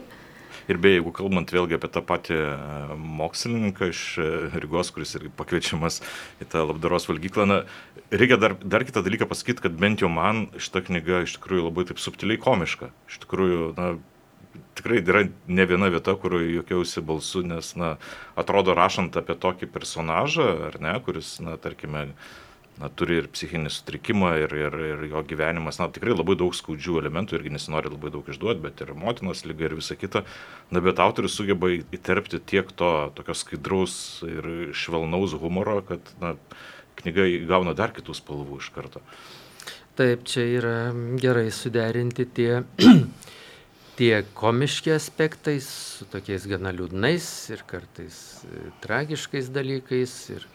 Ir 0.71 0.79
beje, 0.79 0.99
jeigu 0.99 1.11
kalbant 1.15 1.51
vėlgi 1.51 1.75
apie 1.77 1.89
tą 1.91 2.03
patį 2.07 2.37
e, 2.39 2.97
mokslininką 3.19 3.89
iš 3.91 4.03
e, 4.21 4.29
Rygos, 4.63 4.93
kuris 4.95 5.11
irgi 5.17 5.31
pakviečiamas 5.35 5.99
į 6.43 6.47
tą 6.53 6.63
labdaros 6.69 7.09
valgyklą, 7.09 7.47
na, 7.49 7.59
reikia 8.13 8.39
dar, 8.39 8.55
dar 8.63 8.85
kitą 8.87 9.03
dalyką 9.03 9.27
pasakyti, 9.31 9.65
kad 9.65 9.75
bent 9.79 10.03
jau 10.03 10.11
man 10.13 10.45
šita 10.55 10.85
knyga 10.87 11.23
iš 11.27 11.35
tikrųjų 11.37 11.67
labai 11.67 11.87
taip 11.89 11.99
subtiliai 11.99 12.39
komiška. 12.41 12.93
Iš 13.11 13.19
tikrųjų, 13.25 13.73
na, 13.79 13.93
tikrai 14.77 15.01
yra 15.01 15.25
ne 15.47 15.65
viena 15.69 15.89
vieta, 15.93 16.15
kur 16.19 16.37
jokiausi 16.39 17.03
balsu, 17.05 17.43
nes, 17.45 17.73
na, 17.79 17.95
atrodo, 18.39 18.75
rašant 18.77 19.17
apie 19.19 19.35
tokį 19.39 19.69
personažą, 19.73 20.47
ar 20.69 20.79
ne, 20.83 20.95
kuris, 21.05 21.35
na, 21.43 21.57
tarkime, 21.61 22.07
na, 22.79 22.89
turi 22.89 23.19
ir 23.21 23.29
psichinį 23.33 23.71
sutrikimą, 23.73 24.31
ir, 24.43 24.55
ir, 24.57 24.77
ir 24.89 25.03
jo 25.11 25.23
gyvenimas, 25.29 25.79
na, 25.81 25.89
tikrai 25.93 26.15
labai 26.15 26.35
daug 26.39 26.55
skaudžių 26.57 26.99
elementų, 27.03 27.37
irgi 27.37 27.53
nesinori 27.53 27.91
labai 27.93 28.13
daug 28.13 28.29
išduoti, 28.29 28.63
bet 28.63 28.81
ir 28.85 28.93
motinos 28.97 29.45
lyga 29.47 29.69
ir 29.69 29.77
visa 29.79 29.97
kita. 29.99 30.23
Na, 30.73 30.81
bet 30.83 31.01
autorius 31.03 31.37
sugeba 31.37 31.71
įterpti 31.73 32.41
tiek 32.53 32.71
to 32.79 32.93
tokio 33.17 33.37
skaidraus 33.37 33.95
ir 34.27 34.49
švelnaus 34.77 35.37
humoro, 35.41 35.79
kad, 35.87 36.15
na, 36.23 36.35
knyga 37.01 37.27
įgauna 37.39 37.75
dar 37.77 37.93
kitų 37.95 38.17
spalvų 38.17 38.61
iš 38.61 38.73
karto. 38.75 39.03
Taip, 39.97 40.25
čia 40.25 40.47
yra 40.49 40.77
gerai 41.21 41.51
suderinti 41.53 42.25
tie 42.33 42.63
tie 43.95 44.23
komiški 44.33 44.93
aspektai 44.93 45.59
su 45.61 46.07
tokiais 46.09 46.47
gana 46.49 46.73
liūdnais 46.73 47.27
ir 47.53 47.61
kartais 47.69 48.17
e, 48.47 48.69
tragiškais 48.81 49.51
dalykais. 49.53 50.15
Ir, 50.33 50.47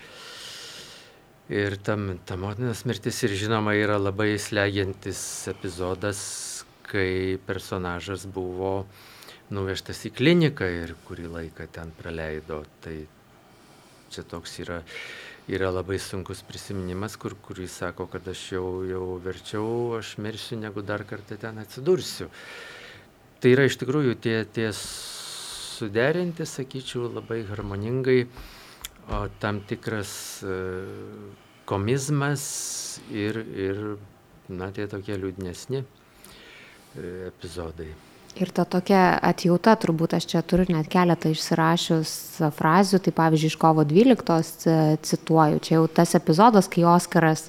ir 1.49 1.77
tam, 1.85 2.19
ta 2.27 2.37
motinos 2.37 2.85
mirtis 2.89 3.23
ir 3.27 3.35
žinoma 3.41 3.75
yra 3.79 3.99
labai 4.01 4.37
slegiantis 4.41 5.21
epizodas, 5.53 6.21
kai 6.89 7.39
personažas 7.47 8.25
buvo 8.29 8.87
nuvežtas 9.53 10.05
į 10.09 10.15
kliniką 10.17 10.69
ir 10.83 10.95
kurį 11.09 11.29
laiką 11.35 11.69
ten 11.73 11.93
praleido. 11.99 12.63
Tai 12.85 12.97
čia 14.13 14.25
toks 14.25 14.59
yra, 14.65 14.81
yra 15.49 15.73
labai 15.73 16.01
sunkus 16.01 16.45
prisiminimas, 16.49 17.17
kur, 17.21 17.37
kur 17.45 17.61
jis 17.61 17.77
sako, 17.85 18.09
kad 18.13 18.29
aš 18.29 18.49
jau, 18.57 18.67
jau 18.89 19.05
verčiau, 19.25 19.71
aš 20.01 20.17
mirsiu, 20.21 20.61
negu 20.61 20.85
dar 20.85 21.05
kartą 21.09 21.41
ten 21.41 21.61
atsidursiu 21.65 22.29
tai 23.43 23.55
yra 23.55 23.67
iš 23.69 23.79
tikrųjų 23.79 24.17
tie, 24.23 24.39
tie 24.51 24.69
suderinti, 24.75 26.47
sakyčiau, 26.47 27.07
labai 27.13 27.45
harmoningai, 27.47 28.25
o 29.11 29.27
tam 29.41 29.61
tikras 29.65 30.43
e, 30.43 30.57
komizmas 31.69 32.43
ir, 33.11 33.41
ir 33.57 33.81
na, 34.49 34.71
tie 34.75 34.89
tokie 34.91 35.17
liūdnesni 35.17 35.81
e, 35.81 35.87
epizodai. 37.31 37.91
Ir 38.39 38.53
ta 38.55 38.63
tokia 38.69 39.17
atjauta, 39.25 39.75
turbūt 39.81 40.15
aš 40.15 40.29
čia 40.31 40.43
turiu 40.47 40.69
net 40.71 40.87
keletą 40.93 41.33
išsirašius 41.35 42.13
frazių, 42.55 43.01
tai 43.03 43.13
pavyzdžiui, 43.17 43.51
iš 43.51 43.57
kovo 43.59 43.83
12 43.89 44.77
cituoju, 45.09 45.63
čia 45.65 45.79
jau 45.81 45.87
tas 45.91 46.15
epizodas, 46.15 46.69
kai 46.71 46.85
Oskaras 46.87 47.49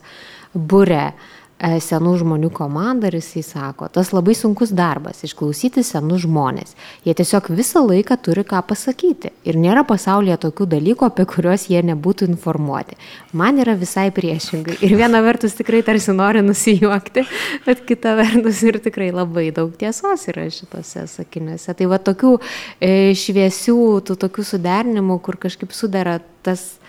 būrė 0.55 1.03
uh, 1.11 1.27
E, 1.38 1.38
senų 1.59 2.13
žmonių 2.21 2.49
komanda 2.55 3.09
ir 3.09 3.17
jisai 3.17 3.41
sako, 3.43 3.89
tas 3.91 4.13
labai 4.15 4.35
sunkus 4.37 4.71
darbas- 4.71 5.23
išklausyti 5.27 5.83
senus 5.83 6.23
žmonės. 6.23 6.75
Jie 7.03 7.13
tiesiog 7.13 7.49
visą 7.51 7.83
laiką 7.83 8.15
turi 8.21 8.43
ką 8.43 8.63
pasakyti. 8.63 9.31
Ir 9.43 9.55
nėra 9.55 9.85
pasaulyje 9.85 10.37
tokių 10.37 10.65
dalykų, 10.65 11.05
apie 11.05 11.25
kuriuos 11.25 11.67
jie 11.67 11.81
nebūtų 11.83 12.29
informuoti. 12.29 12.95
Man 13.33 13.57
yra 13.57 13.75
visai 13.75 14.09
priešingai. 14.11 14.81
Ir 14.81 14.95
viena 14.95 15.21
vertus 15.21 15.53
tikrai 15.53 15.83
tarsi 15.83 16.13
nori 16.13 16.41
nusijuokti, 16.41 17.25
bet 17.65 17.85
kita 17.85 18.15
vertus 18.15 18.63
ir 18.63 18.79
tikrai 18.79 19.11
labai 19.11 19.51
daug 19.51 19.75
tiesos 19.75 20.27
yra 20.27 20.47
šitose 20.49 21.07
sakiniuose. 21.07 21.75
Tai 21.75 21.85
va 21.85 21.97
tokių 21.99 22.39
e, 22.79 23.13
šviesių, 23.13 24.01
tų 24.01 24.15
tokių 24.15 24.43
suderinimų, 24.45 25.21
kur 25.21 25.35
kažkaip 25.35 25.73
sudara 25.73 26.21
tas, 26.41 26.79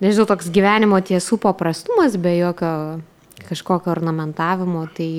nežinau, 0.00 0.26
toks 0.26 0.50
gyvenimo 0.50 1.00
tiesų 1.00 1.38
paprastumas 1.40 2.16
be 2.16 2.36
jokio 2.36 3.00
kažkokio 3.48 3.92
ornamentavimo, 3.92 4.84
tai 4.96 5.10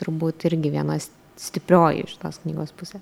turbūt 0.00 0.48
irgi 0.50 0.72
vienas 0.74 1.10
stiprioji 1.40 2.04
iš 2.06 2.18
tos 2.20 2.40
knygos 2.44 2.74
pusė. 2.76 3.00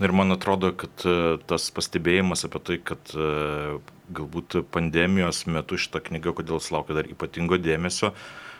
Ir 0.00 0.12
man 0.12 0.34
atrodo, 0.34 0.72
kad 0.76 1.04
e, 1.08 1.36
tas 1.48 1.70
pastebėjimas 1.72 2.44
apie 2.44 2.60
tai, 2.68 2.76
kad 2.84 3.12
e, 3.16 3.78
galbūt 4.16 4.58
pandemijos 4.74 5.46
metu 5.48 5.78
šitą 5.80 6.02
knygą, 6.10 6.34
kodėl 6.36 6.60
sulaukia 6.60 6.98
dar 6.98 7.08
ypatingo 7.08 7.56
dėmesio, 7.60 8.12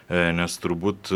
e, 0.09 0.31
nes 0.37 0.57
turbūt 0.63 1.13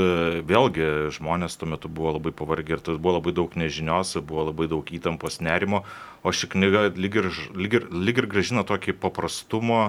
vėlgi 0.51 0.91
žmonės 1.17 1.57
tuo 1.57 1.71
metu 1.73 1.89
buvo 1.89 2.13
labai 2.19 2.35
pavargę 2.37 2.77
ir 2.77 2.85
tas 2.85 3.01
buvo 3.01 3.17
labai 3.17 3.33
daug 3.39 3.57
nežinios, 3.57 4.13
buvo 4.21 4.45
labai 4.51 4.69
daug 4.73 4.93
įtampos 4.93 5.41
nerimo, 5.45 5.85
o 6.21 6.35
ši 6.37 6.53
knyga 6.53 6.91
lyg 7.01 7.21
ir, 7.23 7.31
lyg 7.57 7.81
ir, 7.81 7.89
lyg 7.89 8.21
ir 8.21 8.29
gražina 8.29 8.67
tokį 8.69 8.99
paprastumo 9.01 9.87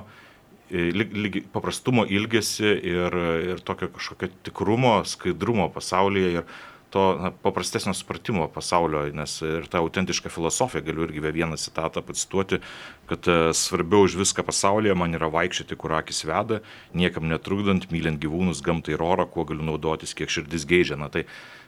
lyg, 0.71 1.41
paprastumo 1.53 2.05
ilgesi 2.07 2.67
ir, 2.67 3.15
ir 3.51 3.63
tokio 3.65 3.91
kažkokio 3.91 4.31
tikrumo, 4.47 5.01
skaidrumo 5.07 5.69
pasaulyje 5.73 6.35
ir 6.39 6.45
to 6.91 7.03
na, 7.21 7.31
paprastesnio 7.31 7.93
supratimo 7.95 8.47
pasaulio, 8.51 9.05
nes 9.15 9.37
ir 9.47 9.67
tą 9.71 9.79
autentišką 9.85 10.31
filosofiją 10.31 10.83
galiu 10.83 11.05
irgi 11.07 11.23
vieną 11.23 11.55
citatą 11.59 12.03
pacituoti, 12.03 12.59
kad 13.07 13.27
e, 13.31 13.37
svarbiau 13.55 14.03
už 14.07 14.17
viską 14.19 14.43
pasaulyje 14.47 14.95
man 14.99 15.15
yra 15.15 15.31
vaikščioti, 15.31 15.77
kur 15.79 15.95
akis 15.95 16.25
veda, 16.27 16.59
niekam 16.93 17.29
netrukdant, 17.31 17.87
mylint 17.95 18.19
gyvūnus, 18.21 18.63
gamtą 18.65 18.95
ir 18.95 19.03
orą, 19.07 19.27
kuo 19.31 19.47
galiu 19.47 19.63
naudotis, 19.71 20.13
kiek 20.17 20.31
širdis 20.31 20.67
geidžia. 20.67 20.99
Na, 20.99 21.07
tai 21.13 21.23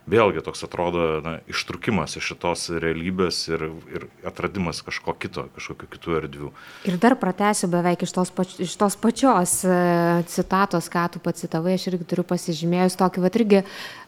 vėlgi 0.10 0.43
toks 0.43 0.66
atrodo 0.68 1.22
na, 1.24 1.38
ištrukimas 1.49 2.18
iš 2.20 2.34
šitos 2.34 2.68
realybės 2.84 3.39
ir, 3.51 3.66
ir 3.93 4.08
atradimas 4.28 4.84
kažko 4.86 5.16
kito, 5.16 5.45
kažkokių 5.56 5.89
kitų 5.95 6.18
erdvių. 6.20 6.51
Ir 6.89 6.99
dar 7.01 7.16
pratęsiu 7.20 7.70
beveik 7.72 8.04
iš 8.06 8.16
tos, 8.16 8.34
pač, 8.36 8.56
iš 8.64 8.76
tos 8.80 8.97
pačios 8.99 9.60
e, 9.64 9.78
citatos, 10.32 10.89
ką 10.91 11.08
tu 11.14 11.24
pacitavai, 11.24 11.78
aš 11.78 11.89
irgi 11.93 12.10
turiu 12.14 12.28
pasižymėjus 12.28 12.99
tokį, 12.99 13.24
va 13.24 13.32
irgi 13.34 13.64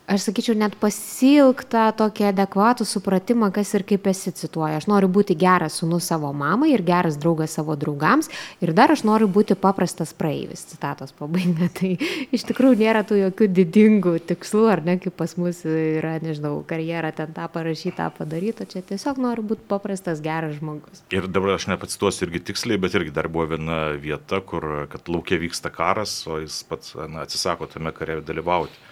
aš 0.08 0.28
sakyčiau, 0.28 0.56
net 0.58 0.76
pasilgtą 0.80 1.88
tokį 1.98 2.28
adekvatų 2.30 2.86
supratimą, 2.88 3.50
kas 3.56 3.74
ir 3.78 3.86
kaip 3.88 4.06
esi 4.12 4.34
cituoja. 4.36 4.78
Aš 4.80 4.88
noriu 4.90 5.10
būti 5.12 5.38
geras 5.40 5.80
sunus 5.82 6.10
savo 6.12 6.32
mamai 6.36 6.72
ir 6.74 6.84
geras 6.86 7.18
draugas 7.22 7.56
savo 7.58 7.76
draugams 7.80 8.30
ir 8.64 8.74
dar 8.78 8.94
aš 8.94 9.06
noriu 9.08 9.28
būti 9.32 9.58
paprastas 9.58 10.14
praeivis. 10.18 10.66
Citatos 10.70 11.14
pabaiga. 11.18 11.70
Tai 11.78 11.92
iš 12.36 12.46
tikrųjų 12.50 12.80
nėra 12.84 13.04
tų 13.08 13.20
jokių 13.24 13.50
didingų 13.58 14.16
tikslų, 14.30 14.66
ar 14.72 14.84
ne, 14.86 14.98
kaip 15.02 15.18
pas 15.18 15.36
mus 15.42 15.64
yra, 15.66 16.16
nežinau, 16.24 16.60
karjera 16.68 17.12
ten 17.16 17.34
tą 17.36 17.50
parašyti, 17.52 17.96
tą 17.98 18.10
padaryti, 18.16 18.66
o 18.66 18.70
čia 18.70 18.84
tiesiog 18.86 19.20
noriu 19.22 19.46
būti 19.50 19.66
paprastas 19.70 20.22
geras 20.24 20.58
žmogus. 20.60 21.04
Ir 21.16 21.30
dabar 21.32 21.58
aš 21.58 21.70
nepacituosiu 21.74 22.30
irgi 22.30 22.46
tiksliai, 22.52 22.80
bet 22.82 22.96
irgi 22.98 23.14
dar 23.16 23.30
buvo 23.32 23.50
viena 23.56 23.80
vieta, 24.00 24.42
kur, 24.46 24.86
kad 24.92 25.10
laukia 25.12 25.42
vyksta 25.42 25.74
karas, 25.74 26.22
o 26.30 26.40
jis 26.44 26.62
pats 26.70 26.96
na, 26.96 27.26
atsisako 27.26 27.70
tame 27.72 27.94
kare 27.96 28.22
dalyvauti. 28.26 28.86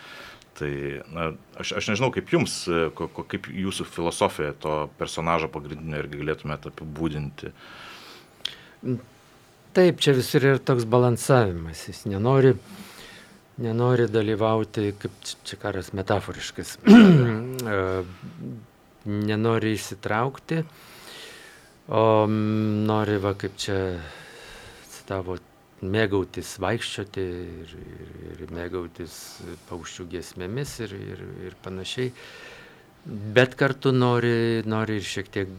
Tai 0.53 0.69
na, 1.09 1.31
aš, 1.57 1.71
aš 1.79 1.87
nežinau, 1.89 2.11
kaip 2.13 2.29
jums, 2.29 2.59
ko, 2.97 3.07
ko, 3.09 3.25
kaip 3.25 3.47
jūsų 3.49 3.87
filosofija 3.89 4.53
to 4.61 4.75
personažo 4.99 5.49
pagrindinio 5.53 6.03
irgi 6.03 6.19
galėtumėte 6.21 6.69
apibūdinti. 6.69 7.49
Taip, 9.73 10.01
čia 10.03 10.13
visur 10.13 10.45
yra 10.45 10.59
toks 10.61 10.85
balansavimas. 10.85 11.87
Jis 11.89 12.03
nenori, 12.05 12.51
nenori 13.65 14.05
dalyvauti, 14.11 14.91
kaip 15.01 15.31
čia 15.47 15.57
karas 15.61 15.89
metaforiškas, 15.97 16.75
e, 17.77 17.79
nenori 19.09 19.73
įsitraukti, 19.79 20.61
o 21.89 22.03
nori, 22.29 23.17
va, 23.23 23.33
kaip 23.39 23.57
čia 23.57 23.79
citavo, 24.93 25.39
mėgautis 25.83 26.55
vaikščioti 26.63 27.23
ir, 27.23 27.75
ir, 27.77 28.11
ir 28.45 28.51
mėgautis 28.55 29.15
paukščių 29.69 30.07
giesmėmis 30.15 30.75
ir, 30.85 30.95
ir, 30.97 31.23
ir 31.49 31.57
panašiai. 31.63 32.13
Bet 33.35 33.57
kartu 33.59 33.91
nori, 33.91 34.63
nori 34.69 34.99
ir 35.01 35.07
šiek 35.07 35.31
tiek 35.33 35.51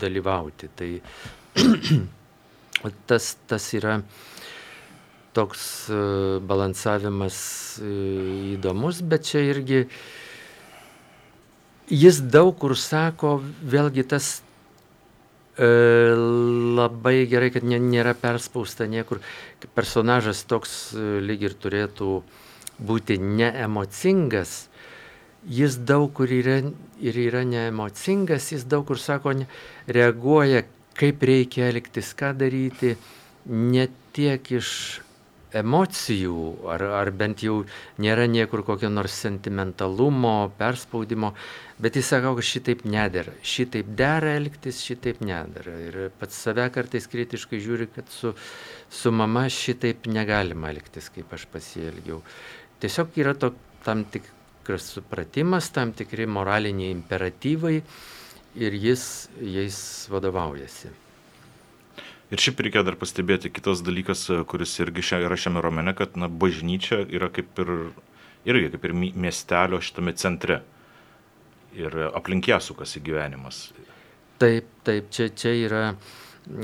dalyvauti. 0.00 0.70
Tai 0.78 0.90
tas, 3.10 3.34
tas 3.50 3.68
yra 3.76 3.98
toks 5.36 5.62
e, 5.92 6.00
balansavimas 6.48 7.38
e, 7.82 7.92
įdomus, 8.56 9.02
bet 9.04 9.28
čia 9.28 9.44
irgi 9.52 9.84
jis 11.92 12.20
daug 12.32 12.56
kur 12.58 12.74
sako, 12.78 13.38
vėlgi 13.62 14.06
tas 14.08 14.38
labai 15.58 17.26
gerai, 17.26 17.50
kad 17.50 17.64
nėra 17.66 18.14
perspausta 18.14 18.86
niekur. 18.86 19.20
Personažas 19.74 20.44
toks 20.46 20.94
lyg 20.94 21.42
ir 21.42 21.56
turėtų 21.58 22.22
būti 22.78 23.18
neemocingas, 23.18 24.68
jis 25.48 25.78
daug 25.82 26.12
kur 26.14 26.30
yra 26.30 26.60
ir 27.02 27.18
yra 27.18 27.42
neemocingas, 27.46 28.52
jis 28.52 28.64
daug 28.70 28.86
kur 28.86 28.98
sako, 29.02 29.34
reaguoja, 29.86 30.62
kaip 30.98 31.22
reikia 31.22 31.72
elgtis, 31.72 32.14
ką 32.14 32.32
daryti, 32.38 32.96
ne 33.46 33.88
tiek 34.14 34.42
iš 34.58 35.00
emocijų, 35.56 36.38
ar, 36.74 36.84
ar 37.00 37.10
bent 37.16 37.42
jau 37.44 37.62
nėra 38.02 38.26
niekur 38.28 38.64
kokio 38.66 38.90
nors 38.92 39.16
sentimentalumo, 39.24 40.52
perspaudimo, 40.58 41.32
bet 41.80 41.96
jis 41.96 42.12
sako, 42.14 42.34
kad 42.38 42.48
šitaip 42.50 42.84
nedėra, 42.88 43.34
šitaip 43.42 43.92
dera 43.98 44.34
elgtis, 44.38 44.82
šitaip 44.84 45.22
nedėra. 45.24 45.76
Ir 45.88 46.00
pats 46.20 46.40
save 46.46 46.68
kartais 46.74 47.08
kritiškai 47.10 47.62
žiūri, 47.64 47.90
kad 47.94 48.10
su, 48.12 48.34
su 48.90 49.14
mama 49.14 49.46
šitaip 49.52 50.10
negalima 50.10 50.72
elgtis, 50.74 51.08
kaip 51.14 51.32
aš 51.32 51.48
pasielgiau. 51.52 52.20
Tiesiog 52.82 53.16
yra 53.18 53.34
to, 53.38 53.54
tam 53.86 54.04
tik 54.04 54.26
tikras 54.68 54.92
supratimas, 54.92 55.70
tam 55.72 55.94
tikri 55.96 56.26
moraliniai 56.26 56.92
imperatyvai 56.92 57.76
ir 58.60 58.74
jis 58.76 59.28
jais 59.40 60.08
vadovaujasi. 60.12 61.07
Ir 62.28 62.42
šiaip 62.42 62.60
reikia 62.60 62.84
dar 62.84 62.98
pastebėti 63.00 63.50
kitas 63.52 63.80
dalykas, 63.84 64.26
kuris 64.50 64.74
irgi 64.82 65.04
šia, 65.10 65.22
yra 65.24 65.38
šiame 65.40 65.62
romane, 65.64 65.94
kad 65.96 66.18
na, 66.20 66.28
bažnyčia 66.28 67.00
yra 67.08 67.30
kaip 67.32 67.56
ir, 67.64 67.72
irgi 68.48 68.72
kaip 68.74 68.84
ir 68.84 68.96
miestelio 68.98 69.80
šitame 69.80 70.12
centre. 70.20 70.60
Ir 71.78 71.94
aplink 72.12 72.48
ją 72.48 72.60
sukasi 72.64 73.00
gyvenimas. 73.04 73.68
Taip, 74.40 74.68
taip, 74.84 75.08
čia, 75.14 75.28
čia 75.32 75.54
yra 75.56 75.82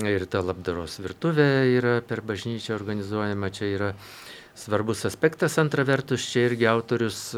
ir 0.08 0.24
ta 0.32 0.40
labdaros 0.44 0.98
virtuvė 1.04 1.48
yra 1.74 1.98
per 2.06 2.22
bažnyčią 2.24 2.72
organizuojama, 2.76 3.50
čia 3.52 3.68
yra 3.72 3.90
uh, 3.92 4.06
svarbus 4.54 5.04
aspektas. 5.04 5.58
Antra 5.58 5.84
vertus, 5.84 6.24
čia 6.30 6.48
irgi 6.48 6.66
autorius, 6.70 7.34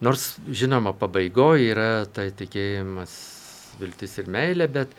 nors 0.00 0.26
žinoma, 0.48 0.92
pabaigoje 0.98 1.70
yra 1.70 1.90
tai 2.12 2.30
tikėjimas, 2.36 3.14
viltis 3.80 4.18
ir 4.20 4.30
meilė, 4.30 4.68
bet 4.68 4.94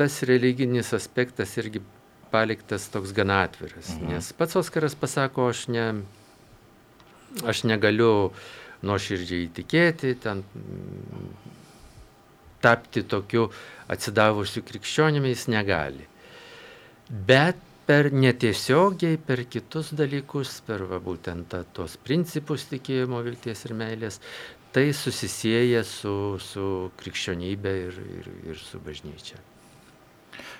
tas 0.00 0.22
religinis 0.24 0.94
aspektas 0.96 1.52
irgi 1.60 1.82
paliktas 2.32 2.88
toks 2.88 3.12
gana 3.12 3.42
atviras. 3.44 3.92
Mhm. 3.96 4.12
Nes 4.14 4.32
pats 4.32 4.56
Oskaras 4.56 4.94
pasako, 4.96 5.50
aš, 5.52 5.66
ne, 5.68 5.86
aš 7.44 7.64
negaliu 7.68 8.30
nuoširdžiai 8.86 9.48
įtikėti, 9.50 10.14
ten 10.24 10.44
tapti 12.64 13.02
tokiu 13.04 13.48
atsidavusiu 13.92 14.62
krikščionimi 14.64 15.34
jis 15.34 15.48
negali. 15.52 16.06
Bet 17.10 17.60
per 17.88 18.12
netiesiogiai, 18.14 19.18
per 19.18 19.44
kitus 19.50 19.92
dalykus, 19.98 20.60
per 20.64 20.86
va, 20.88 21.00
būtent 21.02 21.48
ta, 21.52 21.64
tos 21.76 21.98
principus 22.00 22.68
tikėjimo, 22.70 23.20
vilties 23.26 23.66
ir 23.66 23.76
meilės, 23.76 24.20
tai 24.72 24.92
susisieja 24.94 25.82
su, 25.84 26.14
su 26.38 26.66
krikščionybė 27.00 27.78
ir, 27.88 28.02
ir, 28.20 28.34
ir 28.52 28.60
su 28.62 28.78
bažnyčia. 28.84 29.40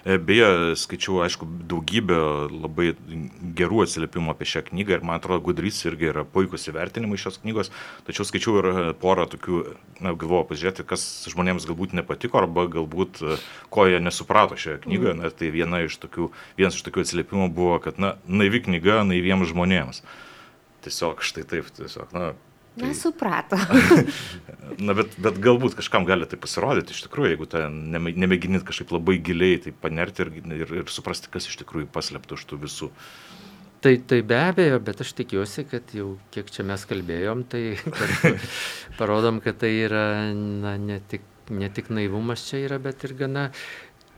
E, 0.05 0.17
beje, 0.17 0.77
skaičiau, 0.81 1.19
aišku, 1.27 1.47
daugybę 1.69 2.17
labai 2.49 2.95
gerų 3.57 3.83
atsiliepimų 3.85 4.33
apie 4.33 4.49
šią 4.49 4.63
knygą 4.71 4.97
ir 4.97 5.05
man 5.05 5.21
atrodo, 5.21 5.43
Gudrys 5.45 5.83
irgi 5.85 6.09
yra 6.13 6.25
puikus 6.25 6.65
įvertinimai 6.71 7.21
šios 7.21 7.41
knygos, 7.43 7.73
tačiau 8.09 8.25
skaičiau 8.29 8.57
ir 8.63 8.71
porą 9.03 9.27
tokių, 9.35 9.61
na, 10.01 10.15
galvoju, 10.15 10.49
pažiūrėti, 10.53 10.87
kas 10.89 11.05
žmonėms 11.29 11.69
galbūt 11.69 11.93
nepatiko 12.01 12.41
arba 12.41 12.65
galbūt 12.73 13.21
e, 13.21 13.39
ko 13.69 13.87
jie 13.91 14.01
nesuprato 14.01 14.57
šioje 14.57 14.81
knygoje. 14.87 15.17
Mm. 15.19 15.25
Na, 15.27 15.35
tai 15.35 15.53
viena 15.53 15.83
iš 15.85 16.01
tokių, 16.01 16.31
vienas 16.57 16.79
iš 16.79 16.87
tokių 16.89 17.05
atsiliepimų 17.05 17.51
buvo, 17.53 17.77
kad, 17.85 18.01
na, 18.01 18.15
naivi 18.25 18.65
knyga 18.65 19.03
naiviems 19.05 19.53
žmonėms. 19.53 20.05
Tiesiog 20.81 21.21
štai 21.21 21.45
taip, 21.45 21.69
tiesiog, 21.77 22.09
na, 22.17 22.33
Tai... 22.77 22.87
Nesuprato. 22.87 23.59
Na, 24.87 24.95
bet, 24.95 25.17
bet 25.19 25.41
galbūt 25.43 25.75
kažkam 25.81 26.07
gali 26.07 26.29
tai 26.31 26.39
pasirodyti 26.41 26.95
iš 26.95 27.03
tikrųjų, 27.09 27.33
jeigu 27.33 27.49
ten 27.51 27.81
nemėginit 27.91 28.63
kažkaip 28.67 28.93
labai 28.95 29.19
giliai 29.19 29.59
tai 29.65 29.73
panerti 29.75 30.23
ir, 30.23 30.31
ir, 30.55 30.75
ir 30.85 30.93
suprasti, 30.93 31.33
kas 31.33 31.49
iš 31.51 31.59
tikrųjų 31.65 31.91
paslėpta 31.91 32.39
už 32.39 32.47
tų 32.47 32.61
visų. 32.63 32.91
Tai, 33.81 33.95
tai 34.07 34.21
be 34.23 34.37
abejo, 34.37 34.79
bet 34.85 35.03
aš 35.03 35.15
tikiuosi, 35.19 35.65
kad 35.67 35.91
jau 35.97 36.13
kiek 36.31 36.51
čia 36.53 36.67
mes 36.69 36.83
kalbėjom, 36.87 37.43
tai 37.51 37.65
kad 37.83 38.41
parodom, 39.01 39.43
kad 39.43 39.59
tai 39.65 39.73
yra 39.89 40.07
na, 40.37 40.77
ne, 40.79 41.01
tik, 41.11 41.27
ne 41.51 41.71
tik 41.73 41.91
naivumas 41.91 42.45
čia 42.47 42.63
yra, 42.69 42.79
bet 42.83 43.03
ir 43.09 43.17
gana 43.19 43.49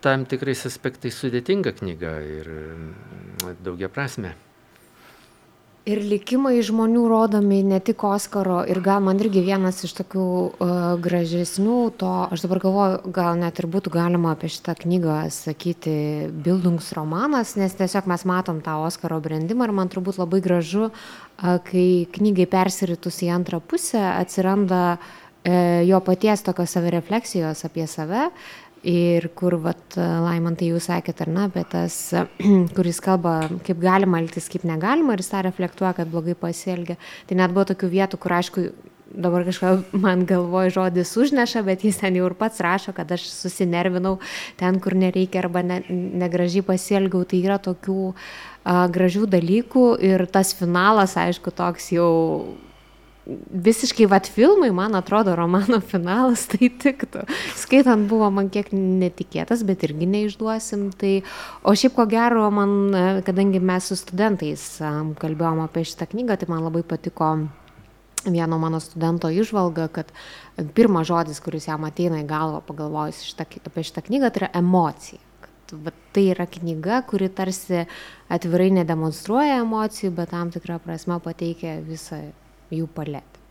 tam 0.02 0.26
tikrais 0.28 0.66
aspektais 0.66 1.16
sudėtinga 1.22 1.76
knyga 1.78 2.16
ir 2.26 2.50
daugia 3.62 3.88
prasme. 3.92 4.34
Ir 5.82 5.98
likimai 5.98 6.60
žmonių 6.62 7.00
rodomi 7.10 7.56
ne 7.66 7.80
tik 7.82 8.04
Oskaro, 8.06 8.60
ir 8.70 8.78
gal 8.84 9.00
man 9.02 9.18
irgi 9.18 9.40
vienas 9.42 9.80
iš 9.82 9.96
tokių 9.98 10.26
uh, 10.46 10.74
gražesnių, 11.02 11.78
to 11.98 12.10
aš 12.30 12.44
dabar 12.44 12.60
galvoju, 12.62 13.00
gal 13.16 13.40
net 13.40 13.58
ir 13.58 13.66
būtų 13.66 13.90
galima 13.90 14.36
apie 14.36 14.46
šitą 14.54 14.76
knygą 14.78 15.16
sakyti 15.34 15.94
Bildungsromanas, 16.44 17.56
nes 17.58 17.74
tiesiog 17.74 18.06
mes 18.12 18.22
matom 18.30 18.60
tą 18.62 18.76
Oskaro 18.86 19.18
brandimą 19.24 19.66
ir 19.66 19.74
man 19.74 19.90
turbūt 19.90 20.22
labai 20.22 20.38
gražu, 20.44 20.92
uh, 20.92 21.58
kai 21.66 22.06
knygai 22.14 22.46
persiritus 22.46 23.18
į 23.26 23.32
antrą 23.34 23.58
pusę 23.58 24.04
atsiranda 24.12 24.84
uh, 24.94 25.82
jo 25.82 25.98
paties 26.06 26.46
tokios 26.46 26.78
savirefleksijos 26.78 27.64
apie 27.66 27.88
save, 27.90 28.28
Ir 28.82 29.28
kur, 29.38 29.54
vat, 29.62 29.94
Laimantai 29.94 30.72
jūs 30.72 30.88
sakėt, 30.88 31.20
ar 31.22 31.28
ne, 31.30 31.44
apie 31.46 31.62
tas, 31.70 31.96
kuris 32.76 32.98
kalba, 33.04 33.36
kaip 33.62 33.78
galima 33.82 34.18
elgtis, 34.18 34.48
kaip 34.50 34.64
negalima, 34.66 35.14
ir 35.14 35.22
jis 35.22 35.30
tą 35.30 35.42
reflektuoja, 35.46 35.92
kad 36.00 36.10
blogai 36.10 36.34
pasielgia. 36.38 36.96
Tai 37.28 37.38
net 37.38 37.54
buvo 37.54 37.68
tokių 37.70 37.92
vietų, 37.92 38.18
kur, 38.18 38.34
aišku, 38.40 38.64
dabar 39.14 39.46
kažką 39.46 39.70
man 40.04 40.24
galvoja 40.26 40.72
žodis 40.74 41.14
užneša, 41.14 41.62
bet 41.66 41.84
jis 41.86 42.00
ten 42.00 42.18
jau 42.18 42.26
ir 42.26 42.34
pats 42.38 42.58
rašo, 42.64 42.94
kad 42.96 43.12
aš 43.14 43.28
susinervinau 43.30 44.16
ten, 44.58 44.80
kur 44.82 44.98
nereikia 44.98 45.44
arba 45.44 45.62
ne, 45.62 45.78
negražiai 46.24 46.66
pasielgiau. 46.66 47.22
Tai 47.22 47.38
yra 47.38 47.60
tokių 47.62 48.00
a, 48.10 48.88
gražių 48.90 49.28
dalykų 49.30 49.86
ir 50.10 50.26
tas 50.32 50.54
finalas, 50.58 51.14
aišku, 51.20 51.54
toks 51.54 51.92
jau 51.94 52.10
visiškai 53.26 54.06
vat 54.10 54.26
filmai, 54.26 54.70
man 54.74 54.96
atrodo, 54.98 55.36
romano 55.38 55.78
finalas 55.92 56.46
tai 56.50 56.70
tiktų. 56.82 57.24
Skaitant 57.58 58.08
buvo 58.10 58.28
man 58.34 58.50
kiek 58.52 58.72
netikėtas, 58.74 59.64
bet 59.66 59.84
irgi 59.86 60.08
neišduosim. 60.10 60.88
Tai, 60.98 61.14
o 61.62 61.74
šiaip 61.78 61.96
ko 61.98 62.06
gero, 62.10 62.48
man, 62.54 62.94
kadangi 63.26 63.62
mes 63.62 63.90
su 63.90 63.98
studentais 63.98 64.66
kalbėjom 65.22 65.64
apie 65.66 65.86
šitą 65.88 66.10
knygą, 66.12 66.40
tai 66.40 66.50
man 66.50 66.64
labai 66.66 66.84
patiko 66.86 67.36
vieno 68.26 68.58
mano 68.58 68.78
studento 68.80 69.30
išvalga, 69.30 69.88
kad 69.90 70.12
pirmas 70.74 71.08
žodis, 71.10 71.40
kuris 71.42 71.66
jam 71.66 71.86
ateina 71.86 72.22
į 72.22 72.28
galvą 72.30 72.62
pagalvojus 72.66 73.22
šitą, 73.26 73.46
apie 73.66 73.86
šitą 73.86 74.04
knygą, 74.06 74.30
tai 74.30 74.44
yra 74.44 74.50
emocija. 74.62 75.22
Kad, 75.42 75.74
va, 75.86 75.94
tai 76.14 76.28
yra 76.34 76.46
knyga, 76.46 77.02
kuri 77.08 77.30
tarsi 77.34 77.86
atvirai 78.32 78.70
nedemonstruoja 78.78 79.58
emocijų, 79.64 80.12
bet 80.18 80.30
tam 80.34 80.54
tikrą 80.54 80.78
prasme 80.82 81.18
pateikia 81.22 81.80
visą 81.86 82.22
jų 82.72 82.88
paletę. 82.96 83.42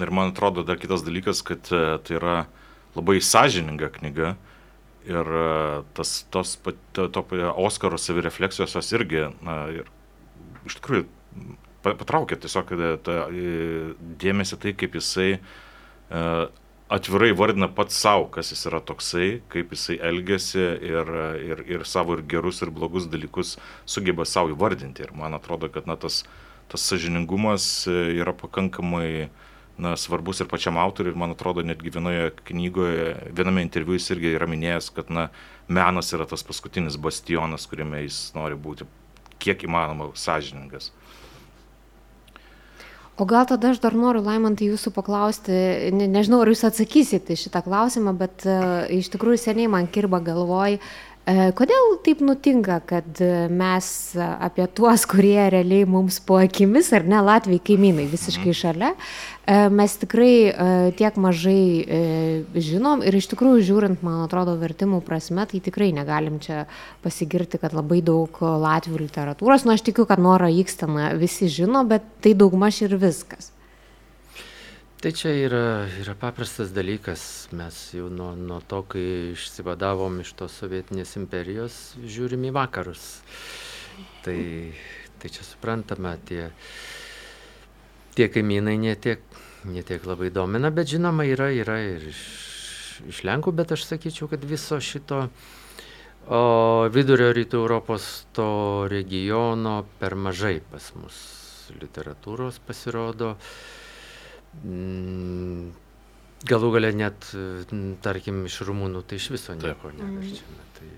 Ir 0.00 0.10
man 0.10 0.32
atrodo 0.32 0.64
dar 0.64 0.78
kitas 0.80 1.04
dalykas, 1.04 1.42
kad 1.44 1.68
e, 1.74 1.98
tai 2.04 2.16
yra 2.16 2.36
labai 2.96 3.18
sąžininga 3.20 3.90
knyga 3.98 4.34
ir 5.08 5.32
e, 5.40 5.48
tas, 5.96 6.14
tos, 6.32 6.56
to, 6.96 7.08
to 7.12 7.24
Oskaro 7.60 7.98
savirefleksijos 8.00 8.78
jos 8.78 8.92
irgi, 8.96 9.26
na, 9.44 9.58
ir 9.74 9.90
iš 10.68 10.78
tikrųjų 10.80 11.04
patraukia 11.84 12.40
tiesiog 12.40 12.72
e, 12.76 12.94
tą 13.04 13.18
dėmesį 14.24 14.60
tai, 14.62 14.74
kaip 14.76 14.96
jisai 14.96 15.30
atvirai 16.90 17.30
vardina 17.38 17.68
pats 17.70 18.00
savo, 18.02 18.24
kas 18.34 18.50
jis 18.50 18.64
yra 18.66 18.80
toksai, 18.82 19.28
kaip 19.52 19.76
jisai 19.76 20.00
elgesi 20.08 20.64
ir, 20.64 21.12
ir, 21.44 21.60
ir 21.76 21.84
savo 21.86 22.16
ir 22.16 22.24
gerus, 22.26 22.64
ir 22.64 22.72
blogus 22.74 23.06
dalykus 23.12 23.58
sugeba 23.86 24.26
savo 24.26 24.50
įvardinti. 24.50 25.04
Ir 25.06 25.12
man 25.14 25.36
atrodo, 25.38 25.70
kad 25.70 25.86
na, 25.86 25.94
tas, 26.00 26.24
tas 26.70 26.86
sažiningumas 26.86 27.64
yra 27.90 28.34
pakankamai 28.36 29.28
na, 29.80 29.96
svarbus 29.96 30.40
ir 30.40 30.48
pačiam 30.50 30.78
autoriui. 30.78 31.16
Man 31.18 31.34
atrodo, 31.34 31.64
netgi 31.66 31.92
vienoje 31.94 32.30
knygoje, 32.50 33.14
viename 33.36 33.64
interviu 33.64 33.96
jis 33.96 34.10
irgi 34.14 34.34
yra 34.36 34.48
minėjęs, 34.50 34.92
kad 34.96 35.10
na, 35.12 35.28
menas 35.68 36.12
yra 36.16 36.28
tas 36.28 36.44
paskutinis 36.46 37.00
bastionas, 37.00 37.66
kuriame 37.70 38.04
jis 38.04 38.28
nori 38.36 38.58
būti 38.60 38.88
kiek 39.40 39.64
įmanoma 39.64 40.12
sąžiningas. 40.14 40.92
O 43.20 43.26
gal 43.28 43.44
tada 43.44 43.74
aš 43.74 43.82
dar 43.82 43.92
noriu, 43.92 44.22
Laimantai, 44.24 44.70
jūsų 44.70 44.94
paklausti, 44.96 45.52
ne, 45.92 46.06
nežinau, 46.08 46.38
ar 46.40 46.48
jūs 46.48 46.62
atsakysite 46.64 47.36
šitą 47.36 47.60
klausimą, 47.66 48.14
bet 48.16 48.46
uh, 48.48 48.86
iš 48.88 49.10
tikrųjų 49.12 49.42
seniai 49.42 49.68
man 49.68 49.88
kirba 49.92 50.22
galvoj, 50.24 50.78
uh, 50.78 51.09
kodėl 51.58 51.92
taip 52.06 52.22
nutinka, 52.24 52.80
kad 52.88 53.20
mes 53.52 53.90
apie 54.18 54.66
tuos, 54.74 55.04
kurie 55.10 55.50
realiai 55.52 55.88
mums 55.88 56.20
po 56.24 56.38
akimis, 56.40 56.92
ar 56.96 57.04
ne, 57.08 57.20
Latvijai 57.24 57.62
kaimynai 57.70 58.08
visiškai 58.10 58.50
mhm. 58.52 58.58
šalia, 58.62 58.94
E, 59.50 59.68
mes 59.68 59.94
tikrai 59.98 60.34
e, 60.46 60.52
tiek 60.94 61.16
mažai 61.18 61.62
e, 61.82 62.00
žinom 62.54 63.00
ir 63.02 63.16
iš 63.18 63.26
tikrųjų 63.32 63.64
žiūrint, 63.66 64.02
man 64.06 64.20
atrodo, 64.22 64.54
vertimų 64.60 65.00
prasme, 65.06 65.42
tai 65.50 65.58
tikrai 65.64 65.88
negalim 65.96 66.36
čia 66.44 66.66
pasigirti, 67.02 67.58
kad 67.58 67.74
labai 67.74 67.98
daug 68.04 68.36
latvių 68.38 69.00
literatūros, 69.06 69.64
nu 69.66 69.74
aš 69.74 69.82
tikiu, 69.88 70.06
kad 70.06 70.22
Nora 70.22 70.52
Ikstena 70.54 71.14
visi 71.18 71.50
žino, 71.50 71.82
bet 71.88 72.06
tai 72.22 72.36
daugmaž 72.38 72.84
ir 72.86 72.94
viskas. 73.00 73.50
Tai 75.00 75.14
čia 75.16 75.30
yra, 75.32 75.88
yra 75.96 76.12
paprastas 76.12 76.74
dalykas. 76.76 77.22
Mes 77.56 77.76
jau 77.96 78.10
nuo, 78.12 78.34
nuo 78.36 78.58
to, 78.68 78.82
kai 78.84 79.32
išsivadavom 79.32 80.18
iš 80.20 80.34
tos 80.36 80.58
sovietinės 80.60 81.14
imperijos, 81.16 81.76
žiūrim 82.04 82.44
į 82.44 82.50
vakarus. 82.52 83.06
Tai, 84.26 84.36
tai 85.22 85.30
čia 85.32 85.46
suprantama, 85.48 86.12
tie, 86.28 86.50
tie 88.12 88.28
kaimynai 88.28 88.76
netiek 88.82 89.24
netiek 89.64 90.04
labai 90.04 90.28
domina, 90.36 90.68
bet 90.68 90.92
žinoma 90.92 91.24
yra, 91.28 91.48
yra 91.52 91.78
ir 91.80 92.06
iš, 92.12 92.20
iš 93.08 93.24
Lenkų, 93.24 93.56
bet 93.56 93.72
aš 93.72 93.88
sakyčiau, 93.88 94.28
kad 94.28 94.44
viso 94.44 94.82
šito 94.84 95.24
o, 96.28 96.44
vidurio 96.92 97.32
rytų 97.36 97.64
Europos 97.64 98.12
to 98.36 98.52
regiono 98.92 99.82
per 100.00 100.16
mažai 100.28 100.58
pas 100.60 100.92
mus 101.00 101.20
literatūros 101.80 102.60
pasirodo. 102.68 103.36
Mm, 103.36 103.79
galų 106.50 106.70
gale 106.76 106.92
net, 106.96 107.28
tarkim, 108.04 108.44
iš 108.48 108.60
rumūnų 108.68 109.04
tai 109.06 109.20
iš 109.20 109.30
viso 109.36 109.56
nieko 109.58 109.92
neverčiame. 109.96 110.68
Tai, 110.78 110.90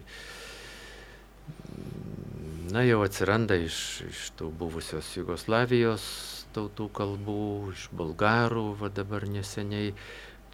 na, 2.72 2.84
jau 2.86 3.02
atsiranda 3.04 3.58
iš, 3.60 3.78
iš 4.08 4.28
tų 4.38 4.52
buvusios 4.60 5.10
Jugoslavijos 5.18 6.06
tautų 6.52 6.88
kalbų, 6.92 7.72
iš 7.72 7.88
bulgarų, 7.96 8.66
va 8.80 8.90
dabar 8.92 9.24
neseniai 9.28 9.92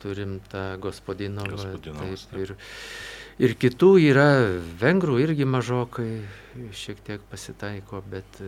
turim 0.02 0.38
tą 0.50 0.78
Gospodinovą. 0.82 1.72
Taip, 1.82 2.34
ir, 2.38 2.54
ir 3.42 3.54
kitų 3.58 3.90
yra, 4.06 4.30
vengrų 4.80 5.18
irgi 5.24 5.46
mažokai 5.48 6.10
šiek 6.70 7.02
tiek 7.06 7.24
pasitaiko, 7.32 8.02
bet 8.10 8.40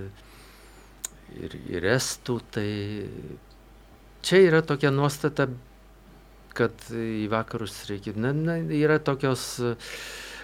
ir, 1.43 1.59
ir 1.75 1.89
estų, 1.97 2.39
tai 2.55 2.69
čia 4.27 4.43
yra 4.49 4.62
tokia 4.66 4.93
nuostata, 4.95 5.49
kad 6.57 6.89
į 6.91 7.29
vakarus 7.31 7.77
reikia, 7.91 8.16
na, 8.18 8.35
na 8.35 8.59
yra 8.59 8.99
tokios 9.03 9.61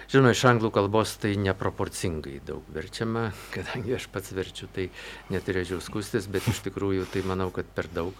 Žinoma, 0.07 0.31
iš 0.31 0.41
anglų 0.47 0.69
kalbos 0.71 1.17
tai 1.19 1.33
neproporcingai 1.43 2.37
daug 2.47 2.67
verčiama, 2.71 3.25
kadangi 3.55 3.97
aš 3.97 4.05
pats 4.13 4.31
verčiu, 4.31 4.69
tai 4.71 4.87
neturėčiau 5.33 5.81
skustis, 5.83 6.29
bet 6.31 6.47
iš 6.47 6.61
tikrųjų 6.69 7.09
tai 7.11 7.25
manau, 7.27 7.49
kad 7.51 7.67
per 7.75 7.89
daug. 7.91 8.15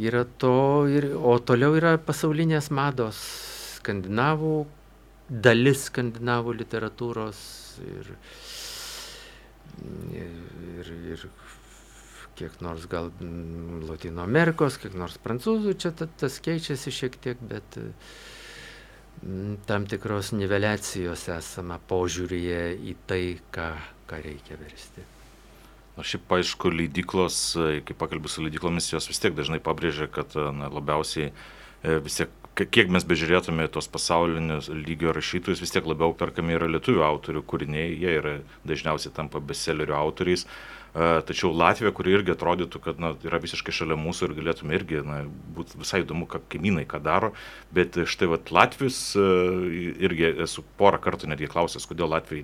Yra 0.00 0.22
to, 0.40 0.86
ir, 0.88 1.10
o 1.12 1.34
toliau 1.44 1.76
yra 1.76 1.96
pasaulinės 2.00 2.70
mados, 2.72 3.20
skandinavų, 3.76 4.54
dalis 5.28 5.84
skandinavų 5.90 6.56
literatūros 6.62 7.42
ir, 7.84 8.12
ir, 10.16 10.92
ir 11.12 11.26
kiek 12.40 12.58
nors 12.64 12.88
gal 12.90 13.12
Latino 13.86 14.24
Amerikos, 14.24 14.80
kiek 14.80 14.96
nors 14.98 15.20
prancūzų, 15.22 15.76
čia 15.78 15.94
tas 15.94 16.40
keičiasi 16.42 16.92
šiek 16.96 17.20
tiek, 17.22 17.40
bet 17.52 17.78
Mm, 19.26 19.56
tam 19.68 19.84
tikros 19.84 20.32
niveliacijos 20.32 21.26
esama 21.34 21.76
požiūrėje 21.90 22.60
į 22.88 22.94
tai, 23.08 23.24
ką, 23.52 23.66
ką 24.08 24.20
reikia 24.24 24.56
versti. 24.56 25.04
Na 25.98 26.06
šiaip 26.06 26.32
aišku, 26.38 26.70
leidyklos, 26.72 27.36
kai 27.84 27.96
pakalbė 28.00 28.32
su 28.32 28.46
leidyklomis, 28.46 28.88
jos 28.94 29.10
vis 29.10 29.20
tiek 29.20 29.36
dažnai 29.36 29.60
pabrėžia, 29.60 30.08
kad 30.08 30.32
na, 30.56 30.70
labiausiai 30.72 31.28
e, 31.28 31.98
vis 32.00 32.16
tiek, 32.16 32.32
kiek 32.72 32.88
mes 32.88 33.04
bežiūrėtume 33.04 33.68
tos 33.68 33.90
pasaulinės 33.92 34.70
lygio 34.72 35.12
rašytojus, 35.12 35.60
vis 35.60 35.76
tiek 35.76 35.84
labiau 35.84 36.16
perkami 36.16 36.56
yra 36.56 36.70
lietuvių 36.72 37.04
autorių 37.04 37.44
kūriniai, 37.44 37.92
jie 38.00 38.16
yra 38.22 38.34
dažniausiai 38.64 39.12
tampa 39.20 39.44
bestsellerių 39.44 39.98
autoriais. 40.00 40.46
Tačiau 40.94 41.52
Latvija, 41.54 41.92
kuri 41.94 42.16
irgi 42.16 42.32
atrodytų, 42.34 42.80
kad 42.82 42.98
na, 43.02 43.12
yra 43.22 43.38
visiškai 43.38 43.70
šalia 43.74 43.94
mūsų 44.00 44.26
ir 44.26 44.32
galėtume 44.40 44.74
irgi, 44.74 45.02
na, 45.06 45.20
būtų 45.54 45.78
visai 45.84 46.00
įdomu, 46.02 46.26
ką 46.30 46.40
kaimynai 46.50 46.82
ką 46.90 46.98
daro, 47.04 47.30
bet 47.74 47.94
štai 48.10 48.26
vat, 48.32 48.50
Latvijos 48.50 48.98
irgi 49.14 50.32
esu 50.42 50.64
porą 50.80 50.98
kartų 51.04 51.30
netgi 51.30 51.50
klausęs, 51.52 51.86
kodėl 51.86 52.10
Latvijai 52.10 52.42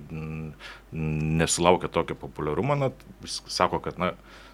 nesulaukia 0.95 1.91
tokio 1.91 2.15
populiarumo, 2.23 2.79
na, 2.79 2.91
sako, 3.27 3.81
kad, 3.83 3.99
na, 3.99 4.13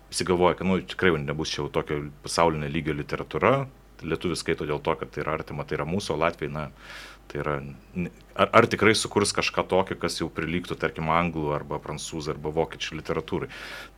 visi 0.09 0.25
galvoja, 0.25 0.57
kad, 0.57 0.71
nu, 0.71 0.79
tikrai 0.81 1.13
nebus 1.21 1.53
čia 1.53 1.61
jau 1.61 1.69
tokio 1.77 2.01
pasaulinio 2.25 2.73
lygio 2.73 2.97
literatūra, 2.97 3.55
lietuvis 4.03 4.41
skaito 4.41 4.65
dėl 4.67 4.81
to, 4.83 4.97
kad 4.99 5.13
tai 5.13 5.21
yra 5.23 5.37
artima, 5.37 5.65
tai 5.69 5.77
yra 5.77 5.85
mūsų, 5.87 6.15
o 6.15 6.21
Latvijai, 6.25 6.51
na, 6.53 6.65
Tai 7.31 7.39
yra, 7.41 7.53
ar, 8.35 8.49
ar 8.59 8.67
tikrai 8.69 8.93
sukurs 8.97 9.31
kažką 9.33 9.63
tokio, 9.71 9.95
kas 9.97 10.19
jau 10.19 10.27
prilygtų, 10.33 10.75
tarkim, 10.79 11.07
anglų 11.13 11.53
arba 11.55 11.79
prancūzų 11.81 12.35
arba 12.35 12.51
vokiečių 12.53 12.99
literatūrai. 12.99 13.49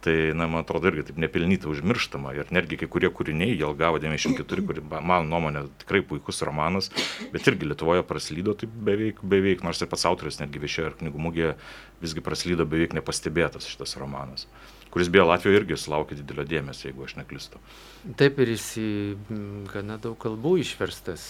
Tai, 0.05 0.15
na, 0.37 0.47
man 0.51 0.63
atrodo, 0.63 0.91
irgi 0.91 1.07
taip 1.09 1.19
nepelnytai 1.23 1.71
užmirštama. 1.71 2.35
Ir 2.37 2.53
netgi 2.55 2.79
kai 2.79 2.89
kurie 2.91 3.11
kūriniai, 3.11 3.57
jie 3.57 3.71
gavo 3.79 3.99
94, 4.03 4.65
kuri, 4.69 4.85
mano 4.95 5.25
nuomonė, 5.27 5.65
tikrai 5.83 6.03
puikus 6.07 6.43
romanas, 6.47 6.91
bet 7.33 7.51
irgi 7.51 7.67
Lietuvoje 7.71 8.05
praslydo 8.07 8.55
taip 8.61 8.71
beveik, 8.87 9.19
beveik, 9.25 9.65
nors 9.67 9.83
ir 9.83 9.91
pats 9.91 10.07
autoris 10.07 10.39
netgi 10.39 10.63
viešėjo 10.63 10.93
ir 10.93 10.97
knygų 11.01 11.27
mugėje 11.27 11.57
visgi 12.05 12.23
praslydo 12.23 12.67
beveik 12.69 12.95
nepastebėtas 12.95 13.67
šitas 13.71 13.97
romanas 13.99 14.47
kuris 14.95 15.09
beje 15.11 15.25
Latvijoje 15.27 15.59
irgi 15.59 15.75
sulaukė 15.75 16.15
didelio 16.15 16.45
dėmesio, 16.47 16.85
jeigu 16.87 17.03
aš 17.03 17.17
neklistu. 17.17 17.59
Taip 18.15 18.37
ir 18.39 18.53
jis 18.53 18.67
į 18.79 18.91
gana 19.73 19.97
daug 19.99 20.15
kalbų 20.23 20.53
išverstas 20.61 21.25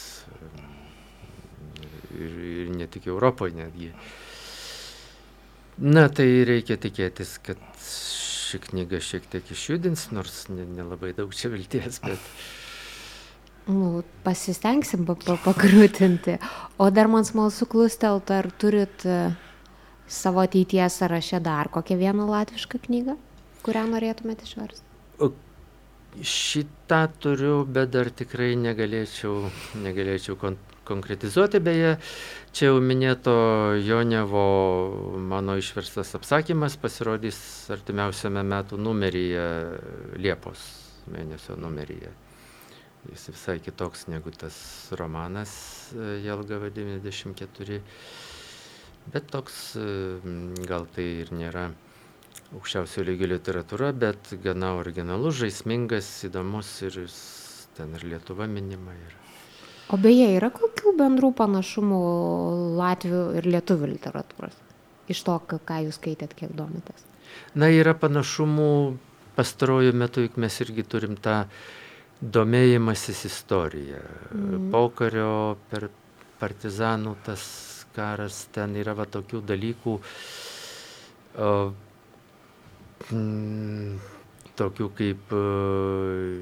ir, 2.16 2.38
ir 2.66 2.72
ne 2.76 2.88
tik 2.92 3.08
Europoje 3.12 3.56
netgi. 3.58 3.92
Na, 5.76 6.08
tai 6.08 6.28
reikia 6.48 6.78
tikėtis, 6.80 7.36
kad 7.44 7.60
ši 7.84 8.62
knyga 8.70 9.02
šiek 9.04 9.26
tiek 9.32 9.50
išjudins, 9.52 10.08
nors 10.16 10.46
nelabai 10.48 11.12
ne, 11.12 11.18
daug 11.18 11.34
čia 11.36 11.52
vilties, 11.52 12.00
bet... 12.06 12.30
Nu, 13.66 14.04
pasistengsim 14.24 15.08
pakrūtinti. 15.10 16.38
O 16.78 16.92
dar 16.94 17.10
man 17.10 17.26
smalsu 17.26 17.66
klustelt, 17.66 18.30
ar 18.30 18.52
turit 18.62 19.08
e, 19.10 19.34
savo 20.08 20.44
ateities 20.46 21.00
sąraše 21.02 21.42
dar 21.42 21.72
kokią 21.74 21.98
vieną 21.98 22.30
latvišką 22.30 22.84
knygą, 22.86 23.18
kurią 23.66 23.88
norėtumėte 23.90 24.46
išversti? 24.46 24.86
Šitą 26.22 27.10
turiu, 27.20 27.66
bet 27.68 27.90
dar 27.92 28.08
tikrai 28.08 28.54
negalėčiau, 28.56 29.50
negalėčiau 29.84 30.38
konkretizuoti, 30.86 31.60
beje, 31.64 31.96
čia 32.56 32.70
jau 32.70 32.82
minėto 32.84 33.34
Jonevo 33.82 34.46
mano 35.20 35.58
išverstas 35.60 36.14
apsakymas 36.18 36.78
pasirodys 36.82 37.40
artimiausiame 37.74 38.44
metų 38.46 38.80
numeryje, 38.82 39.48
Liepos 40.22 40.68
mėnesio 41.12 41.58
numeryje. 41.60 42.14
Jis 43.12 43.28
visai 43.30 43.60
kitoks 43.62 44.08
negu 44.10 44.32
tas 44.34 44.56
romanas 44.98 45.52
Jelgava 46.24 46.72
94, 46.74 47.82
bet 49.14 49.28
toks 49.30 49.60
gal 50.66 50.88
tai 50.96 51.06
ir 51.26 51.34
nėra 51.36 51.68
aukščiausio 52.56 53.04
lygio 53.06 53.30
literatūra, 53.30 53.92
bet 53.94 54.34
gana 54.44 54.74
originalus, 54.80 55.38
žaismingas, 55.42 56.10
įdomus 56.30 56.72
ir 56.88 56.98
ten 57.78 57.94
ir 57.98 58.08
Lietuva 58.14 58.48
minima. 58.50 58.94
Ir 58.96 59.25
o 59.90 60.00
beje 60.02 60.30
yra 60.38 60.52
kokių 60.54 60.96
bendrų 61.00 61.32
panašumų 61.38 62.04
latvių 62.80 63.24
ir 63.40 63.50
lietuvių 63.56 63.92
literatūros 63.96 64.62
iš 65.12 65.26
to 65.28 65.40
ką 65.50 65.82
jūs 65.86 66.00
skaitėt 66.00 66.34
kiek 66.38 66.54
domitės 66.58 67.06
na 67.56 67.70
yra 67.74 67.94
panašumų 67.98 68.72
pastaruoju 69.36 69.94
metu 69.94 70.24
juk 70.26 70.40
mes 70.42 70.62
irgi 70.64 70.86
turim 70.88 71.18
tą 71.20 71.44
domėjimasis 72.22 73.26
istorija. 73.28 74.02
Mm. 74.32 74.70
Pokario 74.74 75.58
per 75.70 75.90
partizanų 76.40 77.16
tas 77.26 77.44
karas, 77.96 78.46
ten 78.56 78.76
yra 78.80 78.96
va 78.96 79.06
tokių 79.08 79.42
dalykų, 79.48 79.96
o, 81.40 81.52
mm, 83.12 84.15
tokių 84.60 84.88
kaip 84.98 85.36
uh, 85.36 86.40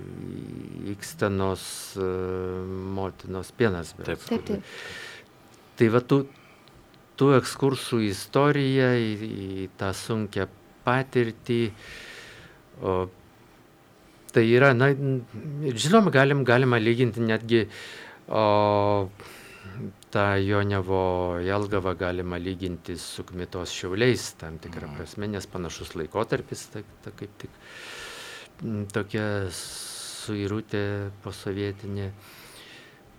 Ikstenos 0.94 1.66
uh, 1.98 2.62
motinos 2.98 3.52
pienas. 3.58 3.96
Bet. 3.98 4.14
Taip, 4.14 4.28
taip. 4.30 4.46
taip. 4.48 4.62
Tai 5.80 5.90
va 5.96 6.04
tų, 6.06 6.20
tų 7.18 7.34
ekskursų 7.40 8.04
istoriją, 8.10 8.94
į, 9.02 9.30
į 9.64 9.68
tą 9.80 9.90
sunkę 9.98 10.48
patirtį, 10.84 11.62
o, 12.84 12.96
tai 14.36 14.44
yra, 14.52 14.74
na, 14.78 14.92
žinoma, 14.94 16.14
galim, 16.14 16.44
galima 16.46 16.80
lyginti 16.82 17.24
netgi 17.24 17.64
o, 18.28 18.44
tą 20.14 20.26
Jonevo 20.44 21.40
Jelgavą 21.42 21.96
galima 21.98 22.38
lyginti 22.38 22.98
su 23.02 23.26
Kmitos 23.26 23.74
šiauliais 23.74 24.34
tam 24.42 24.60
tikrą 24.62 24.90
mhm. 24.90 24.98
prasme, 25.00 25.30
nes 25.32 25.50
panašus 25.50 25.96
laikotarpis, 25.98 26.68
ta, 26.74 26.84
ta 27.06 27.14
kaip 27.18 27.34
tik 27.42 27.62
tokia 28.94 29.26
suirutė 29.54 30.84
posovietinė. 31.24 32.10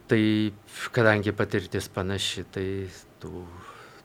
Tai 0.08 0.22
kadangi 0.92 1.32
patirtis 1.36 1.88
panaši, 1.92 2.44
tai 2.52 2.66
tų 3.22 3.44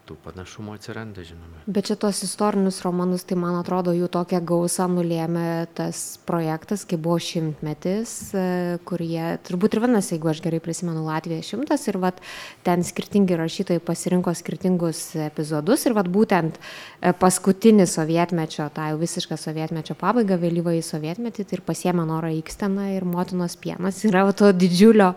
tų 0.10 0.18
panašumų 0.24 0.76
atsiranda, 0.78 1.24
žinoma. 1.26 1.62
Bet 1.70 1.89
čia 1.89 1.97
tos 1.99 2.24
istorinius 2.26 2.82
romanus, 2.86 3.26
tai 3.30 3.38
man 3.39 3.60
atrodo, 3.60 3.93
jų 3.93 4.10
tokia 4.12 4.41
gausa 4.41 4.88
nulėmė 4.89 5.70
tas 5.78 6.18
projektas, 6.28 6.86
kai 6.89 6.97
buvo 6.97 7.20
šimtmetis, 7.22 8.14
e, 8.34 8.45
kur 8.89 9.03
jie, 9.05 9.38
turbūt 9.45 9.78
ir 9.78 9.84
vienas, 9.86 10.10
jeigu 10.14 10.32
aš 10.32 10.41
gerai 10.45 10.62
prisimenu, 10.64 11.05
Latvija 11.05 11.45
šimtas 11.45 11.86
ir 11.91 11.99
vat, 12.01 12.22
ten 12.66 12.86
skirtingi 12.86 13.38
rašytojai 13.39 13.84
pasirinko 13.86 14.34
skirtingus 14.38 15.03
epizodus 15.28 15.86
ir 15.86 15.97
vat, 15.97 16.10
būtent 16.10 16.57
e, 16.57 17.14
paskutinį 17.14 17.86
sovietmečio, 17.89 18.70
tą 18.74 18.89
jau 18.93 18.99
visišką 19.01 19.38
sovietmečio 19.39 19.97
pabaigą, 19.99 20.39
vėlyvą 20.41 20.76
į 20.80 20.84
sovietmetį, 20.89 21.45
tai 21.45 21.60
ir 21.60 21.66
pasiemė 21.68 22.07
Norą 22.10 22.34
Iksteną 22.39 22.89
ir 22.95 23.05
Motinos 23.05 23.57
pienas 23.60 24.01
yra 24.07 24.26
to 24.34 24.51
didžiulio 24.53 25.14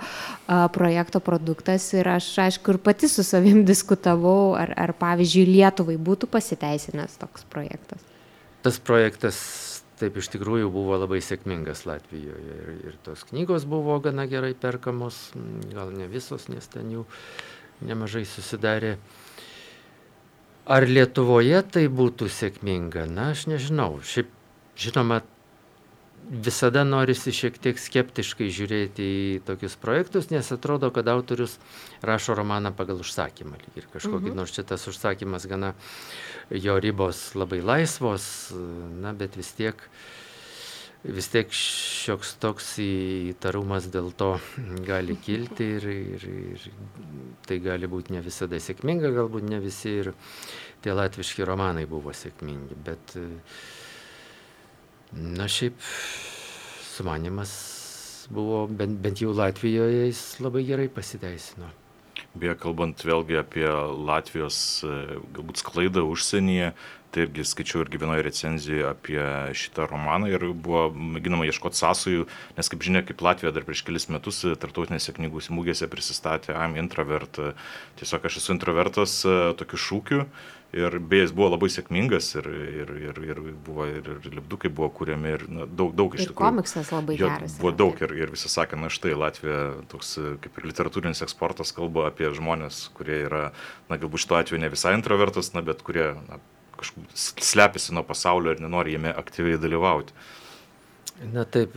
projekto 0.73 1.21
produktas 1.25 1.85
ir 1.97 2.09
aš, 2.09 2.29
aišku, 2.47 2.75
ir 2.75 2.79
pati 2.83 3.09
su 3.09 3.25
savim 3.27 3.63
diskutavau, 3.69 4.55
ar, 4.59 4.73
ar 4.83 4.95
pavyzdžiui 4.99 5.47
Lietuvai 5.51 5.99
būtų 6.01 6.29
pasiteisinęs 6.33 7.21
toks 7.23 7.47
projektas? 7.53 8.03
Tas 8.63 8.79
projektas 8.83 9.39
taip 10.03 10.19
iš 10.19 10.33
tikrųjų 10.35 10.71
buvo 10.75 10.97
labai 10.99 11.21
sėkmingas 11.23 11.85
Latvijoje 11.87 12.57
ir, 12.59 12.71
ir 12.91 12.95
tos 13.07 13.23
knygos 13.29 13.67
buvo 13.71 13.99
gana 14.03 14.27
gerai 14.31 14.53
perkamos, 14.59 15.29
gal 15.71 15.93
ne 15.95 16.09
visos, 16.11 16.49
nes 16.51 16.67
ten 16.71 16.91
jų 16.91 17.05
nemažai 17.87 18.25
susidarė. 18.27 18.97
Ar 20.71 20.87
Lietuvoje 20.87 21.59
tai 21.75 21.89
būtų 21.91 22.29
sėkminga? 22.31 23.09
Na, 23.11 23.33
aš 23.35 23.49
nežinau. 23.51 23.97
Šiaip, 24.07 24.29
žinoma, 24.79 25.21
visada 26.33 26.81
norisi 26.85 27.33
šiek 27.35 27.59
tiek 27.61 27.77
skeptiškai 27.77 28.49
žiūrėti 28.53 29.05
į 29.05 29.41
tokius 29.45 29.77
projektus, 29.81 30.31
nes 30.33 30.49
atrodo, 30.55 30.89
kad 30.95 31.11
autorius 31.13 31.59
rašo 32.01 32.37
romaną 32.39 32.73
pagal 32.77 33.03
užsakymą. 33.05 33.61
Ir 33.77 33.89
kažkokį, 33.93 34.31
mhm. 34.31 34.39
nors 34.41 34.57
šitas 34.57 34.89
užsakymas 34.89 35.45
gana 35.51 35.75
jo 36.51 36.79
ribos 36.81 37.35
labai 37.37 37.61
laisvos, 37.61 38.25
na, 39.03 39.13
bet 39.13 39.37
vis 39.37 39.53
tiek, 39.59 39.85
vis 41.05 41.29
tiek 41.35 41.53
šioks 41.53 42.33
toks 42.41 42.73
įtarumas 42.81 43.91
dėl 43.93 44.09
to 44.17 44.33
gali 44.89 45.19
kilti 45.21 45.69
ir, 45.77 45.89
ir, 46.17 46.27
ir 46.57 46.67
tai 47.45 47.61
gali 47.61 47.93
būti 47.93 48.17
ne 48.17 48.25
visada 48.25 48.57
sėkminga, 48.57 49.13
galbūt 49.21 49.53
ne 49.53 49.61
visi 49.61 49.99
ir 50.01 50.15
tie 50.83 50.97
latviški 50.97 51.45
romanai 51.45 51.85
buvo 51.91 52.17
sėkmingi. 52.17 52.81
Bet, 52.89 53.19
uh, 53.21 53.81
Na 55.13 55.49
šiaip 55.49 55.77
sumanimas 56.95 57.53
buvo, 58.33 58.67
bent, 58.67 58.99
bent 59.03 59.21
jau 59.21 59.35
Latvijoje 59.37 60.07
jis 60.07 60.25
labai 60.41 60.65
gerai 60.65 60.89
pasiteisino. 60.89 61.69
Beje, 62.33 62.55
kalbant 62.63 63.03
vėlgi 63.05 63.37
apie 63.37 63.67
Latvijos 64.09 64.57
e, 64.87 64.93
galbūt 65.37 65.61
sklaidą 65.61 66.05
užsienyje, 66.09 66.71
tai 67.13 67.27
irgi 67.27 67.45
skaičiau 67.45 67.83
irgi 67.85 68.01
vienoje 68.01 68.25
recenzijoje 68.25 68.87
apie 68.89 69.21
šitą 69.59 69.85
romaną 69.91 70.31
ir 70.33 70.47
buvo 70.57 70.87
mėginama 70.97 71.45
ieškoti 71.51 71.77
sąsajų, 71.83 72.25
nes 72.57 72.73
kaip 72.73 72.87
žinia, 72.89 73.05
kaip 73.05 73.21
Latvija 73.27 73.53
dar 73.53 73.67
prieš 73.69 73.85
kelis 73.85 74.09
metus 74.09 74.41
tartautinėse 74.65 75.13
knygų 75.19 75.45
mūgėse 75.53 75.91
prisistatė 75.93 76.57
I'm 76.57 76.79
introvert, 76.81 77.37
tiesiog 78.01 78.31
aš 78.31 78.41
esu 78.41 78.57
introvertas 78.57 79.19
e, 79.29 79.39
tokiu 79.61 79.85
šūkiu 79.91 80.25
Ir 80.73 80.95
beje, 81.05 81.27
jis 81.27 81.33
buvo 81.37 81.51
labai 81.53 81.69
sėkmingas 81.69 82.31
ir, 82.41 82.47
ir, 82.49 82.91
ir, 83.11 83.19
ir 83.29 83.41
buvo 83.67 83.85
ir, 83.91 84.07
ir 84.09 84.37
lipdukai 84.39 84.71
buvo 84.73 84.89
kūriami 84.97 85.33
ir 85.35 85.43
na, 85.53 85.67
daug, 85.69 85.91
daug 85.93 86.15
iš 86.17 86.31
tikrųjų. 86.31 86.39
Komiksas 86.39 86.89
labai 86.95 87.17
jo, 87.19 87.29
geras. 87.29 87.59
Buvo 87.61 87.75
daug 87.77 88.01
ir, 88.01 88.15
ir 88.17 88.33
visi 88.33 88.49
sakė, 88.49 88.79
na 88.81 88.89
štai 88.93 89.13
Latvija 89.13 89.59
toks 89.93 90.17
kaip 90.41 90.57
ir 90.57 90.71
literatūrinis 90.71 91.21
eksportas 91.27 91.77
kalba 91.77 92.09
apie 92.09 92.31
žmonės, 92.33 92.87
kurie 92.97 93.19
yra, 93.27 93.43
na 93.93 94.01
galbūt 94.01 94.25
šituo 94.25 94.41
atveju 94.41 94.65
ne 94.65 94.73
visai 94.73 94.97
introvertas, 94.97 95.53
na 95.53 95.61
bet 95.67 95.85
kurie 95.85 96.15
na, 96.25 96.41
kažkaip 96.81 97.05
slepiasi 97.21 97.93
nuo 97.93 98.05
pasaulio 98.09 98.57
ir 98.57 98.65
nenori 98.65 98.97
jame 98.97 99.13
aktyviai 99.13 99.61
dalyvauti. 99.61 100.17
Na 101.37 101.45
taip, 101.45 101.77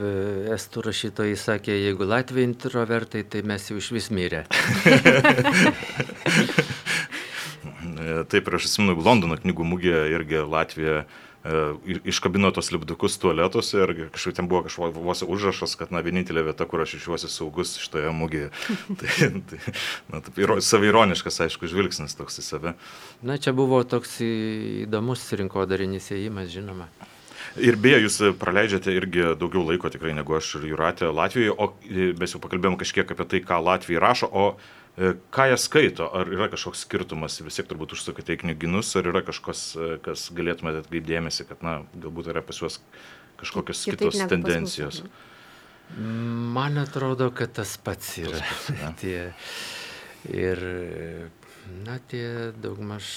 estų 0.56 0.88
rašytojai 0.88 1.36
sakė, 1.38 1.76
jeigu 1.76 2.08
Latvija 2.08 2.48
introvertai, 2.48 3.28
tai 3.28 3.44
mes 3.46 3.68
jau 3.68 3.76
iš 3.78 3.92
vis 3.94 4.08
mirę. 4.16 4.48
E, 8.06 8.24
taip, 8.30 8.48
ir 8.48 8.58
aš 8.58 8.68
atsimenu, 8.70 8.98
Londono 9.02 9.38
knygų 9.40 9.66
mugėje 9.66 10.02
irgi 10.14 10.42
Latvija 10.46 10.98
e, 11.02 11.96
iškabino 12.12 12.52
tos 12.54 12.70
lipdukus 12.74 13.18
tualetuose 13.22 13.82
ir 13.82 13.94
kažkaip 14.14 14.36
ten 14.38 14.50
buvo 14.52 14.62
kažkoks 14.68 15.24
užrašas, 15.26 15.74
kad 15.80 15.94
na, 15.96 16.04
vienintelė 16.06 16.46
vieta, 16.52 16.68
kur 16.70 16.84
aš 16.86 16.98
išjuosi 17.00 17.32
saugus 17.34 17.76
šitoje 17.82 18.12
mugėje. 18.14 18.52
tai, 19.02 19.32
tai, 19.50 19.62
na, 20.14 20.22
taip, 20.28 20.38
savironiškas, 20.68 21.42
aišku, 21.48 21.72
žvilgsnis 21.72 22.18
toks 22.20 22.44
į 22.44 22.46
save. 22.46 22.76
Na, 23.26 23.40
čia 23.42 23.56
buvo 23.58 23.82
toks 23.88 24.20
įdomus 24.22 25.26
rinkodarinys 25.42 26.14
įėjimas, 26.14 26.54
žinoma. 26.54 26.92
Ir 27.62 27.78
beje, 27.80 28.02
jūs 28.04 28.18
praleidžiate 28.36 28.92
irgi 28.92 29.30
daugiau 29.40 29.64
laiko 29.64 29.88
tikrai 29.88 30.12
negu 30.18 30.36
aš 30.36 30.58
ir 30.60 30.66
Juratė 30.74 31.08
Latvijoje, 31.16 31.54
o 31.56 31.72
mes 32.20 32.34
jau 32.36 32.42
pakalbėjom 32.44 32.76
kažkiek 32.82 33.14
apie 33.16 33.28
tai, 33.32 33.40
ką 33.48 33.62
Latvija 33.64 34.02
rašo, 34.04 34.28
o 34.28 34.48
ką 34.96 35.48
jie 35.52 35.58
skaito, 35.60 36.08
ar 36.16 36.30
yra 36.32 36.48
kažkoks 36.52 36.86
skirtumas, 36.86 37.42
vis 37.44 37.60
tiek 37.60 37.68
turbūt 37.68 37.96
užsukate 37.98 38.38
į 38.38 38.42
knyginus, 38.46 38.94
ar 38.96 39.10
yra 39.12 39.22
kažkas, 39.28 39.64
e, 39.76 39.90
kas 40.06 40.30
galėtumėte 40.36 40.86
atkreipdėmėsi, 40.86 41.48
kad, 41.50 41.64
na, 41.66 41.82
galbūt 42.00 42.32
yra 42.32 42.44
pas 42.46 42.62
juos 42.62 42.80
kažkokios 43.42 43.84
Kitaip 43.84 44.06
kitos 44.06 44.32
tendencijos. 44.32 45.02
Man 46.00 46.80
atrodo, 46.82 47.30
kad 47.36 47.52
tas 47.60 47.76
pats 47.78 48.16
yra. 48.24 48.40
Tas 48.40 48.72
pats, 48.72 48.96
tie, 49.04 49.28
ir, 50.32 50.64
na, 51.84 52.00
tie 52.08 52.54
daugmaž 52.56 53.12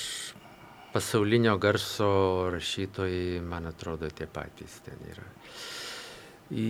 pasaulinio 0.92 1.54
garso 1.62 2.10
rašytojai, 2.52 3.38
man 3.44 3.70
atrodo, 3.70 4.10
tie 4.10 4.26
patys 4.26 4.80
ten 4.82 4.98
yra. 5.14 5.28
Į, 6.50 6.68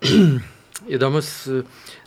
Įdomus, 0.88 1.48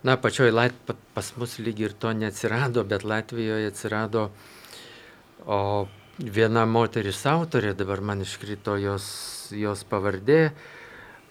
na, 0.01 0.17
pačioj 0.17 0.49
Lat, 0.53 0.73
pas 1.13 1.27
mus 1.37 1.59
lyg 1.61 1.83
ir 1.83 1.93
to 1.93 2.09
neatsirado, 2.17 2.81
bet 2.87 3.03
Latvijoje 3.05 3.69
atsirado 3.69 4.31
o 5.45 5.87
viena 6.17 6.65
moteris 6.69 7.23
autorė, 7.29 7.73
dabar 7.77 8.01
man 8.01 8.23
iškrito 8.23 8.77
jos, 8.81 9.05
jos 9.53 9.83
pavardė, 9.89 10.53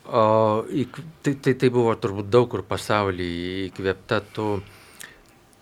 o 0.06 0.64
tai, 1.22 1.34
tai, 1.34 1.54
tai 1.54 1.70
buvo 1.70 1.94
turbūt 1.94 2.30
daug 2.30 2.48
kur 2.50 2.64
pasaulyje 2.66 3.68
įkvėpta 3.68 4.22
tų 4.34 4.48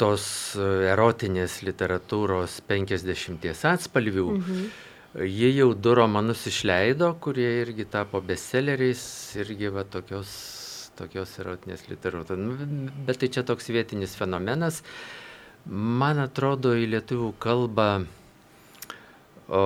tos 0.01 0.25
erotinės 0.57 1.59
literatūros 1.67 2.63
50 2.69 3.51
atspalvių. 3.75 4.31
Mhm. 4.39 4.71
Jie 5.27 5.51
jau 5.57 5.73
du 5.75 5.93
romanus 5.99 6.47
išleido, 6.47 7.11
kurie 7.21 7.49
irgi 7.65 7.85
tapo 7.91 8.21
bestselleriais, 8.23 9.03
irgi 9.43 9.69
va 9.75 9.83
tokios 9.83 10.60
tokios 11.01 11.33
erotinės 11.41 11.87
literatūros. 11.89 12.41
Nu, 12.41 12.93
bet 13.09 13.21
tai 13.23 13.31
čia 13.33 13.45
toks 13.47 13.71
vietinis 13.73 14.17
fenomenas. 14.19 14.83
Man 15.69 16.21
atrodo, 16.23 16.73
į 16.77 16.87
lietuvių 16.95 17.33
kalbą 17.43 17.89
o, 19.49 19.65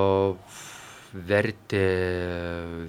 vertė 1.15 1.85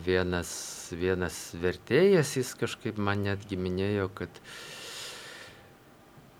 vienas, 0.06 0.54
vienas 0.98 1.40
vertėjas, 1.62 2.36
jis 2.40 2.54
kažkaip 2.58 2.98
man 2.98 3.26
netgi 3.28 3.60
minėjo, 3.62 4.10
kad 4.18 4.42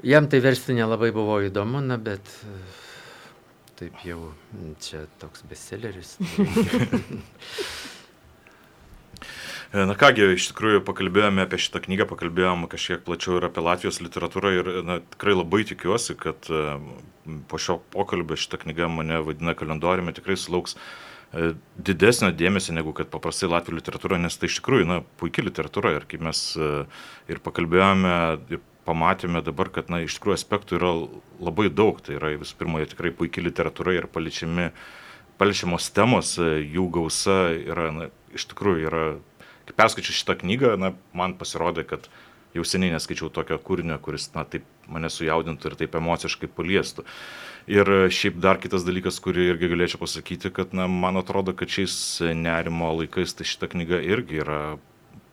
jam 0.06 0.30
tai 0.30 0.42
versti 0.46 0.78
nelabai 0.78 1.12
buvo 1.16 1.38
įdomu, 1.46 1.84
na, 1.86 2.00
bet 2.02 2.34
taip 3.78 4.02
jau 4.08 4.32
čia 4.82 5.06
toks 5.22 5.46
bestselleris. 5.50 6.16
Na 9.76 9.92
kągi, 10.00 10.24
iš 10.38 10.46
tikrųjų 10.54 10.80
pakalbėjome 10.88 11.44
apie 11.44 11.58
šitą 11.60 11.82
knygą, 11.84 12.06
pakalbėjome 12.08 12.70
kažkiek 12.72 13.02
plačiau 13.04 13.42
ir 13.42 13.48
apie 13.50 13.64
Latvijos 13.66 13.98
literatūrą 14.00 14.52
ir 14.56 14.70
na, 14.88 14.96
tikrai 15.12 15.34
labai 15.36 15.66
tikiuosi, 15.68 16.16
kad 16.16 16.48
e, 16.48 16.78
po 17.52 17.60
šio 17.60 17.82
pokalbio 17.92 18.38
šitą 18.40 18.62
knygą 18.62 18.88
mane 18.94 19.20
vadina 19.26 19.52
kalendoriumi, 19.58 20.14
tikrai 20.16 20.38
sulauks 20.40 20.78
e, 20.78 21.50
didesnio 21.76 22.32
dėmesio 22.32 22.78
negu 22.78 22.96
kad 22.96 23.12
paprastai 23.12 23.52
Latvijos 23.52 23.82
literatūra, 23.82 24.22
nes 24.24 24.40
tai 24.40 24.48
iš 24.48 24.62
tikrųjų 24.62 24.88
na, 24.94 25.02
puikia 25.20 25.44
literatūra 25.44 25.92
ir 25.98 26.08
kaip 26.08 26.24
mes 26.30 26.46
e, 26.56 26.72
ir 27.36 27.44
pakalbėjome 27.44 28.16
ir 28.56 28.64
pamatėme 28.88 29.44
dabar, 29.44 29.74
kad 29.76 29.92
na, 29.92 30.06
iš 30.08 30.22
tikrųjų 30.22 30.40
aspektų 30.40 30.80
yra 30.80 30.96
labai 31.44 31.68
daug, 31.68 32.00
tai 32.06 32.16
yra 32.22 32.32
visų 32.40 32.62
pirma 32.64 32.88
tikrai 32.88 33.12
puikia 33.12 33.44
literatūra 33.44 34.00
ir 34.00 34.08
paliečiami, 34.08 34.72
paliečiamos 35.36 35.92
temos, 35.92 36.38
jų 36.40 36.92
gausa 36.96 37.42
yra, 37.60 37.92
na, 37.92 38.12
iš 38.32 38.54
tikrųjų 38.54 38.88
yra 38.88 39.08
kai 39.66 39.76
perskaičiau 39.82 40.16
šitą 40.16 40.38
knygą, 40.44 40.76
na, 40.82 40.94
man 41.18 41.36
pasirodė, 41.40 41.86
kad 41.90 42.10
jau 42.56 42.64
seniai 42.68 42.94
neskaičiau 42.94 43.32
tokio 43.34 43.58
kūrinio, 43.62 43.98
kuris, 44.04 44.30
na, 44.36 44.46
taip 44.48 44.66
mane 44.92 45.10
sujaudintų 45.12 45.72
ir 45.72 45.78
taip 45.82 45.98
emociškai 46.00 46.50
paliestų. 46.56 47.06
Ir 47.72 47.90
šiaip 48.14 48.38
dar 48.42 48.60
kitas 48.62 48.86
dalykas, 48.86 49.18
kurį 49.24 49.50
irgi 49.52 49.72
galėčiau 49.72 50.02
pasakyti, 50.04 50.52
kad, 50.54 50.76
na, 50.78 50.86
man 50.88 51.18
atrodo, 51.22 51.56
kad 51.58 51.72
šiais 51.72 51.96
nerimo 52.38 52.92
laikais 53.00 53.34
tai 53.36 53.48
šita 53.50 53.72
knyga 53.74 54.04
irgi 54.06 54.44
yra 54.46 54.60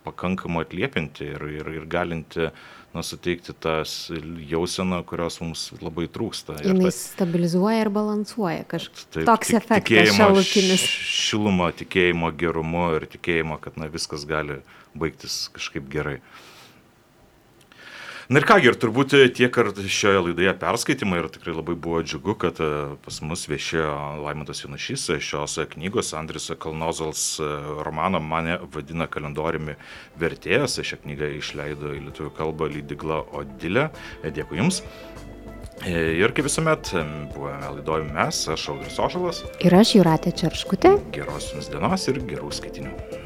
pakankamai 0.06 0.64
atliepinti 0.66 1.28
ir, 1.34 1.44
ir, 1.60 1.68
ir 1.76 1.84
galinti 1.90 2.48
na, 2.92 3.02
suteikti 3.06 3.54
tas 3.56 4.10
jauseną, 4.48 5.00
kurios 5.08 5.38
mums 5.40 5.64
labai 5.80 6.08
trūksta. 6.12 6.58
Jis 6.60 6.82
ta... 6.82 6.92
stabilizuoja 6.92 7.86
ir 7.86 7.90
balansuoja 7.92 8.66
kažkaip. 8.68 9.22
Toks 9.28 9.54
efektas 9.58 10.14
šalutinis. 10.16 10.84
Šilumą, 11.16 11.70
tikėjimo 11.76 12.32
gerumu 12.36 12.90
ir 12.98 13.08
tikėjimo, 13.16 13.58
kad 13.62 13.80
na, 13.80 13.88
viskas 13.92 14.26
gali 14.28 14.60
baigtis 14.98 15.46
kažkaip 15.56 15.88
gerai. 15.92 16.18
Na 18.32 18.40
ir 18.40 18.46
kągi, 18.48 18.68
ir 18.70 18.76
turbūt 18.80 19.12
tiek 19.36 19.56
ar 19.60 19.66
šioje 19.76 20.20
laidoje 20.24 20.52
perskaitimai 20.56 21.18
ir 21.20 21.26
tikrai 21.34 21.52
labai 21.52 21.74
buvo 21.84 21.98
džiugu, 22.00 22.32
kad 22.40 22.62
e, 22.64 22.68
pas 23.04 23.18
mus 23.20 23.42
viešėjo 23.50 23.90
Laimantas 24.22 24.62
Jonašys 24.62 25.04
šios 25.20 25.58
knygos, 25.74 26.14
Andris 26.16 26.48
Kalnozals 26.62 27.26
e, 27.44 27.48
romaną 27.84 28.22
mane 28.24 28.54
vadina 28.72 29.04
kalendoriumi 29.04 29.74
vertėjas. 30.22 30.78
Šią 30.80 31.02
knygą 31.02 31.28
išleido 31.42 31.92
į 31.92 32.06
lietuvių 32.06 32.32
kalbą 32.38 32.70
Lydygla 32.72 33.20
Odilė. 33.36 33.90
E, 34.22 34.32
dėkui 34.32 34.62
Jums. 34.62 34.80
Ir 35.84 36.32
kaip 36.32 36.46
visuomet, 36.46 36.94
buvome 37.34 37.74
laidojami 37.74 38.14
mes, 38.16 38.46
aš 38.54 38.70
Audris 38.72 38.96
Ošalas. 38.96 39.42
Ir 39.60 39.76
aš 39.76 39.98
Juratė 39.98 40.32
Čerškutė. 40.40 40.94
Geros 41.12 41.52
Jums 41.52 41.68
dienos 41.74 42.08
ir 42.08 42.22
gerų 42.32 42.48
skaitinių. 42.62 43.21